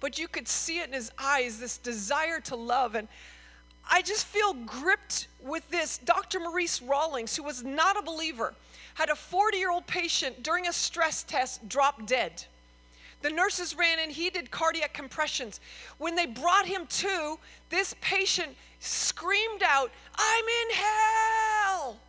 but 0.00 0.18
you 0.18 0.28
could 0.28 0.46
see 0.46 0.80
it 0.80 0.88
in 0.88 0.92
his 0.92 1.10
eyes 1.18 1.58
this 1.58 1.78
desire 1.78 2.40
to 2.40 2.56
love. 2.56 2.94
And 2.94 3.08
I 3.90 4.02
just 4.02 4.26
feel 4.26 4.52
gripped 4.54 5.28
with 5.40 5.68
this. 5.70 5.98
Dr. 5.98 6.40
Maurice 6.40 6.82
Rawlings, 6.82 7.34
who 7.34 7.42
was 7.42 7.64
not 7.64 7.98
a 7.98 8.02
believer, 8.02 8.54
had 8.94 9.08
a 9.08 9.16
40 9.16 9.56
year 9.56 9.70
old 9.70 9.86
patient 9.86 10.42
during 10.42 10.66
a 10.66 10.72
stress 10.72 11.22
test 11.22 11.66
drop 11.68 12.06
dead. 12.06 12.44
The 13.20 13.30
nurses 13.30 13.76
ran 13.76 13.98
in, 13.98 14.10
he 14.10 14.30
did 14.30 14.50
cardiac 14.50 14.94
compressions. 14.94 15.60
When 15.98 16.14
they 16.14 16.26
brought 16.26 16.66
him 16.66 16.86
to, 16.86 17.38
this 17.68 17.94
patient 18.00 18.56
screamed 18.78 19.62
out, 19.64 19.90
I'm 20.14 20.44
in 20.44 20.76
hell. 20.76 22.00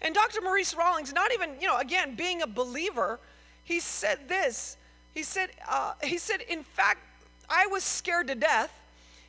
And 0.00 0.14
Dr. 0.14 0.40
Maurice 0.40 0.74
Rawlings, 0.74 1.12
not 1.12 1.32
even, 1.32 1.60
you 1.60 1.66
know, 1.66 1.78
again, 1.78 2.14
being 2.14 2.42
a 2.42 2.46
believer, 2.46 3.20
he 3.64 3.80
said 3.80 4.28
this. 4.28 4.76
He 5.12 5.22
said, 5.22 5.50
uh, 5.68 5.94
he 6.02 6.18
said, 6.18 6.40
in 6.42 6.62
fact, 6.62 7.00
I 7.48 7.66
was 7.66 7.84
scared 7.84 8.28
to 8.28 8.34
death. 8.34 8.72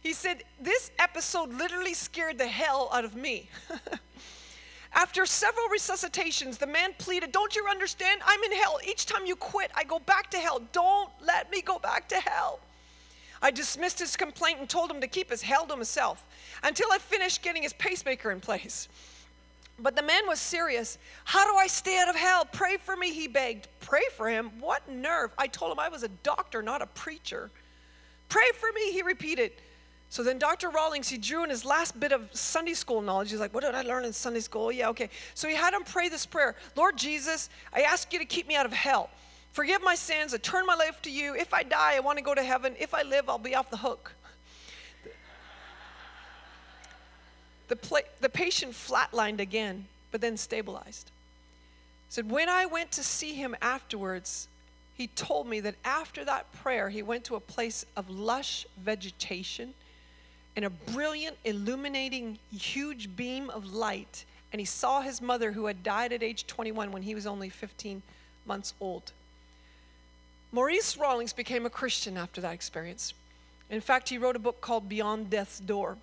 He 0.01 0.13
said, 0.13 0.43
this 0.61 0.91
episode 0.99 1.53
literally 1.53 1.93
scared 1.93 2.38
the 2.38 2.47
hell 2.47 2.89
out 2.93 3.03
of 3.03 3.15
me. 3.15 3.49
After 4.93 5.25
several 5.25 5.67
resuscitations, 5.69 6.57
the 6.57 6.67
man 6.67 6.93
pleaded, 6.97 7.31
Don't 7.31 7.55
you 7.55 7.65
understand? 7.69 8.21
I'm 8.25 8.41
in 8.43 8.51
hell. 8.53 8.79
Each 8.88 9.05
time 9.05 9.25
you 9.25 9.35
quit, 9.35 9.71
I 9.75 9.83
go 9.83 9.99
back 9.99 10.29
to 10.31 10.38
hell. 10.38 10.61
Don't 10.71 11.09
let 11.21 11.51
me 11.51 11.61
go 11.61 11.79
back 11.79 12.07
to 12.09 12.15
hell. 12.15 12.59
I 13.41 13.51
dismissed 13.51 13.99
his 13.99 14.15
complaint 14.15 14.59
and 14.59 14.69
told 14.69 14.89
him 14.89 15.01
to 15.01 15.07
keep 15.07 15.29
his 15.29 15.41
hell 15.41 15.65
to 15.67 15.73
himself 15.73 16.27
until 16.63 16.88
I 16.91 16.97
finished 16.97 17.43
getting 17.43 17.63
his 17.63 17.73
pacemaker 17.73 18.31
in 18.31 18.39
place. 18.39 18.88
But 19.79 19.95
the 19.95 20.01
man 20.01 20.25
was 20.27 20.39
serious. 20.39 20.97
How 21.23 21.45
do 21.49 21.55
I 21.55 21.67
stay 21.67 21.99
out 21.99 22.09
of 22.09 22.15
hell? 22.15 22.45
Pray 22.45 22.77
for 22.77 22.95
me, 22.95 23.13
he 23.13 23.27
begged. 23.27 23.67
Pray 23.79 24.01
for 24.15 24.27
him? 24.27 24.51
What 24.59 24.89
nerve? 24.89 25.31
I 25.38 25.45
told 25.45 25.71
him 25.71 25.79
I 25.79 25.89
was 25.89 26.01
a 26.01 26.07
doctor, 26.07 26.63
not 26.63 26.81
a 26.81 26.88
preacher. 26.88 27.51
Pray 28.27 28.49
for 28.55 28.71
me, 28.73 28.91
he 28.91 29.03
repeated. 29.03 29.51
So 30.10 30.24
then 30.24 30.39
Dr. 30.39 30.70
Rawlings, 30.70 31.10
he 31.10 31.18
drew 31.18 31.43
in 31.43 31.49
his 31.49 31.66
last 31.66 31.99
bit 31.99 32.12
of 32.12 32.30
Sunday 32.34 32.74
school 32.74 33.01
knowledge. 33.01 33.32
He's 33.32 33.39
like, 33.39 33.53
What 33.53 33.64
did 33.64 33.76
I 33.76 33.82
learn 33.82 34.05
in 34.05 34.14
Sunday 34.14 34.39
school? 34.39 34.72
Yeah, 34.72 34.89
okay. 34.89 35.10
So 35.34 35.47
he 35.47 35.55
had 35.55 35.74
him 35.74 35.84
pray 35.84 36.10
this 36.10 36.26
prayer 36.26 36.55
Lord 36.76 36.97
Jesus, 36.97 37.49
I 37.74 37.82
ask 37.82 38.12
you 38.14 38.20
to 38.20 38.26
keep 38.26 38.47
me 38.47 38.55
out 38.55 38.66
of 38.66 38.74
hell. 38.74 39.10
Forgive 39.51 39.82
my 39.84 39.95
sins. 39.95 40.34
I 40.34 40.38
turn 40.38 40.66
my 40.66 40.76
life 40.76 41.01
to 41.01 41.12
you. 41.12 41.36
If 41.36 41.53
I 41.53 41.64
die, 41.64 41.95
I 41.95 41.99
want 41.99 42.20
to 42.20 42.24
go 42.24 42.36
to 42.36 42.43
heaven. 42.43 42.76
If 42.80 42.93
I 42.93 43.01
live, 43.01 43.28
I'll 43.28 43.39
be 43.39 43.55
off 43.55 43.70
the 43.70 43.78
hook. 43.78 44.14
The, 47.68 47.76
pla- 47.76 47.99
the 48.22 48.30
patient 48.30 48.74
flatlined 48.74 49.39
again, 49.39 49.88
but 50.12 50.22
then 50.22 50.38
stabilized. 50.38 51.12
Said, 52.10 52.30
When 52.30 52.49
I 52.49 52.66
went 52.66 52.91
to 52.93 53.03
see 53.03 53.34
him 53.34 53.55
afterwards, 53.62 54.47
he 54.93 55.08
told 55.08 55.47
me 55.47 55.60
that 55.62 55.76
after 55.84 56.24
that 56.26 56.51
prayer, 56.53 56.89
he 56.89 57.03
went 57.03 57.24
to 57.26 57.36
a 57.36 57.39
place 57.39 57.86
of 57.95 58.10
lush 58.10 58.66
vegetation 58.78 59.74
and 60.58 60.66
a 60.66 60.70
brilliant, 60.72 61.38
illuminating, 61.45 62.39
huge 62.51 63.16
beam 63.16 63.51
of 63.51 63.74
light. 63.74 64.26
And 64.51 64.60
he 64.60 64.66
saw 64.66 65.01
his 65.01 65.22
mother, 65.22 65.51
who 65.51 65.68
had 65.68 65.84
died 65.84 66.12
at 66.12 66.24
age 66.24 66.47
21 66.47 66.91
when 66.91 67.03
he 67.03 67.14
was 67.14 67.28
only 67.28 67.47
15 67.47 68.01
months 68.47 68.74
old. 68.82 69.12
Maurice 70.51 70.97
Rawlings 70.97 71.32
became 71.32 71.68
a 71.68 71.70
Christian 71.70 72.18
after 72.18 72.41
that 72.41 72.53
experience. 72.53 73.14
In 73.70 73.82
fact, 73.82 74.10
he 74.10 74.18
wrote 74.18 74.36
a 74.36 74.39
book 74.39 74.60
called 74.60 74.89
Beyond 74.89 75.30
Death's 75.30 75.60
Door. 75.60 75.97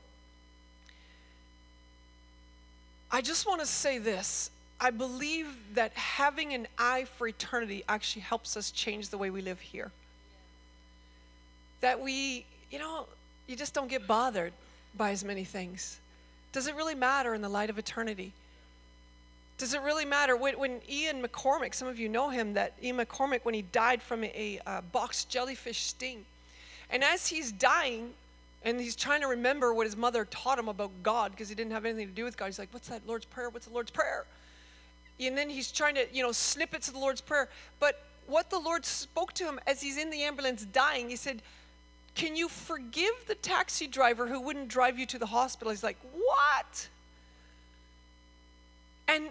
I 3.10 3.22
just 3.22 3.48
want 3.48 3.60
to 3.60 3.66
say 3.66 3.98
this. 3.98 4.50
I 4.80 4.90
believe 4.90 5.48
that 5.74 5.92
having 5.94 6.52
an 6.54 6.68
eye 6.78 7.06
for 7.16 7.26
eternity 7.26 7.82
actually 7.88 8.22
helps 8.22 8.56
us 8.56 8.70
change 8.70 9.08
the 9.08 9.18
way 9.18 9.30
we 9.30 9.42
live 9.42 9.60
here. 9.60 9.90
That 11.80 12.00
we, 12.00 12.44
you 12.70 12.78
know, 12.78 13.06
you 13.46 13.56
just 13.56 13.74
don't 13.74 13.88
get 13.88 14.06
bothered 14.06 14.52
by 14.96 15.10
as 15.10 15.24
many 15.24 15.44
things. 15.44 15.98
Does 16.52 16.66
it 16.66 16.74
really 16.74 16.94
matter 16.94 17.34
in 17.34 17.42
the 17.42 17.48
light 17.48 17.70
of 17.70 17.78
eternity? 17.78 18.32
Does 19.58 19.74
it 19.74 19.82
really 19.82 20.04
matter? 20.04 20.36
When, 20.36 20.58
when 20.58 20.80
Ian 20.88 21.22
McCormick, 21.22 21.74
some 21.74 21.88
of 21.88 21.98
you 21.98 22.08
know 22.08 22.28
him, 22.28 22.54
that 22.54 22.72
Ian 22.82 22.96
McCormick, 22.98 23.40
when 23.44 23.54
he 23.54 23.62
died 23.62 24.02
from 24.02 24.24
a, 24.24 24.32
a 24.34 24.60
uh, 24.68 24.80
box 24.92 25.24
jellyfish 25.24 25.82
sting, 25.82 26.24
and 26.90 27.04
as 27.04 27.26
he's 27.26 27.52
dying, 27.52 28.10
and 28.64 28.80
he's 28.80 28.96
trying 28.96 29.20
to 29.20 29.28
remember 29.28 29.74
what 29.74 29.86
his 29.86 29.96
mother 29.96 30.24
taught 30.24 30.58
him 30.58 30.68
about 30.68 30.90
God 31.02 31.30
because 31.30 31.48
he 31.48 31.54
didn't 31.54 31.72
have 31.72 31.84
anything 31.84 32.08
to 32.08 32.14
do 32.14 32.24
with 32.24 32.36
God. 32.36 32.46
He's 32.46 32.58
like, 32.58 32.72
What's 32.72 32.88
that 32.88 33.02
Lord's 33.06 33.26
Prayer? 33.26 33.50
What's 33.50 33.66
the 33.66 33.72
Lord's 33.72 33.90
Prayer? 33.90 34.24
And 35.20 35.36
then 35.36 35.50
he's 35.50 35.70
trying 35.70 35.94
to, 35.94 36.06
you 36.12 36.22
know, 36.22 36.32
snippets 36.32 36.88
of 36.88 36.94
the 36.94 37.00
Lord's 37.00 37.20
Prayer. 37.20 37.48
But 37.78 38.02
what 38.26 38.50
the 38.50 38.58
Lord 38.58 38.84
spoke 38.84 39.32
to 39.34 39.44
him 39.44 39.60
as 39.66 39.80
he's 39.80 39.98
in 39.98 40.10
the 40.10 40.22
ambulance 40.22 40.64
dying, 40.64 41.08
he 41.08 41.16
said, 41.16 41.42
can 42.14 42.36
you 42.36 42.48
forgive 42.48 43.12
the 43.26 43.34
taxi 43.34 43.86
driver 43.86 44.26
who 44.26 44.40
wouldn't 44.40 44.68
drive 44.68 44.98
you 44.98 45.06
to 45.06 45.18
the 45.18 45.26
hospital? 45.26 45.70
He's 45.70 45.82
like, 45.82 45.98
What? 46.12 46.88
And 49.08 49.28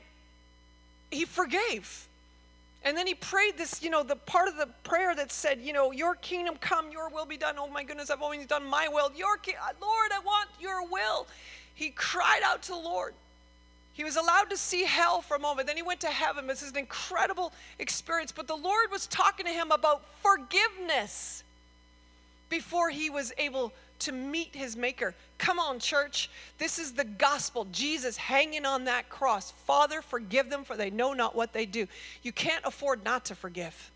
he 1.11 1.25
forgave. 1.25 2.07
And 2.85 2.97
then 2.97 3.07
he 3.07 3.13
prayed 3.13 3.57
this, 3.57 3.81
you 3.81 3.89
know, 3.89 4.03
the 4.03 4.17
part 4.17 4.49
of 4.49 4.57
the 4.57 4.67
prayer 4.83 5.15
that 5.15 5.31
said, 5.31 5.61
you 5.61 5.71
know, 5.71 5.91
your 5.91 6.15
kingdom 6.15 6.55
come, 6.59 6.91
your 6.91 7.09
will 7.09 7.25
be 7.25 7.37
done. 7.37 7.55
Oh 7.57 7.69
my 7.69 7.83
goodness, 7.83 8.09
I've 8.09 8.21
only 8.21 8.43
done 8.45 8.65
my 8.65 8.89
will. 8.89 9.09
Your 9.15 9.37
ki- 9.37 9.55
uh, 9.55 9.69
Lord, 9.81 10.11
I 10.13 10.19
want 10.19 10.49
your 10.59 10.85
will. 10.85 11.25
He 11.75 11.91
cried 11.91 12.41
out 12.43 12.61
to 12.63 12.71
the 12.73 12.77
Lord. 12.77 13.13
He 13.93 14.03
was 14.03 14.17
allowed 14.17 14.49
to 14.49 14.57
see 14.57 14.83
hell 14.83 15.21
for 15.21 15.37
a 15.37 15.39
moment. 15.39 15.67
Then 15.67 15.77
he 15.77 15.83
went 15.83 16.01
to 16.01 16.07
heaven. 16.07 16.45
This 16.45 16.61
is 16.61 16.71
an 16.71 16.77
incredible 16.77 17.53
experience. 17.79 18.33
But 18.33 18.47
the 18.47 18.55
Lord 18.55 18.91
was 18.91 19.07
talking 19.07 19.45
to 19.45 19.51
him 19.51 19.71
about 19.71 20.03
forgiveness 20.21 21.43
before 22.53 22.91
he 22.91 23.09
was 23.09 23.33
able 23.39 23.73
to 23.97 24.11
meet 24.11 24.55
his 24.55 24.77
maker. 24.77 25.15
Come 25.39 25.57
on, 25.57 25.79
church. 25.79 26.29
This 26.59 26.77
is 26.77 26.93
the 26.93 27.03
gospel. 27.03 27.65
Jesus 27.71 28.15
hanging 28.15 28.63
on 28.63 28.83
that 28.83 29.09
cross. 29.09 29.49
Father, 29.65 30.03
forgive 30.03 30.51
them, 30.51 30.63
for 30.63 30.77
they 30.77 30.91
know 30.91 31.13
not 31.13 31.35
what 31.35 31.51
they 31.51 31.65
do. 31.65 31.87
You 32.21 32.31
can't 32.31 32.63
afford 32.63 33.03
not 33.03 33.25
to 33.25 33.35
forgive. 33.35 33.91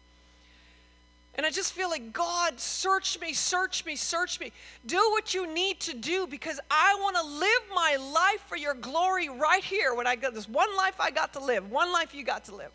And 1.36 1.46
I 1.46 1.52
just 1.52 1.74
feel 1.74 1.88
like, 1.88 2.14
God, 2.14 2.60
search 2.60 3.22
me, 3.22 3.32
search 3.32 3.86
me, 3.86 3.96
search 3.96 4.40
me. 4.40 4.52
Do 4.88 4.98
what 5.12 5.36
you 5.36 5.54
need 5.54 5.80
to 5.82 5.96
do 5.96 6.26
because 6.26 6.60
I 6.72 6.98
want 7.00 7.16
to 7.16 7.24
live 7.24 7.62
my 7.76 7.98
life 8.12 8.44
for 8.48 8.58
your 8.58 8.74
glory 8.74 9.30
right 9.30 9.64
here 9.64 9.94
when 9.94 10.08
I 10.08 10.16
got 10.16 10.34
this 10.34 10.50
one 10.50 10.76
life 10.76 10.96
I 11.00 11.12
got 11.12 11.34
to 11.34 11.40
live, 11.40 11.70
one 11.70 11.94
life 11.94 12.16
you 12.16 12.24
got 12.24 12.46
to 12.46 12.56
live. 12.56 12.72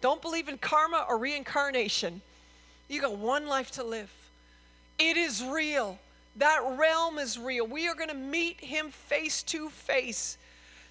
Don't 0.00 0.22
believe 0.22 0.48
in 0.48 0.58
karma 0.58 1.04
or 1.08 1.18
reincarnation. 1.18 2.22
You 2.88 3.00
got 3.00 3.18
one 3.18 3.48
life 3.48 3.72
to 3.72 3.82
live. 3.82 4.12
It 4.98 5.16
is 5.16 5.42
real. 5.42 5.98
That 6.36 6.60
realm 6.78 7.18
is 7.18 7.38
real. 7.38 7.66
We 7.66 7.88
are 7.88 7.94
going 7.94 8.08
to 8.08 8.14
meet 8.14 8.60
him 8.60 8.90
face 8.90 9.42
to 9.44 9.68
face. 9.68 10.38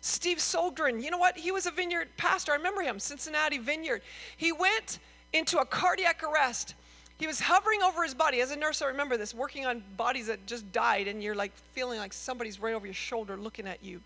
Steve 0.01 0.37
Sjogren, 0.37 1.01
you 1.03 1.11
know 1.11 1.17
what? 1.17 1.37
He 1.37 1.51
was 1.51 1.65
a 1.65 1.71
vineyard 1.71 2.09
pastor. 2.17 2.51
I 2.51 2.55
remember 2.55 2.81
him, 2.81 2.99
Cincinnati 2.99 3.57
Vineyard. 3.57 4.01
He 4.37 4.51
went 4.51 4.99
into 5.33 5.59
a 5.59 5.65
cardiac 5.65 6.23
arrest 6.23 6.75
he 7.21 7.27
was 7.27 7.39
hovering 7.39 7.83
over 7.83 8.03
his 8.03 8.15
body. 8.15 8.41
As 8.41 8.49
a 8.49 8.55
nurse, 8.55 8.81
I 8.81 8.87
remember 8.87 9.15
this, 9.15 9.31
working 9.31 9.67
on 9.67 9.83
bodies 9.95 10.25
that 10.25 10.47
just 10.47 10.71
died, 10.71 11.07
and 11.07 11.21
you're 11.21 11.35
like 11.35 11.55
feeling 11.73 11.99
like 11.99 12.13
somebody's 12.13 12.59
right 12.59 12.73
over 12.73 12.87
your 12.87 12.95
shoulder 12.95 13.37
looking 13.37 13.67
at 13.67 13.83
you. 13.83 14.01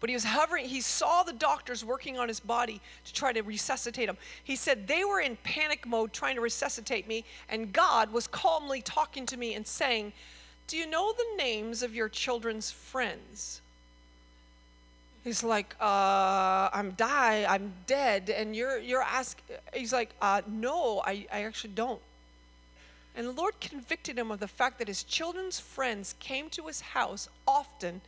But 0.00 0.08
he 0.08 0.16
was 0.16 0.24
hovering, 0.24 0.64
he 0.64 0.80
saw 0.80 1.22
the 1.22 1.32
doctors 1.32 1.84
working 1.84 2.18
on 2.18 2.26
his 2.26 2.40
body 2.40 2.80
to 3.04 3.12
try 3.12 3.32
to 3.32 3.42
resuscitate 3.42 4.08
him. 4.08 4.16
He 4.42 4.56
said 4.56 4.88
they 4.88 5.04
were 5.04 5.20
in 5.20 5.36
panic 5.44 5.86
mode 5.86 6.12
trying 6.12 6.36
to 6.36 6.40
resuscitate 6.40 7.06
me, 7.06 7.24
and 7.50 7.72
God 7.72 8.10
was 8.12 8.26
calmly 8.26 8.80
talking 8.80 9.26
to 9.26 9.36
me 9.36 9.54
and 9.54 9.66
saying, 9.66 10.12
Do 10.66 10.78
you 10.78 10.86
know 10.86 11.12
the 11.12 11.36
names 11.36 11.82
of 11.82 11.94
your 11.94 12.08
children's 12.08 12.70
friends? 12.70 13.60
He's 15.22 15.44
like, 15.44 15.76
uh, 15.80 16.70
I'm 16.72 16.92
die, 16.92 17.44
I'm 17.46 17.74
dead, 17.86 18.30
and 18.30 18.56
you're 18.56 18.78
you're 18.78 19.02
asking. 19.02 19.56
He's 19.74 19.92
like, 19.92 20.10
uh, 20.22 20.40
no, 20.48 21.02
I, 21.04 21.26
I 21.30 21.44
actually 21.44 21.74
don't. 21.74 22.00
And 23.14 23.26
the 23.26 23.32
Lord 23.32 23.60
convicted 23.60 24.18
him 24.18 24.30
of 24.30 24.40
the 24.40 24.48
fact 24.48 24.78
that 24.78 24.88
his 24.88 25.02
children's 25.02 25.60
friends 25.60 26.14
came 26.20 26.48
to 26.50 26.66
his 26.68 26.80
house 26.80 27.28
often, 27.46 28.00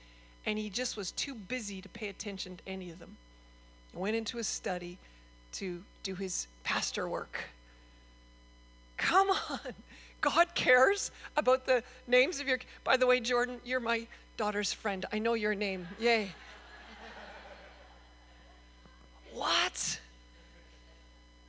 and 0.46 0.58
he 0.58 0.70
just 0.70 0.96
was 0.96 1.12
too 1.12 1.34
busy 1.34 1.80
to 1.80 1.88
pay 1.88 2.08
attention 2.08 2.56
to 2.56 2.62
any 2.66 2.90
of 2.90 2.98
them. 2.98 3.16
He 3.92 3.98
went 3.98 4.16
into 4.16 4.38
his 4.38 4.46
study 4.46 4.98
to 5.52 5.82
do 6.02 6.14
his 6.14 6.46
pastor 6.64 7.08
work. 7.08 7.44
Come 8.96 9.30
on. 9.30 9.60
God 10.20 10.54
cares 10.54 11.10
about 11.36 11.66
the 11.66 11.82
names 12.06 12.40
of 12.40 12.46
your. 12.46 12.58
By 12.84 12.96
the 12.96 13.06
way, 13.06 13.20
Jordan, 13.20 13.58
you're 13.64 13.80
my 13.80 14.06
daughter's 14.36 14.72
friend. 14.72 15.04
I 15.12 15.18
know 15.18 15.34
your 15.34 15.54
name. 15.54 15.88
Yay. 15.98 16.30
What? 19.34 20.00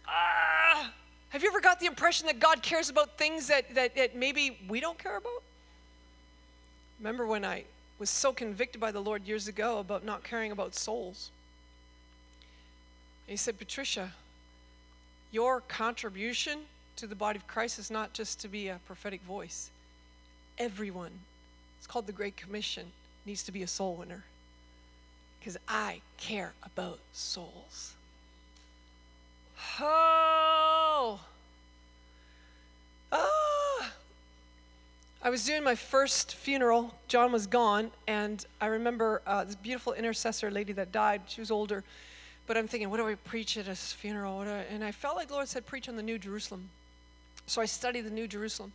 Ah. 0.07 0.87
Uh, 0.87 0.89
have 1.29 1.41
you 1.41 1.49
ever 1.49 1.61
got 1.61 1.79
the 1.79 1.85
impression 1.85 2.27
that 2.27 2.39
God 2.39 2.61
cares 2.61 2.89
about 2.89 3.17
things 3.17 3.47
that, 3.47 3.73
that, 3.75 3.95
that 3.95 4.15
maybe 4.15 4.59
we 4.69 4.79
don't 4.79 4.97
care 4.97 5.17
about? 5.17 5.43
Remember 6.99 7.25
when 7.25 7.43
I 7.43 7.65
was 8.04 8.10
so 8.10 8.34
convicted 8.34 8.82
by 8.82 8.91
the 8.91 8.99
Lord 8.99 9.26
years 9.26 9.47
ago 9.47 9.78
about 9.78 10.04
not 10.04 10.26
caring 10.26 10.51
about 10.51 10.76
souls? 10.76 11.32
he 13.28 13.38
said, 13.38 13.58
Patricia, 13.58 14.12
your 15.32 15.62
contribution 15.62 16.60
to 16.97 17.08
the 17.08 17.16
body 17.16 17.39
of 17.39 17.47
Christ 17.47 17.80
is 17.80 17.89
not 17.89 18.12
just 18.12 18.41
to 18.41 18.49
be 18.49 18.68
a 18.68 18.82
prophetic 18.88 19.22
voice. 19.22 19.70
Everyone, 20.58 21.12
it's 21.78 21.88
called 21.88 22.06
the 22.06 22.12
Great 22.12 22.36
Commission, 22.36 22.88
needs 23.26 23.41
to 23.43 23.54
be 23.54 23.64
a 23.64 23.68
soul 23.68 23.95
winner 23.95 24.26
because 25.39 25.56
I 25.70 26.01
care 26.18 26.51
about 26.62 26.99
souls. 27.14 27.93
Oh. 29.80 31.22
Ah. 33.14 33.53
I 35.26 35.30
was 35.30 35.45
doing 35.45 35.63
my 35.63 35.76
first 35.76 36.36
funeral. 36.36 36.93
John 37.07 37.32
was 37.32 37.47
gone, 37.47 37.91
and 38.07 38.45
I 38.59 38.65
remember 38.65 39.21
uh, 39.26 39.45
this 39.45 39.55
beautiful 39.55 39.93
intercessor 39.93 40.51
lady 40.51 40.74
that 40.74 40.91
died. 40.91 41.21
She 41.28 41.39
was 41.39 41.49
older, 41.49 41.86
but 42.45 42.57
I'm 42.57 42.67
thinking, 42.67 42.89
what 42.89 42.97
do 42.97 43.07
I 43.07 43.15
preach 43.15 43.57
at 43.57 43.67
his 43.67 43.93
funeral? 43.93 44.41
and 44.41 44.84
I 44.84 44.91
felt 44.91 45.15
like 45.15 45.30
the 45.30 45.36
Lord 45.36 45.47
said, 45.47 45.65
preach 45.65 45.88
on 45.88 45.95
the 45.95 46.03
New 46.03 46.19
Jerusalem. 46.19 46.67
So 47.47 47.61
I 47.61 47.65
studied 47.65 48.01
the 48.01 48.09
New 48.09 48.28
Jerusalem. 48.28 48.74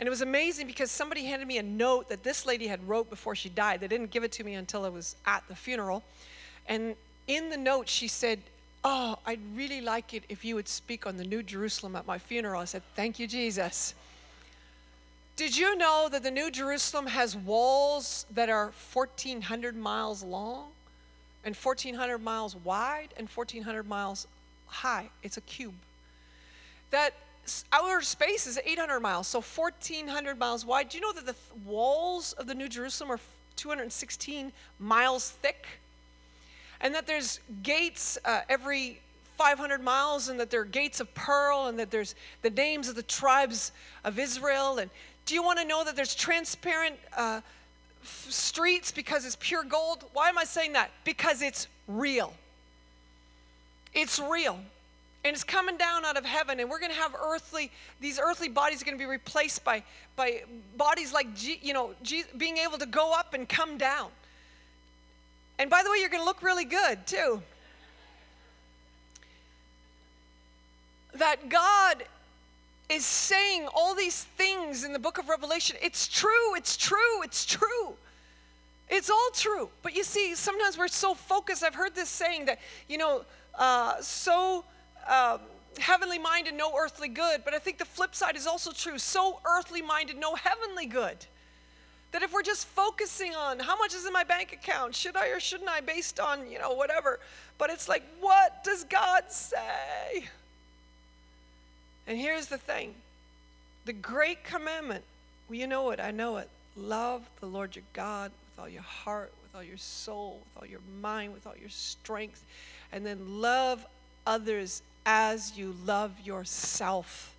And 0.00 0.08
it 0.08 0.10
was 0.10 0.20
amazing 0.20 0.66
because 0.66 0.90
somebody 0.90 1.26
handed 1.26 1.46
me 1.46 1.58
a 1.58 1.62
note 1.62 2.08
that 2.08 2.24
this 2.24 2.44
lady 2.44 2.66
had 2.66 2.88
wrote 2.88 3.08
before 3.08 3.36
she 3.36 3.48
died. 3.48 3.78
They 3.78 3.86
didn't 3.86 4.10
give 4.10 4.24
it 4.24 4.32
to 4.32 4.44
me 4.44 4.54
until 4.54 4.84
I 4.84 4.88
was 4.88 5.14
at 5.26 5.44
the 5.46 5.54
funeral. 5.54 6.02
And 6.66 6.96
in 7.28 7.50
the 7.50 7.56
note, 7.56 7.88
she 7.88 8.08
said, 8.08 8.40
Oh, 8.82 9.16
I'd 9.24 9.38
really 9.54 9.80
like 9.80 10.12
it 10.12 10.24
if 10.28 10.44
you 10.44 10.56
would 10.56 10.66
speak 10.66 11.06
on 11.06 11.16
the 11.16 11.24
New 11.24 11.44
Jerusalem 11.44 11.94
at 11.94 12.04
my 12.04 12.18
funeral. 12.18 12.60
I 12.60 12.64
said, 12.64 12.82
Thank 12.96 13.20
you, 13.20 13.28
Jesus. 13.28 13.94
Did 15.34 15.56
you 15.56 15.76
know 15.76 16.08
that 16.10 16.22
the 16.22 16.30
New 16.30 16.50
Jerusalem 16.50 17.06
has 17.06 17.34
walls 17.34 18.26
that 18.34 18.50
are 18.50 18.72
1,400 18.92 19.74
miles 19.74 20.22
long 20.22 20.68
and 21.44 21.56
1,400 21.56 22.18
miles 22.18 22.54
wide 22.56 23.08
and 23.16 23.28
1,400 23.28 23.88
miles 23.88 24.26
high? 24.66 25.08
It's 25.22 25.38
a 25.38 25.40
cube. 25.42 25.74
That 26.90 27.14
outer 27.72 28.02
space 28.02 28.46
is 28.46 28.58
800 28.62 29.00
miles, 29.00 29.26
so 29.26 29.40
1,400 29.40 30.38
miles 30.38 30.66
wide. 30.66 30.90
Do 30.90 30.98
you 30.98 31.02
know 31.02 31.12
that 31.12 31.26
the 31.26 31.32
th- 31.32 31.64
walls 31.64 32.34
of 32.34 32.46
the 32.46 32.54
New 32.54 32.68
Jerusalem 32.68 33.10
are 33.10 33.20
216 33.56 34.52
miles 34.78 35.30
thick? 35.30 35.66
And 36.82 36.94
that 36.94 37.06
there's 37.06 37.40
gates 37.62 38.18
uh, 38.24 38.40
every 38.50 39.00
500 39.38 39.82
miles, 39.82 40.28
and 40.28 40.38
that 40.38 40.50
there 40.50 40.60
are 40.60 40.64
gates 40.64 41.00
of 41.00 41.12
pearl, 41.14 41.66
and 41.66 41.78
that 41.78 41.90
there's 41.90 42.14
the 42.42 42.50
names 42.50 42.88
of 42.88 42.94
the 42.94 43.02
tribes 43.02 43.72
of 44.04 44.18
Israel. 44.18 44.78
And 44.78 44.90
do 45.26 45.34
you 45.34 45.42
want 45.42 45.58
to 45.58 45.64
know 45.64 45.84
that 45.84 45.96
there's 45.96 46.14
transparent 46.14 46.96
uh, 47.16 47.40
f- 48.02 48.26
streets 48.28 48.90
because 48.90 49.24
it's 49.24 49.36
pure 49.38 49.64
gold? 49.64 50.04
Why 50.12 50.28
am 50.28 50.38
I 50.38 50.44
saying 50.44 50.72
that? 50.72 50.90
Because 51.04 51.42
it's 51.42 51.68
real. 51.86 52.34
It's 53.94 54.18
real 54.18 54.58
and 55.24 55.34
it's 55.34 55.44
coming 55.44 55.76
down 55.76 56.04
out 56.04 56.16
of 56.16 56.24
heaven 56.24 56.60
and 56.60 56.68
we're 56.68 56.80
going 56.80 56.90
to 56.90 56.98
have 56.98 57.14
earthly 57.14 57.70
these 58.00 58.18
earthly 58.18 58.48
bodies 58.48 58.82
are 58.82 58.84
going 58.84 58.96
to 58.96 59.02
be 59.02 59.08
replaced 59.08 59.64
by 59.64 59.82
by 60.16 60.42
bodies 60.76 61.12
like 61.12 61.34
G, 61.34 61.58
you 61.62 61.72
know 61.72 61.94
G, 62.02 62.24
being 62.36 62.58
able 62.58 62.78
to 62.78 62.86
go 62.86 63.12
up 63.12 63.34
and 63.34 63.48
come 63.48 63.78
down 63.78 64.10
and 65.58 65.70
by 65.70 65.82
the 65.82 65.90
way 65.90 65.98
you're 65.98 66.08
going 66.08 66.22
to 66.22 66.26
look 66.26 66.42
really 66.42 66.64
good 66.64 67.06
too 67.06 67.42
that 71.14 71.48
god 71.48 72.04
is 72.88 73.04
saying 73.04 73.66
all 73.74 73.94
these 73.94 74.24
things 74.24 74.84
in 74.84 74.92
the 74.92 74.98
book 74.98 75.18
of 75.18 75.28
revelation 75.28 75.76
it's 75.80 76.08
true 76.08 76.54
it's 76.54 76.76
true 76.76 77.22
it's 77.22 77.44
true 77.44 77.94
it's 78.88 79.08
all 79.08 79.30
true 79.34 79.68
but 79.82 79.94
you 79.94 80.04
see 80.04 80.34
sometimes 80.34 80.76
we're 80.76 80.88
so 80.88 81.14
focused 81.14 81.62
i've 81.62 81.74
heard 81.74 81.94
this 81.94 82.08
saying 82.08 82.44
that 82.44 82.58
you 82.88 82.98
know 82.98 83.24
uh, 83.54 84.00
so 84.00 84.64
um, 85.08 85.40
heavenly 85.78 86.18
minded, 86.18 86.54
no 86.54 86.72
earthly 86.78 87.08
good. 87.08 87.42
But 87.44 87.54
I 87.54 87.58
think 87.58 87.78
the 87.78 87.84
flip 87.84 88.14
side 88.14 88.36
is 88.36 88.46
also 88.46 88.72
true. 88.72 88.98
So 88.98 89.40
earthly 89.44 89.82
minded, 89.82 90.16
no 90.18 90.34
heavenly 90.34 90.86
good. 90.86 91.16
That 92.12 92.22
if 92.22 92.32
we're 92.32 92.42
just 92.42 92.66
focusing 92.66 93.34
on 93.34 93.58
how 93.58 93.76
much 93.76 93.94
is 93.94 94.06
in 94.06 94.12
my 94.12 94.24
bank 94.24 94.52
account, 94.52 94.94
should 94.94 95.16
I 95.16 95.28
or 95.28 95.40
shouldn't 95.40 95.70
I, 95.70 95.80
based 95.80 96.20
on, 96.20 96.50
you 96.50 96.58
know, 96.58 96.74
whatever. 96.74 97.20
But 97.56 97.70
it's 97.70 97.88
like, 97.88 98.02
what 98.20 98.62
does 98.64 98.84
God 98.84 99.30
say? 99.30 100.24
And 102.06 102.18
here's 102.18 102.46
the 102.46 102.58
thing 102.58 102.94
the 103.84 103.92
great 103.92 104.44
commandment, 104.44 105.04
well, 105.48 105.58
you 105.58 105.66
know 105.66 105.90
it, 105.90 106.00
I 106.00 106.10
know 106.10 106.36
it. 106.36 106.48
Love 106.76 107.28
the 107.40 107.46
Lord 107.46 107.76
your 107.76 107.84
God 107.92 108.30
with 108.50 108.62
all 108.62 108.68
your 108.68 108.82
heart, 108.82 109.32
with 109.42 109.54
all 109.54 109.62
your 109.62 109.76
soul, 109.76 110.40
with 110.40 110.62
all 110.62 110.68
your 110.68 110.80
mind, 111.00 111.34
with 111.34 111.46
all 111.46 111.56
your 111.60 111.68
strength. 111.68 112.42
And 112.92 113.04
then 113.04 113.40
love 113.40 113.84
others 114.26 114.82
as 115.04 115.56
you 115.56 115.74
love 115.84 116.12
yourself. 116.24 117.34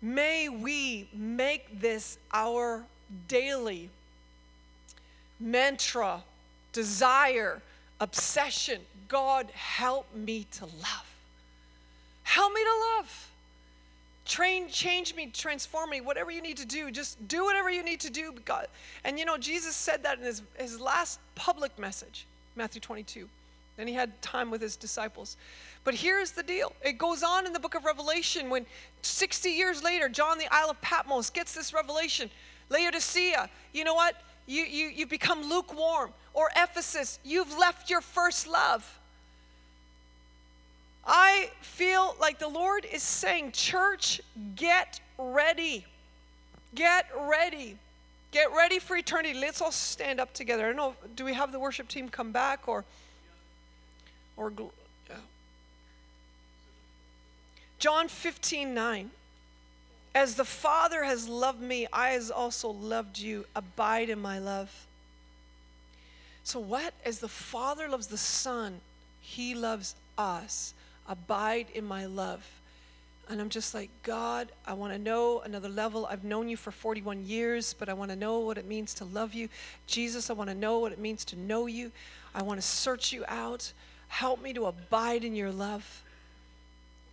May 0.00 0.48
we 0.48 1.08
make 1.12 1.80
this 1.80 2.18
our 2.32 2.84
daily 3.28 3.90
mantra, 5.40 6.22
desire, 6.72 7.60
obsession. 8.00 8.80
God, 9.08 9.50
help 9.54 10.14
me 10.14 10.46
to 10.52 10.64
love. 10.64 11.13
Help 12.24 12.52
me 12.52 12.60
to 12.62 12.96
love. 12.96 13.30
Train, 14.24 14.68
change 14.68 15.14
me, 15.14 15.26
transform 15.26 15.90
me, 15.90 16.00
whatever 16.00 16.30
you 16.30 16.40
need 16.42 16.56
to 16.56 16.66
do. 16.66 16.90
Just 16.90 17.28
do 17.28 17.44
whatever 17.44 17.70
you 17.70 17.82
need 17.84 18.00
to 18.00 18.10
do. 18.10 18.32
God. 18.44 18.66
And 19.04 19.18
you 19.18 19.24
know, 19.24 19.36
Jesus 19.36 19.76
said 19.76 20.02
that 20.02 20.18
in 20.18 20.24
his, 20.24 20.42
his 20.58 20.80
last 20.80 21.20
public 21.34 21.78
message, 21.78 22.26
Matthew 22.56 22.80
22. 22.80 23.28
Then 23.76 23.86
he 23.86 23.94
had 23.94 24.20
time 24.22 24.50
with 24.50 24.60
his 24.60 24.76
disciples. 24.76 25.36
But 25.82 25.94
here's 25.94 26.30
the 26.30 26.42
deal 26.42 26.72
it 26.82 26.96
goes 26.96 27.22
on 27.22 27.46
in 27.46 27.52
the 27.52 27.60
book 27.60 27.74
of 27.74 27.84
Revelation 27.84 28.48
when 28.48 28.66
60 29.02 29.50
years 29.50 29.82
later, 29.82 30.08
John, 30.08 30.38
the 30.38 30.52
Isle 30.52 30.70
of 30.70 30.80
Patmos, 30.80 31.30
gets 31.30 31.54
this 31.54 31.74
revelation. 31.74 32.30
Laodicea, 32.70 33.50
you 33.72 33.84
know 33.84 33.94
what? 33.94 34.16
You, 34.46 34.62
you, 34.64 34.86
you 34.86 35.06
become 35.06 35.48
lukewarm. 35.48 36.12
Or 36.32 36.48
Ephesus, 36.56 37.18
you've 37.24 37.56
left 37.58 37.90
your 37.90 38.00
first 38.00 38.46
love. 38.46 39.00
I 41.06 41.50
feel 41.60 42.16
like 42.20 42.38
the 42.38 42.48
Lord 42.48 42.86
is 42.90 43.02
saying, 43.02 43.52
Church, 43.52 44.20
get 44.56 45.00
ready. 45.18 45.84
Get 46.74 47.06
ready. 47.18 47.76
Get 48.32 48.52
ready 48.52 48.78
for 48.78 48.96
eternity. 48.96 49.38
Let's 49.38 49.60
all 49.60 49.72
stand 49.72 50.18
up 50.18 50.32
together. 50.32 50.64
I 50.64 50.66
don't 50.68 50.76
know, 50.76 50.94
do 51.14 51.24
we 51.24 51.34
have 51.34 51.52
the 51.52 51.58
worship 51.58 51.88
team 51.88 52.08
come 52.08 52.32
back 52.32 52.66
or, 52.66 52.84
or. 54.36 54.52
John 57.78 58.08
15, 58.08 58.72
9. 58.72 59.10
As 60.14 60.36
the 60.36 60.44
Father 60.44 61.04
has 61.04 61.28
loved 61.28 61.60
me, 61.60 61.86
I 61.92 62.10
has 62.10 62.30
also 62.30 62.70
loved 62.70 63.18
you. 63.18 63.46
Abide 63.54 64.10
in 64.10 64.20
my 64.20 64.38
love. 64.38 64.86
So, 66.44 66.60
what? 66.60 66.94
As 67.04 67.18
the 67.18 67.28
Father 67.28 67.88
loves 67.88 68.06
the 68.06 68.18
Son, 68.18 68.80
He 69.20 69.54
loves 69.54 69.96
us. 70.16 70.73
Abide 71.08 71.66
in 71.74 71.84
my 71.84 72.06
love. 72.06 72.44
And 73.28 73.40
I'm 73.40 73.48
just 73.48 73.74
like, 73.74 73.90
God, 74.02 74.52
I 74.66 74.74
want 74.74 74.92
to 74.92 74.98
know 74.98 75.40
another 75.40 75.68
level. 75.68 76.06
I've 76.06 76.24
known 76.24 76.48
you 76.48 76.56
for 76.56 76.70
41 76.70 77.24
years, 77.24 77.74
but 77.78 77.88
I 77.88 77.94
want 77.94 78.10
to 78.10 78.16
know 78.16 78.40
what 78.40 78.58
it 78.58 78.66
means 78.66 78.92
to 78.94 79.04
love 79.06 79.32
you. 79.32 79.48
Jesus, 79.86 80.28
I 80.28 80.34
want 80.34 80.50
to 80.50 80.54
know 80.54 80.78
what 80.78 80.92
it 80.92 80.98
means 80.98 81.24
to 81.26 81.36
know 81.36 81.66
you. 81.66 81.90
I 82.34 82.42
want 82.42 82.60
to 82.60 82.66
search 82.66 83.12
you 83.12 83.24
out. 83.28 83.72
Help 84.08 84.42
me 84.42 84.52
to 84.52 84.66
abide 84.66 85.24
in 85.24 85.34
your 85.34 85.50
love. 85.50 86.02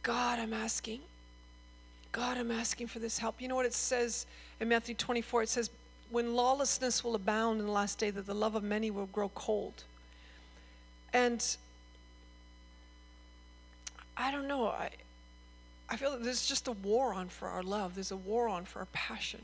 God, 0.04 0.40
I'm 0.40 0.54
asking. 0.54 1.00
God, 2.12 2.38
I'm 2.38 2.52
asking 2.52 2.88
for 2.88 3.00
this 3.00 3.18
help. 3.18 3.42
You 3.42 3.48
know 3.48 3.56
what 3.56 3.66
it 3.66 3.74
says 3.74 4.26
in 4.60 4.68
Matthew 4.68 4.96
24? 4.96 5.44
It 5.44 5.50
says, 5.50 5.70
When 6.10 6.36
lawlessness 6.36 7.04
will 7.04 7.16
abound 7.16 7.62
in 7.62 7.66
the 7.66 7.72
last 7.72 8.00
day, 8.00 8.10
that 8.10 8.26
the 8.26 8.36
love 8.36 8.56
of 8.56 8.64
many 8.64 8.92
will 8.92 9.06
grow 9.08 9.30
cold. 9.30 9.86
And 11.14 11.56
I 14.18 14.32
don't 14.32 14.48
know. 14.48 14.68
I, 14.68 14.90
I 15.90 15.96
feel 15.98 16.12
that 16.12 16.24
there's 16.24 16.46
just 16.46 16.68
a 16.68 16.74
war 16.74 17.14
on 17.14 17.28
for 17.28 17.48
our 17.48 17.64
love. 17.64 17.96
There's 17.96 18.12
a 18.12 18.18
war 18.18 18.48
on 18.48 18.66
for 18.66 18.80
our 18.80 18.88
passion. 18.94 19.42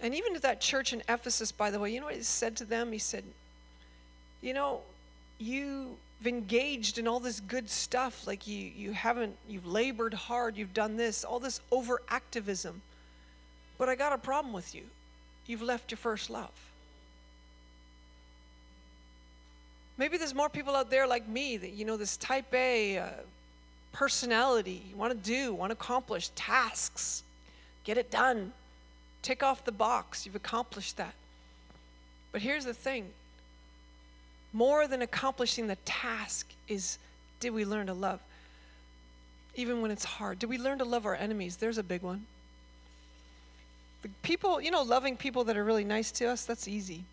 And 0.00 0.14
even 0.14 0.34
to 0.34 0.40
that 0.40 0.60
church 0.60 0.92
in 0.92 1.02
Ephesus, 1.08 1.50
by 1.50 1.70
the 1.70 1.78
way, 1.78 1.92
you 1.92 2.00
know 2.00 2.06
what 2.06 2.14
he 2.14 2.22
said 2.22 2.56
to 2.56 2.64
them? 2.64 2.92
He 2.92 2.98
said, 2.98 3.24
You 4.40 4.54
know, 4.54 4.80
you've 5.38 5.96
engaged 6.24 6.98
in 6.98 7.08
all 7.08 7.20
this 7.20 7.40
good 7.40 7.68
stuff. 7.68 8.26
Like 8.26 8.46
you, 8.46 8.70
you 8.76 8.92
haven't, 8.92 9.36
you've 9.48 9.66
labored 9.66 10.14
hard, 10.14 10.56
you've 10.56 10.74
done 10.74 10.96
this, 10.96 11.24
all 11.24 11.40
this 11.40 11.60
over 11.70 12.00
activism. 12.08 12.80
But 13.76 13.88
I 13.88 13.96
got 13.96 14.12
a 14.12 14.18
problem 14.18 14.52
with 14.52 14.74
you. 14.74 14.82
You've 15.46 15.62
left 15.62 15.90
your 15.90 15.98
first 15.98 16.30
love. 16.30 16.50
Maybe 19.96 20.16
there's 20.16 20.34
more 20.34 20.48
people 20.48 20.76
out 20.76 20.90
there 20.90 21.08
like 21.08 21.28
me 21.28 21.56
that, 21.56 21.72
you 21.72 21.84
know, 21.84 21.96
this 21.96 22.16
type 22.16 22.54
A, 22.54 22.98
uh, 22.98 23.08
personality, 23.92 24.82
you 24.90 24.96
want 24.96 25.12
to 25.12 25.18
do, 25.18 25.52
want 25.52 25.70
to 25.70 25.74
accomplish 25.74 26.30
tasks, 26.34 27.22
get 27.84 27.98
it 27.98 28.10
done, 28.10 28.52
tick 29.22 29.42
off 29.42 29.64
the 29.64 29.72
box, 29.72 30.24
you've 30.24 30.36
accomplished 30.36 30.96
that. 30.96 31.14
But 32.32 32.42
here's 32.42 32.64
the 32.64 32.74
thing 32.74 33.08
more 34.52 34.86
than 34.86 35.02
accomplishing 35.02 35.66
the 35.66 35.76
task 35.84 36.46
is 36.68 36.98
did 37.40 37.50
we 37.50 37.64
learn 37.64 37.86
to 37.86 37.94
love? 37.94 38.20
Even 39.54 39.82
when 39.82 39.90
it's 39.90 40.04
hard. 40.04 40.38
Did 40.38 40.48
we 40.48 40.58
learn 40.58 40.78
to 40.78 40.84
love 40.84 41.06
our 41.06 41.14
enemies? 41.14 41.56
There's 41.56 41.78
a 41.78 41.82
big 41.82 42.02
one. 42.02 42.26
The 44.02 44.08
people, 44.22 44.60
you 44.60 44.70
know, 44.70 44.82
loving 44.82 45.16
people 45.16 45.44
that 45.44 45.56
are 45.56 45.64
really 45.64 45.84
nice 45.84 46.12
to 46.12 46.26
us, 46.26 46.44
that's 46.44 46.68
easy. 46.68 47.04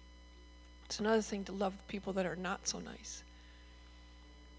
It's 0.86 1.00
another 1.00 1.22
thing 1.22 1.44
to 1.46 1.52
love 1.52 1.74
people 1.88 2.14
that 2.14 2.26
are 2.26 2.36
not 2.36 2.68
so 2.68 2.80
nice. 2.80 3.24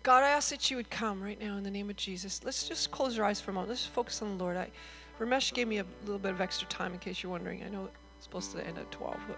God, 0.07 0.23
I 0.23 0.29
ask 0.29 0.51
that 0.51 0.71
you 0.71 0.77
would 0.77 0.89
come 0.89 1.21
right 1.21 1.41
now 1.41 1.57
in 1.57 1.65
the 1.65 1.71
name 1.71 1.91
of 1.91 1.97
Jesus. 1.97 2.41
Let's 2.45 2.69
just 2.69 2.93
close 2.93 3.17
your 3.17 3.27
eyes 3.27 3.41
for 3.41 3.51
a 3.51 3.55
moment. 3.55 3.71
Let's 3.71 3.81
just 3.83 3.93
focus 3.93 4.23
on 4.23 4.39
the 4.39 4.45
Lord. 4.45 4.57
I, 4.57 4.71
Ramesh 5.19 5.53
gave 5.53 5.67
me 5.67 5.79
a 5.79 5.87
little 6.05 6.21
bit 6.21 6.31
of 6.31 6.41
extra 6.41 6.69
time 6.69 6.93
in 6.93 7.01
case 7.01 7.25
you're 7.25 7.33
wondering. 7.33 7.65
I 7.65 7.69
know 7.71 7.89
it's 8.17 8.25
supposed 8.25 8.53
to 8.53 8.65
end 8.65 8.79
at 8.79 8.89
12, 8.93 9.17
but 9.27 9.37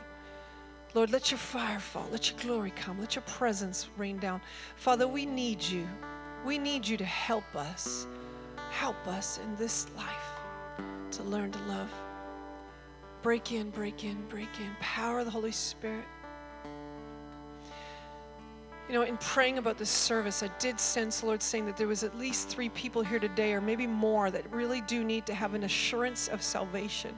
Lord, 0.92 1.10
let 1.10 1.30
your 1.30 1.38
fire 1.38 1.80
fall. 1.80 2.06
Let 2.12 2.30
your 2.30 2.38
glory 2.40 2.70
come. 2.76 3.00
Let 3.00 3.14
your 3.14 3.22
presence 3.22 3.88
rain 3.96 4.18
down. 4.18 4.42
Father, 4.76 5.08
we 5.08 5.24
need 5.24 5.62
you. 5.62 5.88
We 6.44 6.58
need 6.58 6.86
you 6.86 6.98
to 6.98 7.04
help 7.06 7.56
us. 7.56 8.06
Help 8.70 9.06
us 9.06 9.40
in 9.42 9.56
this 9.56 9.86
life 9.96 11.12
to 11.12 11.22
learn 11.22 11.50
to 11.50 11.58
love. 11.60 11.88
Break 13.22 13.52
in, 13.52 13.70
break 13.70 14.04
in, 14.04 14.22
break 14.28 14.60
in. 14.60 14.76
Power 14.80 15.20
of 15.20 15.24
the 15.24 15.30
Holy 15.30 15.50
Spirit. 15.50 16.04
You 18.88 18.94
know, 18.94 19.02
in 19.02 19.18
praying 19.18 19.58
about 19.58 19.76
this 19.76 19.90
service, 19.90 20.42
I 20.42 20.48
did 20.58 20.80
sense 20.80 21.20
the 21.20 21.26
Lord 21.26 21.42
saying 21.42 21.66
that 21.66 21.76
there 21.76 21.86
was 21.86 22.04
at 22.04 22.18
least 22.18 22.48
three 22.48 22.70
people 22.70 23.02
here 23.02 23.18
today, 23.18 23.52
or 23.52 23.60
maybe 23.60 23.86
more, 23.86 24.30
that 24.30 24.50
really 24.50 24.80
do 24.80 25.04
need 25.04 25.26
to 25.26 25.34
have 25.34 25.52
an 25.52 25.64
assurance 25.64 26.28
of 26.28 26.42
salvation, 26.42 27.14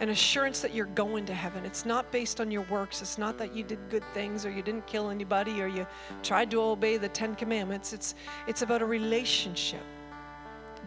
an 0.00 0.08
assurance 0.08 0.58
that 0.58 0.74
you're 0.74 0.86
going 0.86 1.24
to 1.26 1.34
heaven. 1.34 1.64
It's 1.64 1.86
not 1.86 2.10
based 2.10 2.40
on 2.40 2.50
your 2.50 2.62
works. 2.62 3.00
It's 3.00 3.16
not 3.16 3.38
that 3.38 3.54
you 3.54 3.62
did 3.62 3.78
good 3.90 4.02
things, 4.12 4.44
or 4.44 4.50
you 4.50 4.60
didn't 4.60 4.88
kill 4.88 5.10
anybody, 5.10 5.62
or 5.62 5.68
you 5.68 5.86
tried 6.24 6.50
to 6.50 6.60
obey 6.60 6.96
the 6.96 7.08
Ten 7.10 7.36
Commandments. 7.36 7.92
It's 7.92 8.16
it's 8.48 8.62
about 8.62 8.82
a 8.82 8.86
relationship. 8.86 9.84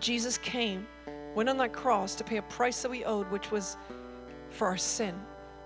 Jesus 0.01 0.37
came, 0.39 0.85
went 1.35 1.47
on 1.47 1.55
that 1.57 1.71
cross 1.71 2.15
to 2.15 2.25
pay 2.25 2.35
a 2.35 2.41
price 2.41 2.81
that 2.81 2.91
we 2.91 3.05
owed, 3.05 3.31
which 3.31 3.49
was 3.49 3.77
for 4.49 4.67
our 4.67 4.77
sin, 4.77 5.15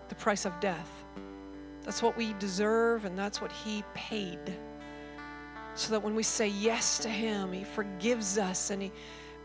the 0.09 0.15
price 0.15 0.45
of 0.45 0.59
death. 0.59 0.94
That's 1.85 2.01
what 2.01 2.17
we 2.17 2.33
deserve, 2.33 3.05
and 3.05 3.17
that's 3.17 3.39
what 3.39 3.51
He 3.51 3.83
paid. 3.93 4.39
So 5.75 5.91
that 5.91 6.01
when 6.01 6.15
we 6.15 6.23
say 6.23 6.47
yes 6.47 6.99
to 6.99 7.09
Him, 7.09 7.53
He 7.53 7.63
forgives 7.63 8.37
us 8.37 8.71
and 8.71 8.81
He 8.81 8.91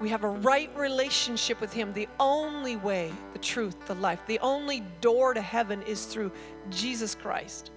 we 0.01 0.09
have 0.09 0.24
a 0.24 0.28
right 0.28 0.74
relationship 0.76 1.61
with 1.61 1.72
Him. 1.72 1.93
The 1.93 2.09
only 2.18 2.76
way, 2.76 3.12
the 3.34 3.38
truth, 3.38 3.76
the 3.86 3.95
life, 3.97 4.20
the 4.26 4.38
only 4.38 4.82
door 5.03 5.34
to 5.34 5.43
heaven 5.43 5.82
is 5.82 6.07
through 6.07 6.32
Jesus 6.70 7.14
Christ. 7.14 7.70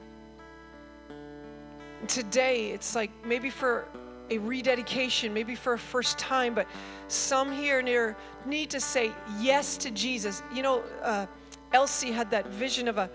And 1.99 2.07
today, 2.07 2.71
it's 2.71 2.95
like 2.95 3.11
maybe 3.25 3.49
for 3.49 3.89
a 4.29 4.37
rededication, 4.37 5.33
maybe 5.33 5.53
for 5.53 5.73
a 5.73 5.79
first 5.79 6.17
time, 6.17 6.55
but 6.55 6.65
some 7.09 7.51
here 7.51 7.81
near 7.81 8.15
need 8.45 8.69
to 8.69 8.79
say 8.79 9.11
yes 9.39 9.75
to 9.77 9.91
Jesus. 9.91 10.41
You 10.53 10.63
know, 10.63 10.83
uh, 11.01 11.25
Elsie 11.73 12.11
had 12.11 12.31
that 12.31 12.47
vision 12.47 12.87
of 12.87 12.97
a 12.97 13.09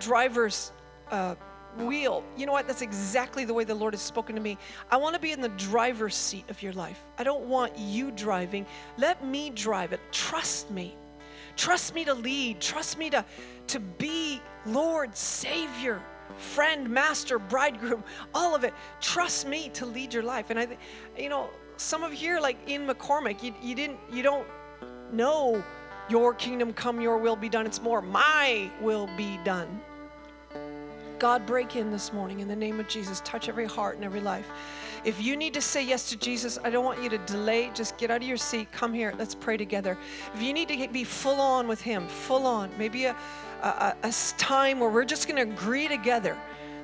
driver's 0.00 0.72
uh, 1.10 1.34
wheel. 1.78 2.24
You 2.36 2.46
know 2.46 2.52
what? 2.52 2.66
That's 2.66 2.82
exactly 2.82 3.44
the 3.44 3.54
way 3.54 3.64
the 3.64 3.74
Lord 3.74 3.94
has 3.94 4.02
spoken 4.02 4.34
to 4.36 4.40
me. 4.40 4.58
I 4.90 4.96
want 4.96 5.14
to 5.14 5.20
be 5.20 5.32
in 5.32 5.40
the 5.40 5.48
driver's 5.50 6.14
seat 6.14 6.44
of 6.48 6.62
your 6.62 6.72
life. 6.72 7.00
I 7.18 7.24
don't 7.24 7.44
want 7.46 7.76
you 7.78 8.10
driving. 8.10 8.66
Let 8.96 9.24
me 9.24 9.50
drive 9.50 9.92
it. 9.92 10.00
Trust 10.12 10.70
me. 10.70 10.96
Trust 11.56 11.94
me 11.94 12.04
to 12.04 12.14
lead. 12.14 12.60
Trust 12.60 12.98
me 12.98 13.10
to, 13.10 13.24
to 13.68 13.80
be 13.80 14.40
Lord, 14.66 15.16
Savior, 15.16 16.02
friend, 16.36 16.88
master, 16.88 17.38
bridegroom, 17.38 18.02
all 18.34 18.54
of 18.54 18.64
it. 18.64 18.74
Trust 19.00 19.46
me 19.46 19.68
to 19.70 19.86
lead 19.86 20.12
your 20.12 20.22
life. 20.22 20.50
And 20.50 20.58
I, 20.58 20.68
you 21.16 21.28
know, 21.28 21.50
some 21.76 22.02
of 22.02 22.12
you 22.12 22.18
here, 22.18 22.40
like 22.40 22.56
Ian 22.68 22.86
McCormick, 22.86 23.42
you, 23.42 23.54
you 23.62 23.74
didn't, 23.74 23.98
you 24.12 24.22
don't 24.22 24.46
know 25.12 25.62
your 26.08 26.34
kingdom 26.34 26.72
come, 26.72 27.00
your 27.00 27.18
will 27.18 27.36
be 27.36 27.48
done. 27.48 27.66
It's 27.66 27.82
more 27.82 28.02
my 28.02 28.70
will 28.80 29.08
be 29.16 29.38
done. 29.44 29.80
God, 31.18 31.46
break 31.46 31.76
in 31.76 31.90
this 31.90 32.12
morning 32.12 32.40
in 32.40 32.48
the 32.48 32.56
name 32.56 32.80
of 32.80 32.88
Jesus. 32.88 33.20
Touch 33.24 33.48
every 33.48 33.66
heart 33.66 33.96
and 33.96 34.04
every 34.04 34.20
life. 34.20 34.48
If 35.04 35.22
you 35.22 35.36
need 35.36 35.54
to 35.54 35.60
say 35.60 35.84
yes 35.84 36.08
to 36.10 36.16
Jesus, 36.16 36.58
I 36.64 36.70
don't 36.70 36.84
want 36.84 37.02
you 37.02 37.08
to 37.10 37.18
delay. 37.18 37.70
Just 37.74 37.96
get 37.98 38.10
out 38.10 38.22
of 38.22 38.28
your 38.28 38.36
seat. 38.36 38.72
Come 38.72 38.92
here. 38.94 39.14
Let's 39.18 39.34
pray 39.34 39.56
together. 39.56 39.98
If 40.34 40.42
you 40.42 40.52
need 40.52 40.68
to 40.68 40.88
be 40.88 41.04
full 41.04 41.40
on 41.40 41.68
with 41.68 41.80
Him, 41.80 42.08
full 42.08 42.46
on, 42.46 42.70
maybe 42.78 43.04
a, 43.04 43.16
a, 43.62 43.94
a 44.02 44.12
time 44.38 44.80
where 44.80 44.90
we're 44.90 45.04
just 45.04 45.28
going 45.28 45.36
to 45.36 45.54
agree 45.54 45.88
together 45.88 46.36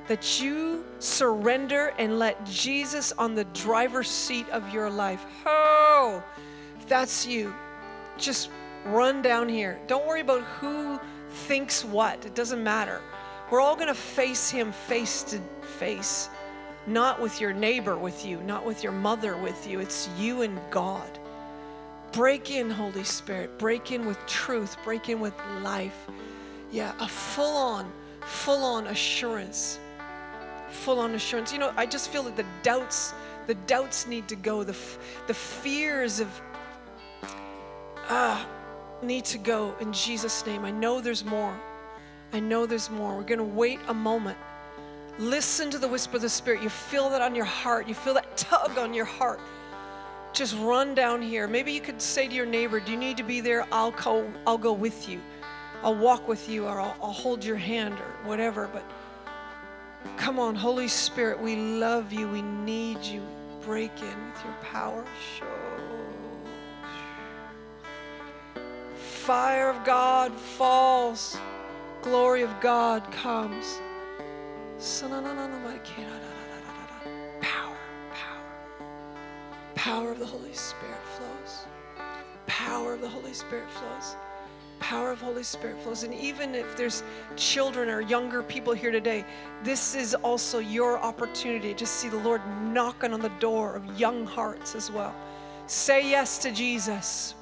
that 0.07 0.41
you 0.41 0.85
surrender 0.99 1.93
and 1.97 2.19
let 2.19 2.43
Jesus 2.45 3.11
on 3.13 3.33
the 3.33 3.45
driver's 3.45 4.09
seat 4.09 4.47
of 4.49 4.73
your 4.73 4.89
life. 4.89 5.25
Oh, 5.45 6.23
if 6.79 6.87
that's 6.87 7.25
you, 7.25 7.53
just 8.17 8.49
run 8.85 9.21
down 9.21 9.47
here. 9.47 9.79
Don't 9.87 10.05
worry 10.07 10.21
about 10.21 10.43
who 10.43 10.99
thinks 11.29 11.85
what, 11.85 12.25
it 12.25 12.35
doesn't 12.35 12.63
matter. 12.63 13.01
We're 13.51 13.61
all 13.61 13.75
going 13.75 13.89
to 13.89 13.93
face 13.93 14.49
him 14.49 14.71
face 14.71 15.23
to 15.23 15.39
face. 15.77 16.29
not 16.87 17.21
with 17.21 17.39
your 17.39 17.53
neighbor 17.53 17.95
with 17.97 18.25
you, 18.25 18.41
not 18.43 18.65
with 18.65 18.83
your 18.83 18.91
mother 18.91 19.37
with 19.37 19.67
you. 19.67 19.79
It's 19.79 20.09
you 20.17 20.41
and 20.41 20.59
God. 20.71 21.19
Break 22.11 22.51
in, 22.51 22.69
Holy 22.69 23.03
Spirit. 23.03 23.57
Break 23.59 23.91
in 23.91 24.05
with 24.05 24.17
truth. 24.25 24.77
Break 24.83 25.09
in 25.09 25.19
with 25.19 25.33
life. 25.61 26.07
Yeah, 26.71 26.93
a 26.99 27.07
full 27.07 27.55
on, 27.55 27.91
full 28.21 28.63
on 28.63 28.87
assurance. 28.87 29.79
Full 30.69 30.99
on 30.99 31.13
assurance. 31.15 31.53
You 31.53 31.59
know, 31.59 31.73
I 31.77 31.85
just 31.85 32.09
feel 32.09 32.23
that 32.23 32.35
the 32.35 32.45
doubts, 32.63 33.13
the 33.47 33.55
doubts 33.67 34.07
need 34.07 34.27
to 34.29 34.35
go. 34.35 34.63
The, 34.63 34.75
the 35.27 35.33
fears 35.33 36.19
of, 36.19 36.41
ah, 38.09 38.47
need 39.03 39.25
to 39.25 39.37
go 39.37 39.75
in 39.79 39.93
Jesus' 39.93 40.45
name. 40.45 40.65
I 40.65 40.71
know 40.71 40.99
there's 41.01 41.23
more. 41.23 41.55
I 42.33 42.39
know 42.39 42.65
there's 42.65 42.89
more. 42.89 43.15
We're 43.17 43.23
going 43.23 43.39
to 43.39 43.43
wait 43.43 43.79
a 43.87 43.93
moment. 43.93 44.37
Listen 45.19 45.69
to 45.71 45.77
the 45.77 45.87
whisper 45.87 46.15
of 46.15 46.21
the 46.21 46.29
Spirit. 46.29 46.63
You 46.63 46.69
feel 46.69 47.09
that 47.09 47.21
on 47.21 47.35
your 47.35 47.45
heart. 47.45 47.87
You 47.87 47.93
feel 47.93 48.13
that 48.13 48.37
tug 48.37 48.77
on 48.77 48.93
your 48.93 49.05
heart. 49.05 49.39
Just 50.33 50.57
run 50.59 50.95
down 50.95 51.21
here. 51.21 51.47
Maybe 51.47 51.73
you 51.73 51.81
could 51.81 52.01
say 52.01 52.27
to 52.27 52.33
your 52.33 52.45
neighbor, 52.45 52.79
Do 52.79 52.91
you 52.91 52.97
need 52.97 53.17
to 53.17 53.23
be 53.23 53.41
there? 53.41 53.67
I'll 53.71 53.91
go, 53.91 54.31
I'll 54.47 54.57
go 54.57 54.71
with 54.71 55.09
you. 55.09 55.19
I'll 55.83 55.95
walk 55.95 56.27
with 56.27 56.47
you 56.47 56.67
or 56.67 56.79
I'll, 56.79 56.95
I'll 57.01 57.11
hold 57.11 57.43
your 57.43 57.57
hand 57.57 57.95
or 57.95 58.27
whatever. 58.27 58.69
But 58.71 58.85
come 60.15 60.39
on, 60.39 60.55
Holy 60.55 60.87
Spirit, 60.87 61.39
we 61.39 61.55
love 61.55 62.13
you. 62.13 62.29
We 62.29 62.41
need 62.41 63.03
you. 63.03 63.21
Break 63.61 63.91
in 64.01 64.31
with 64.31 64.45
your 64.45 64.55
power. 64.61 65.03
Show. 65.37 65.45
Fire 68.95 69.69
of 69.69 69.83
God 69.83 70.33
falls. 70.33 71.37
Glory 72.01 72.41
of 72.41 72.59
God 72.61 73.09
comes. 73.11 73.79
Power, 77.41 77.77
power. 78.11 78.47
Power 79.75 80.11
of 80.11 80.17
the 80.17 80.25
Holy 80.25 80.53
Spirit 80.53 80.97
flows. 81.15 81.65
Power 82.47 82.95
of 82.95 83.01
the 83.01 83.07
Holy 83.07 83.33
Spirit 83.33 83.69
flows. 83.69 84.15
Power 84.79 85.11
of 85.11 85.21
Holy 85.21 85.43
Spirit 85.43 85.79
flows. 85.83 86.01
And 86.01 86.11
even 86.15 86.55
if 86.55 86.75
there's 86.75 87.03
children 87.35 87.87
or 87.87 88.01
younger 88.01 88.41
people 88.41 88.73
here 88.73 88.91
today, 88.91 89.23
this 89.63 89.93
is 89.93 90.15
also 90.15 90.57
your 90.57 90.97
opportunity 90.97 91.75
to 91.75 91.85
see 91.85 92.09
the 92.09 92.17
Lord 92.17 92.41
knocking 92.63 93.13
on 93.13 93.19
the 93.19 93.29
door 93.39 93.75
of 93.75 93.99
young 93.99 94.25
hearts 94.25 94.73
as 94.73 94.89
well. 94.91 95.13
Say 95.67 96.09
yes 96.09 96.39
to 96.39 96.51
Jesus. 96.51 97.35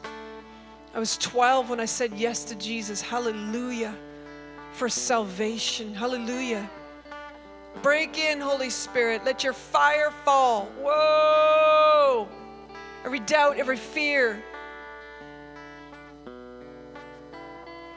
I 0.93 0.99
was 0.99 1.17
12 1.17 1.69
when 1.69 1.79
I 1.79 1.85
said 1.85 2.11
yes 2.13 2.43
to 2.43 2.55
Jesus. 2.55 3.01
Hallelujah. 3.01 3.95
For 4.79 4.87
salvation. 4.87 5.93
Hallelujah. 5.93 6.69
Break 7.81 8.17
in, 8.17 8.39
Holy 8.39 8.69
Spirit. 8.69 9.25
Let 9.25 9.43
your 9.43 9.51
fire 9.51 10.09
fall. 10.23 10.69
Whoa! 10.81 12.29
Every 13.03 13.19
doubt, 13.19 13.57
every 13.57 13.75
fear. 13.75 14.41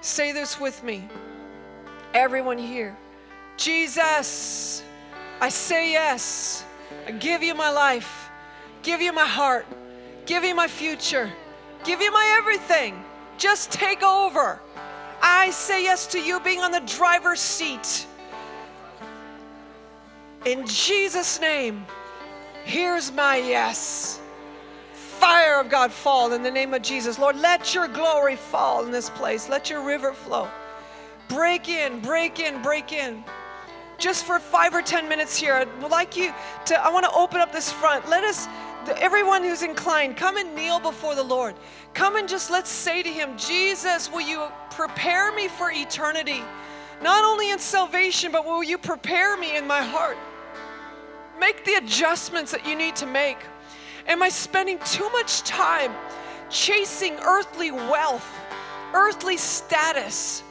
Say 0.01 0.33
this 0.33 0.59
with 0.59 0.83
me. 0.83 1.09
Everyone 2.14 2.59
here. 2.59 2.97
Jesus, 3.57 4.83
I 5.41 5.51
say 5.51 5.93
yes. 5.93 6.64
I 7.07 7.12
give 7.12 7.45
you 7.45 7.55
my 7.55 7.70
life, 7.70 8.28
give 8.83 9.01
you 9.01 9.12
my 9.12 9.24
heart, 9.24 9.66
give 10.26 10.43
you 10.43 10.57
my 10.57 10.66
future, 10.66 11.30
give 11.85 12.01
you 12.01 12.11
my 12.11 12.35
everything. 12.41 13.05
Just 13.39 13.70
take 13.70 14.03
over. 14.03 14.61
I 15.23 15.51
say 15.51 15.85
yes 15.85 16.07
to 16.09 16.20
you 16.20 16.41
being 16.41 16.61
on 16.61 16.73
the 16.73 16.81
driver's 16.81 17.41
seat. 17.41 18.07
In 20.45 20.66
Jesus' 20.66 21.41
name, 21.41 21.87
here's 22.64 23.12
my 23.12 23.37
yes. 23.37 24.20
Fire 24.93 25.61
of 25.61 25.70
God 25.70 25.93
fall 25.93 26.33
in 26.33 26.43
the 26.43 26.51
name 26.51 26.75
of 26.75 26.83
Jesus. 26.83 27.16
Lord, 27.16 27.37
let 27.37 27.73
your 27.73 27.87
glory 27.87 28.35
fall 28.35 28.85
in 28.85 28.91
this 28.91 29.09
place. 29.09 29.49
Let 29.49 29.70
your 29.70 29.87
river 29.87 30.12
flow. 30.12 30.49
Break 31.29 31.68
in, 31.68 32.01
break 32.01 32.41
in, 32.41 32.61
break 32.61 32.93
in. 32.93 33.23
Just 33.99 34.25
for 34.25 34.41
five 34.41 34.75
or 34.75 34.83
10 34.83 35.09
minutes 35.09 35.37
here, 35.37 35.55
I'd 35.55 35.91
like 35.91 36.16
you 36.16 36.35
to, 36.66 36.85
I 36.85 36.91
want 36.91 37.05
to 37.05 37.12
open 37.12 37.41
up 37.41 37.53
this 37.53 37.70
front. 37.70 38.09
Let 38.09 38.25
us, 38.25 38.49
everyone 38.89 39.43
who's 39.43 39.62
inclined, 39.62 40.16
come 40.16 40.37
and 40.37 40.55
kneel 40.55 40.80
before 40.80 41.14
the 41.14 41.22
Lord. 41.22 41.55
Come 41.95 42.16
and 42.16 42.28
just 42.28 42.51
let's 42.51 42.70
say 42.70 43.03
to 43.03 43.09
Him, 43.09 43.37
Jesus, 43.37 44.11
will 44.11 44.20
you 44.20 44.47
prepare 44.70 45.33
me 45.33 45.49
for 45.49 45.70
eternity? 45.70 46.43
Not 47.03 47.24
only 47.24 47.51
in 47.51 47.59
salvation, 47.59 48.33
but 48.33 48.45
will 48.45 48.62
you 48.62 48.78
prepare 48.78 49.37
me 49.37 49.57
in 49.57 49.66
my 49.66 49.83
heart? 49.83 50.16
Make 51.39 51.64
the 51.64 51.74
adjustments 51.74 52.53
that 52.53 52.66
you 52.66 52.76
need 52.76 52.95
to 52.97 53.07
make. 53.07 53.39
Am 54.07 54.22
I 54.22 54.28
spending 54.28 54.78
too 54.85 55.09
much 55.11 55.43
time 55.43 55.93
chasing 56.49 57.14
earthly 57.20 57.70
wealth, 57.70 58.28
earthly 58.95 59.37
status? 59.37 60.43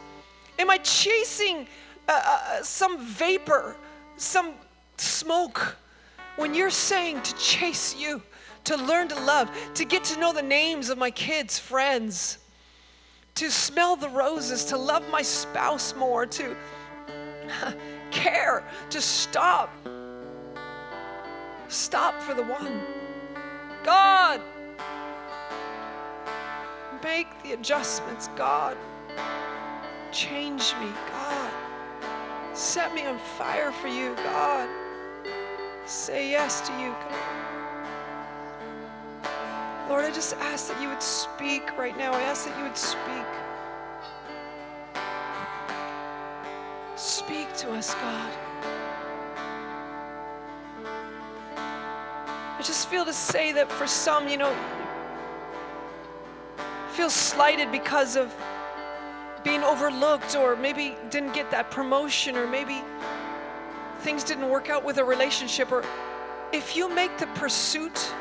Am 0.59 0.69
I 0.69 0.77
chasing 0.79 1.67
uh, 2.07 2.21
uh, 2.25 2.63
some 2.63 2.99
vapor, 2.99 3.75
some 4.17 4.53
smoke? 4.97 5.77
When 6.35 6.53
you're 6.53 6.69
saying 6.69 7.21
to 7.21 7.35
chase 7.35 7.95
you, 7.95 8.21
to 8.65 8.77
learn 8.77 9.07
to 9.09 9.19
love, 9.21 9.49
to 9.73 9.85
get 9.85 10.03
to 10.05 10.19
know 10.19 10.33
the 10.33 10.41
names 10.41 10.89
of 10.89 10.97
my 10.97 11.11
kids' 11.11 11.57
friends, 11.57 12.37
to 13.35 13.49
smell 13.49 13.95
the 13.95 14.09
roses, 14.09 14.65
to 14.65 14.77
love 14.77 15.07
my 15.09 15.21
spouse 15.21 15.95
more, 15.95 16.25
to 16.25 16.55
care, 18.11 18.63
to 18.89 19.01
stop. 19.01 19.73
Stop 21.67 22.21
for 22.21 22.33
the 22.33 22.43
one. 22.43 22.81
God, 23.83 24.41
make 27.03 27.27
the 27.43 27.53
adjustments, 27.53 28.29
God. 28.35 28.77
Change 30.11 30.73
me, 30.75 30.89
God. 31.09 31.51
Set 32.53 32.93
me 32.93 33.05
on 33.05 33.17
fire 33.37 33.71
for 33.71 33.87
you, 33.87 34.13
God. 34.15 34.69
Say 35.91 36.31
yes 36.31 36.61
to 36.61 36.71
you. 36.79 36.95
Lord, 39.89 40.05
I 40.05 40.11
just 40.13 40.37
ask 40.37 40.69
that 40.69 40.81
you 40.81 40.87
would 40.87 41.03
speak 41.03 41.77
right 41.77 41.97
now. 41.97 42.13
I 42.13 42.21
ask 42.21 42.47
that 42.47 42.57
you 42.57 42.63
would 42.63 42.77
speak. 42.77 43.27
Speak 46.95 47.53
to 47.57 47.73
us, 47.73 47.93
God. 47.95 48.31
I 52.57 52.61
just 52.63 52.87
feel 52.87 53.03
to 53.03 53.11
say 53.11 53.51
that 53.51 53.69
for 53.69 53.85
some, 53.85 54.29
you 54.29 54.37
know, 54.37 54.55
feel 56.93 57.09
slighted 57.09 57.69
because 57.69 58.15
of 58.15 58.33
being 59.43 59.61
overlooked 59.61 60.37
or 60.37 60.55
maybe 60.55 60.95
didn't 61.09 61.33
get 61.33 61.51
that 61.51 61.69
promotion 61.69 62.37
or 62.37 62.47
maybe 62.47 62.81
things 64.01 64.23
didn't 64.23 64.49
work 64.49 64.69
out 64.69 64.83
with 64.83 64.97
a 64.97 65.03
relationship 65.03 65.71
or 65.71 65.83
if 66.51 66.75
you 66.75 66.93
make 66.93 67.17
the 67.17 67.27
pursuit 67.27 68.13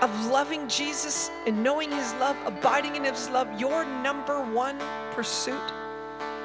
of 0.00 0.26
loving 0.26 0.66
Jesus 0.66 1.30
and 1.46 1.62
knowing 1.62 1.90
his 1.90 2.12
love, 2.14 2.36
abiding 2.44 2.96
in 2.96 3.04
his 3.04 3.28
love 3.30 3.60
your 3.60 3.84
number 3.84 4.40
one 4.40 4.76
pursuit, 5.12 5.62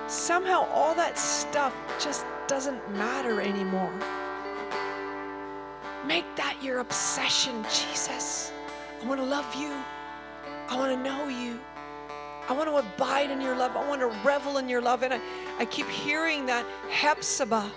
somehow 0.08 0.68
all 0.72 0.94
that 0.94 1.18
stuff 1.18 1.74
just 2.00 2.26
doesn't 2.48 2.80
matter 2.94 3.42
anymore. 3.42 3.92
Make 6.06 6.26
that 6.36 6.56
your 6.62 6.80
obsession, 6.80 7.64
Jesus. 7.64 8.52
I 9.02 9.06
want 9.08 9.20
to 9.20 9.26
love 9.26 9.54
you. 9.56 9.74
I 10.70 10.78
want 10.78 10.92
to 10.92 11.04
know 11.04 11.28
you. 11.28 11.60
I 12.48 12.54
want 12.54 12.70
to 12.70 12.78
abide 12.78 13.30
in 13.30 13.42
your 13.42 13.58
love. 13.58 13.76
I 13.76 13.88
want 13.88 14.02
to 14.02 14.08
revel 14.24 14.58
in 14.58 14.70
your 14.70 14.82
love. 14.82 15.04
And 15.04 15.16
I, 15.16 15.20
I 15.60 15.66
keep 15.66 15.88
hearing 15.90 16.46
that 16.46 16.66
Hepzibah. 16.90 17.70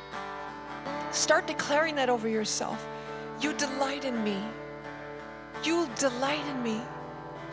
Start 1.12 1.46
declaring 1.46 1.96
that 1.96 2.08
over 2.08 2.28
yourself. 2.28 2.86
You 3.40 3.52
delight 3.54 4.04
in 4.04 4.22
me. 4.22 4.38
You 5.64 5.88
delight 5.96 6.46
in 6.46 6.62
me. 6.62 6.80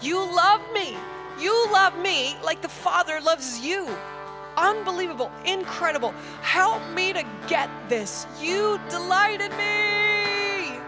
You 0.01 0.17
love 0.17 0.61
me. 0.73 0.95
You 1.39 1.53
love 1.71 1.97
me 1.99 2.35
like 2.43 2.61
the 2.61 2.69
Father 2.69 3.19
loves 3.21 3.59
you. 3.59 3.87
Unbelievable, 4.57 5.31
incredible. 5.45 6.11
Help 6.41 6.81
me 6.93 7.13
to 7.13 7.23
get 7.47 7.69
this. 7.89 8.25
You 8.41 8.79
delight 8.89 9.41
in 9.41 9.51
me. 9.51 10.79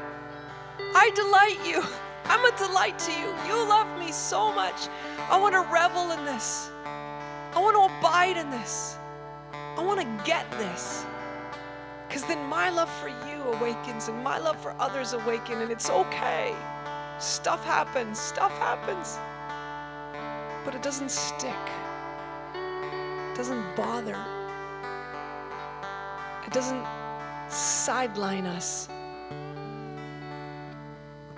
I 0.95 1.11
delight 1.15 1.59
you. 1.65 1.83
I'm 2.25 2.45
a 2.45 2.57
delight 2.57 2.99
to 2.99 3.11
you. 3.11 3.27
You 3.47 3.55
love 3.67 3.87
me 3.99 4.11
so 4.11 4.53
much. 4.53 4.87
I 5.29 5.37
want 5.39 5.53
to 5.53 5.61
revel 5.71 6.11
in 6.11 6.25
this. 6.25 6.69
I 6.85 7.59
want 7.59 7.75
to 7.75 7.97
abide 7.97 8.37
in 8.37 8.49
this. 8.51 8.97
I 9.53 9.81
want 9.81 9.99
to 9.99 10.23
get 10.23 10.49
this. 10.51 11.05
Because 12.09 12.25
then 12.25 12.43
my 12.49 12.71
love 12.71 12.89
for 12.99 13.07
you 13.07 13.43
awakens 13.53 14.07
and 14.07 14.23
my 14.23 14.39
love 14.39 14.59
for 14.59 14.73
others 14.79 15.13
awaken, 15.13 15.61
and 15.61 15.71
it's 15.71 15.91
okay. 15.91 16.55
Stuff 17.19 17.63
happens, 17.63 18.17
stuff 18.17 18.51
happens. 18.57 19.19
But 20.65 20.73
it 20.73 20.81
doesn't 20.81 21.11
stick, 21.11 21.53
it 22.55 23.35
doesn't 23.35 23.75
bother, 23.75 24.17
it 26.47 26.51
doesn't 26.51 26.83
sideline 27.47 28.47
us. 28.47 28.89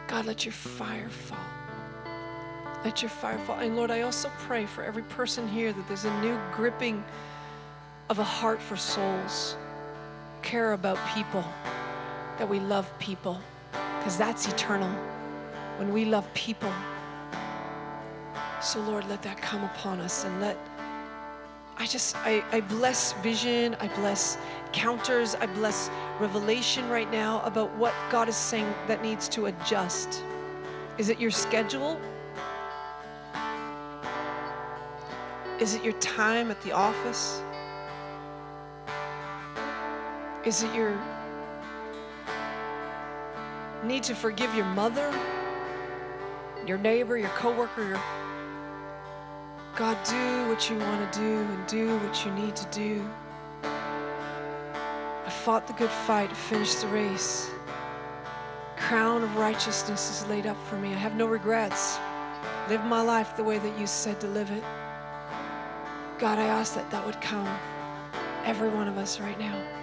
God, 0.08 0.26
let 0.26 0.46
your 0.46 0.54
fire 0.54 1.10
fall. 1.10 1.38
Let 2.86 3.02
your 3.02 3.10
fire 3.10 3.38
fall. 3.40 3.60
And 3.60 3.76
Lord, 3.76 3.92
I 3.92 4.02
also 4.02 4.32
pray 4.40 4.66
for 4.66 4.84
every 4.84 5.04
person 5.04 5.48
here 5.50 5.74
that 5.74 5.88
there's 5.90 6.06
a 6.06 6.22
new 6.22 6.40
gripping 6.54 7.04
of 8.10 8.20
a 8.20 8.24
heart 8.24 8.62
for 8.62 8.76
souls, 8.78 9.56
care 10.42 10.74
about 10.74 10.98
people, 11.14 11.44
that 12.38 12.48
we 12.48 12.60
love 12.60 12.92
people, 13.00 13.40
because 13.98 14.18
that's 14.18 14.48
eternal 14.48 14.90
when 15.78 15.92
we 15.94 16.06
love 16.06 16.32
people. 16.34 16.72
So, 18.62 18.80
Lord, 18.82 19.08
let 19.10 19.22
that 19.24 19.42
come 19.42 19.64
upon 19.64 20.00
us 20.00 20.26
and 20.26 20.40
let 20.40 20.58
I 21.82 21.88
just, 21.88 22.16
I, 22.18 22.44
I 22.52 22.62
bless 22.62 23.14
vision, 23.24 23.76
I 23.80 23.88
bless 23.88 24.38
counters, 24.72 25.34
I 25.34 25.48
bless 25.48 25.90
revelation 26.20 26.88
right 26.90 27.12
now 27.12 27.42
about 27.42 27.76
what 27.76 27.92
God 28.12 28.30
is 28.30 28.36
saying 28.36 28.72
that 28.88 29.02
needs 29.02 29.28
to 29.30 29.48
adjust. 29.48 30.24
Is 31.00 31.10
it 31.10 31.20
your 31.20 31.32
schedule? 31.32 32.00
Is 35.60 35.74
it 35.74 35.84
your 35.84 35.94
time 35.94 36.52
at 36.52 36.62
the 36.62 36.72
office? 36.72 37.42
Is 40.46 40.64
it 40.64 40.74
your 40.74 41.00
need 43.84 44.04
to 44.04 44.16
forgive 44.16 44.54
your 44.56 44.66
mother, 44.66 45.14
your 46.66 46.78
neighbor, 46.78 47.18
your 47.18 47.30
coworker, 47.30 47.88
your 47.88 48.02
God, 49.76 49.98
do 50.04 50.50
what 50.50 50.70
you 50.70 50.78
want 50.78 51.12
to 51.12 51.20
do 51.20 51.40
and 51.40 51.68
do 51.68 51.98
what 52.00 52.26
you 52.26 52.32
need 52.34 52.56
to 52.58 52.66
do. 52.68 53.10
I 53.64 55.30
fought 55.30 55.66
the 55.66 55.74
good 55.74 55.90
fight, 55.90 56.36
finished 56.36 56.82
the 56.82 56.88
race. 56.90 57.50
Crown 58.76 59.24
of 59.24 59.36
righteousness 59.38 60.22
is 60.22 60.28
laid 60.28 60.46
up 60.46 60.58
for 60.68 60.76
me. 60.76 60.90
I 60.90 60.98
have 60.98 61.16
no 61.16 61.26
regrets. 61.26 61.98
Live 62.68 62.84
my 62.84 63.02
life 63.02 63.38
the 63.38 63.44
way 63.44 63.60
that 63.60 63.80
you 63.80 63.88
said 63.88 64.20
to 64.22 64.28
live 64.28 64.52
it. 64.52 64.64
God, 66.20 66.38
I 66.38 66.44
ask 66.44 66.76
that 66.76 66.92
that 66.92 67.06
would 67.06 67.20
come 67.22 67.48
every 68.44 68.70
one 68.70 68.90
of 68.90 68.98
us 68.98 69.20
right 69.20 69.40
now. 69.40 69.81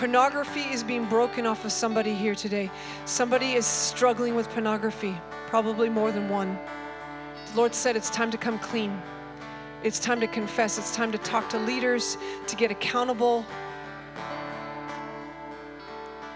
Pornography 0.00 0.62
is 0.62 0.82
being 0.82 1.04
broken 1.04 1.44
off 1.44 1.66
of 1.66 1.70
somebody 1.70 2.14
here 2.14 2.34
today. 2.34 2.70
Somebody 3.04 3.52
is 3.52 3.66
struggling 3.66 4.34
with 4.34 4.48
pornography, 4.48 5.14
probably 5.46 5.90
more 5.90 6.10
than 6.10 6.30
one. 6.30 6.58
The 7.50 7.58
Lord 7.58 7.74
said 7.74 7.96
it's 7.96 8.08
time 8.08 8.30
to 8.30 8.38
come 8.38 8.58
clean. 8.60 8.98
It's 9.82 9.98
time 9.98 10.18
to 10.20 10.26
confess. 10.26 10.78
It's 10.78 10.96
time 10.96 11.12
to 11.12 11.18
talk 11.18 11.50
to 11.50 11.58
leaders, 11.58 12.16
to 12.46 12.56
get 12.56 12.70
accountable. 12.70 13.44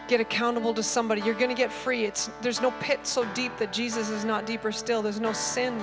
Get 0.08 0.20
accountable 0.20 0.74
to 0.74 0.82
somebody. 0.82 1.22
You're 1.22 1.32
going 1.32 1.48
to 1.48 1.56
get 1.56 1.72
free. 1.72 2.04
It's 2.04 2.28
there's 2.42 2.60
no 2.60 2.70
pit 2.80 3.06
so 3.06 3.24
deep 3.32 3.56
that 3.56 3.72
Jesus 3.72 4.10
is 4.10 4.26
not 4.26 4.44
deeper 4.44 4.72
still. 4.72 5.00
There's 5.00 5.20
no 5.20 5.32
sin. 5.32 5.82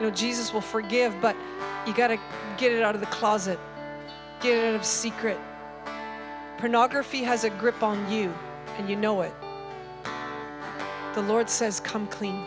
You 0.00 0.06
know, 0.06 0.10
Jesus 0.12 0.54
will 0.54 0.62
forgive, 0.62 1.14
but 1.20 1.36
you 1.86 1.92
got 1.92 2.08
to 2.08 2.18
get 2.56 2.72
it 2.72 2.82
out 2.82 2.94
of 2.94 3.02
the 3.02 3.06
closet. 3.08 3.60
Get 4.40 4.56
it 4.56 4.68
out 4.70 4.76
of 4.76 4.84
secret. 4.86 5.38
Pornography 6.62 7.24
has 7.24 7.42
a 7.42 7.50
grip 7.50 7.82
on 7.82 8.08
you, 8.08 8.32
and 8.78 8.88
you 8.88 8.94
know 8.94 9.22
it. 9.22 9.34
The 11.12 11.22
Lord 11.22 11.50
says, 11.50 11.80
"Come 11.80 12.06
clean. 12.06 12.46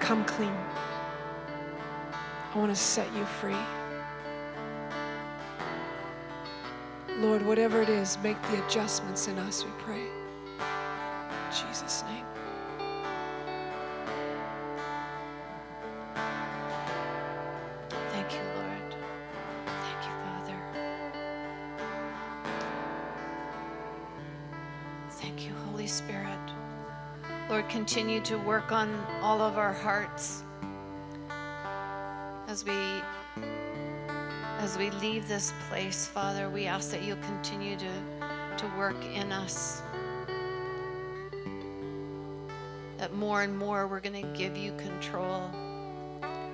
Come 0.00 0.24
clean." 0.24 0.56
I 2.54 2.58
want 2.58 2.70
to 2.70 2.74
set 2.74 3.06
you 3.12 3.26
free. 3.26 3.62
Lord, 7.18 7.44
whatever 7.44 7.82
it 7.82 7.90
is, 7.90 8.16
make 8.22 8.40
the 8.44 8.64
adjustments 8.64 9.28
in 9.28 9.38
us, 9.40 9.62
we 9.62 9.70
pray. 9.84 10.06
In 10.58 11.50
Jesus' 11.50 12.02
name. 12.04 12.25
Thank 25.16 25.46
you, 25.46 25.52
Holy 25.70 25.86
Spirit. 25.86 26.38
Lord, 27.48 27.68
continue 27.68 28.20
to 28.20 28.36
work 28.38 28.72
on 28.72 28.94
all 29.22 29.40
of 29.40 29.56
our 29.56 29.72
hearts 29.72 30.42
as 32.48 32.64
we 32.64 32.72
as 34.58 34.78
we 34.78 34.90
leave 34.90 35.28
this 35.28 35.52
place, 35.68 36.06
Father, 36.06 36.48
we 36.48 36.66
ask 36.66 36.90
that 36.90 37.02
you'll 37.02 37.18
continue 37.18 37.76
to, 37.76 37.92
to 38.56 38.66
work 38.78 38.96
in 39.04 39.30
us. 39.30 39.82
That 42.96 43.14
more 43.14 43.42
and 43.42 43.56
more 43.56 43.86
we're 43.86 44.00
going 44.00 44.20
to 44.22 44.38
give 44.38 44.56
you 44.56 44.72
control. 44.72 45.50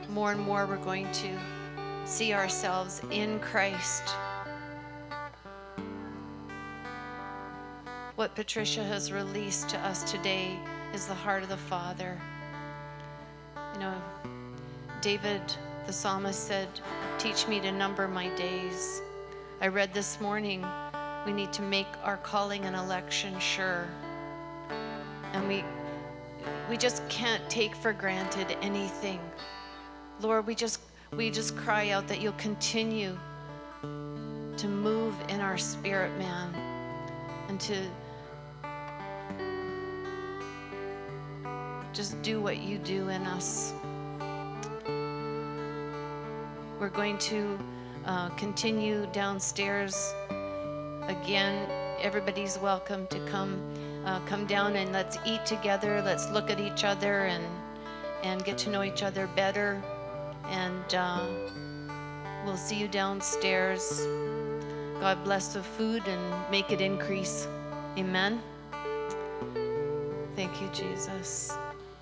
More 0.08 0.32
and 0.32 0.40
more 0.40 0.66
we're 0.66 0.76
going 0.76 1.10
to 1.12 1.38
see 2.04 2.34
ourselves 2.34 3.00
in 3.10 3.38
Christ. 3.38 4.02
What 8.23 8.37
Patricia 8.37 8.85
has 8.85 9.11
released 9.11 9.68
to 9.70 9.79
us 9.81 10.09
today 10.09 10.57
is 10.95 11.09
the 11.09 11.14
heart 11.14 11.43
of 11.43 11.49
the 11.49 11.57
Father. 11.57 12.16
You 13.75 13.81
know, 13.81 14.01
David 15.01 15.43
the 15.87 15.93
psalmist 15.93 16.47
said, 16.47 16.68
Teach 17.18 17.49
me 17.49 17.59
to 17.59 17.73
number 17.73 18.07
my 18.07 18.29
days. 18.37 19.03
I 19.61 19.66
read 19.66 19.93
this 19.93 20.20
morning, 20.20 20.64
we 21.27 21.33
need 21.33 21.53
to 21.53 21.62
make 21.62 21.89
our 22.05 22.16
calling 22.16 22.64
and 22.64 22.77
election 22.77 23.37
sure. 23.41 23.89
And 25.33 25.49
we 25.49 25.64
we 26.70 26.77
just 26.77 27.03
can't 27.09 27.43
take 27.51 27.75
for 27.75 27.93
granted 27.93 28.57
anything. 28.62 29.18
Lord, 30.20 30.47
we 30.47 30.55
just 30.55 30.79
we 31.11 31.29
just 31.29 31.57
cry 31.57 31.91
out 31.91 32.07
that 32.07 32.20
you'll 32.20 32.35
continue 32.35 33.18
to 33.83 34.68
move 34.68 35.16
in 35.29 35.41
our 35.41 35.59
spirit, 35.59 36.16
man, 36.18 36.55
and 37.49 37.61
to 37.62 37.85
just 41.93 42.20
do 42.22 42.40
what 42.40 42.59
you 42.59 42.78
do 42.78 43.09
in 43.09 43.22
us. 43.22 43.74
We're 46.80 46.88
going 46.88 47.18
to 47.18 47.59
uh, 48.07 48.30
continue 48.30 49.07
downstairs. 49.12 50.14
Again, 51.07 51.68
everybody's 52.01 52.59
welcome 52.59 53.07
to 53.09 53.18
come 53.26 53.61
uh, 54.05 54.18
come 54.26 54.47
down 54.47 54.74
and 54.74 54.93
let's 54.93 55.16
eat 55.24 55.47
together. 55.47 56.03
Let's 56.03 56.28
look 56.30 56.51
at 56.51 56.59
each 56.59 56.82
other 56.82 57.26
and 57.26 57.45
and 58.24 58.45
get 58.45 58.59
to 58.59 58.70
know 58.70 58.82
each 58.82 59.03
other 59.03 59.28
better. 59.36 59.82
And 60.47 60.95
uh, 60.95 61.26
we'll 62.45 62.57
see 62.57 62.76
you 62.76 62.88
downstairs. 62.88 64.07
God 65.01 65.22
bless 65.24 65.53
the 65.53 65.62
food 65.62 66.07
and 66.07 66.51
make 66.51 66.70
it 66.70 66.80
increase. 66.80 67.47
Amen. 67.99 68.40
Thank 70.34 70.61
you, 70.61 70.68
Jesus. 70.72 71.53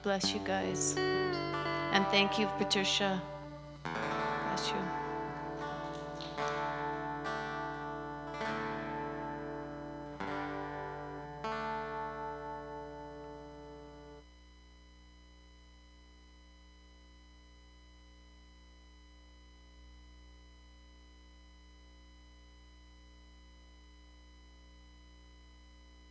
Bless 0.03 0.32
you 0.32 0.40
guys. 0.44 0.96
And 0.96 2.07
thank 2.07 2.38
you, 2.38 2.46
Patricia. 2.59 3.20
Bless 3.84 4.70
you. 4.70 4.99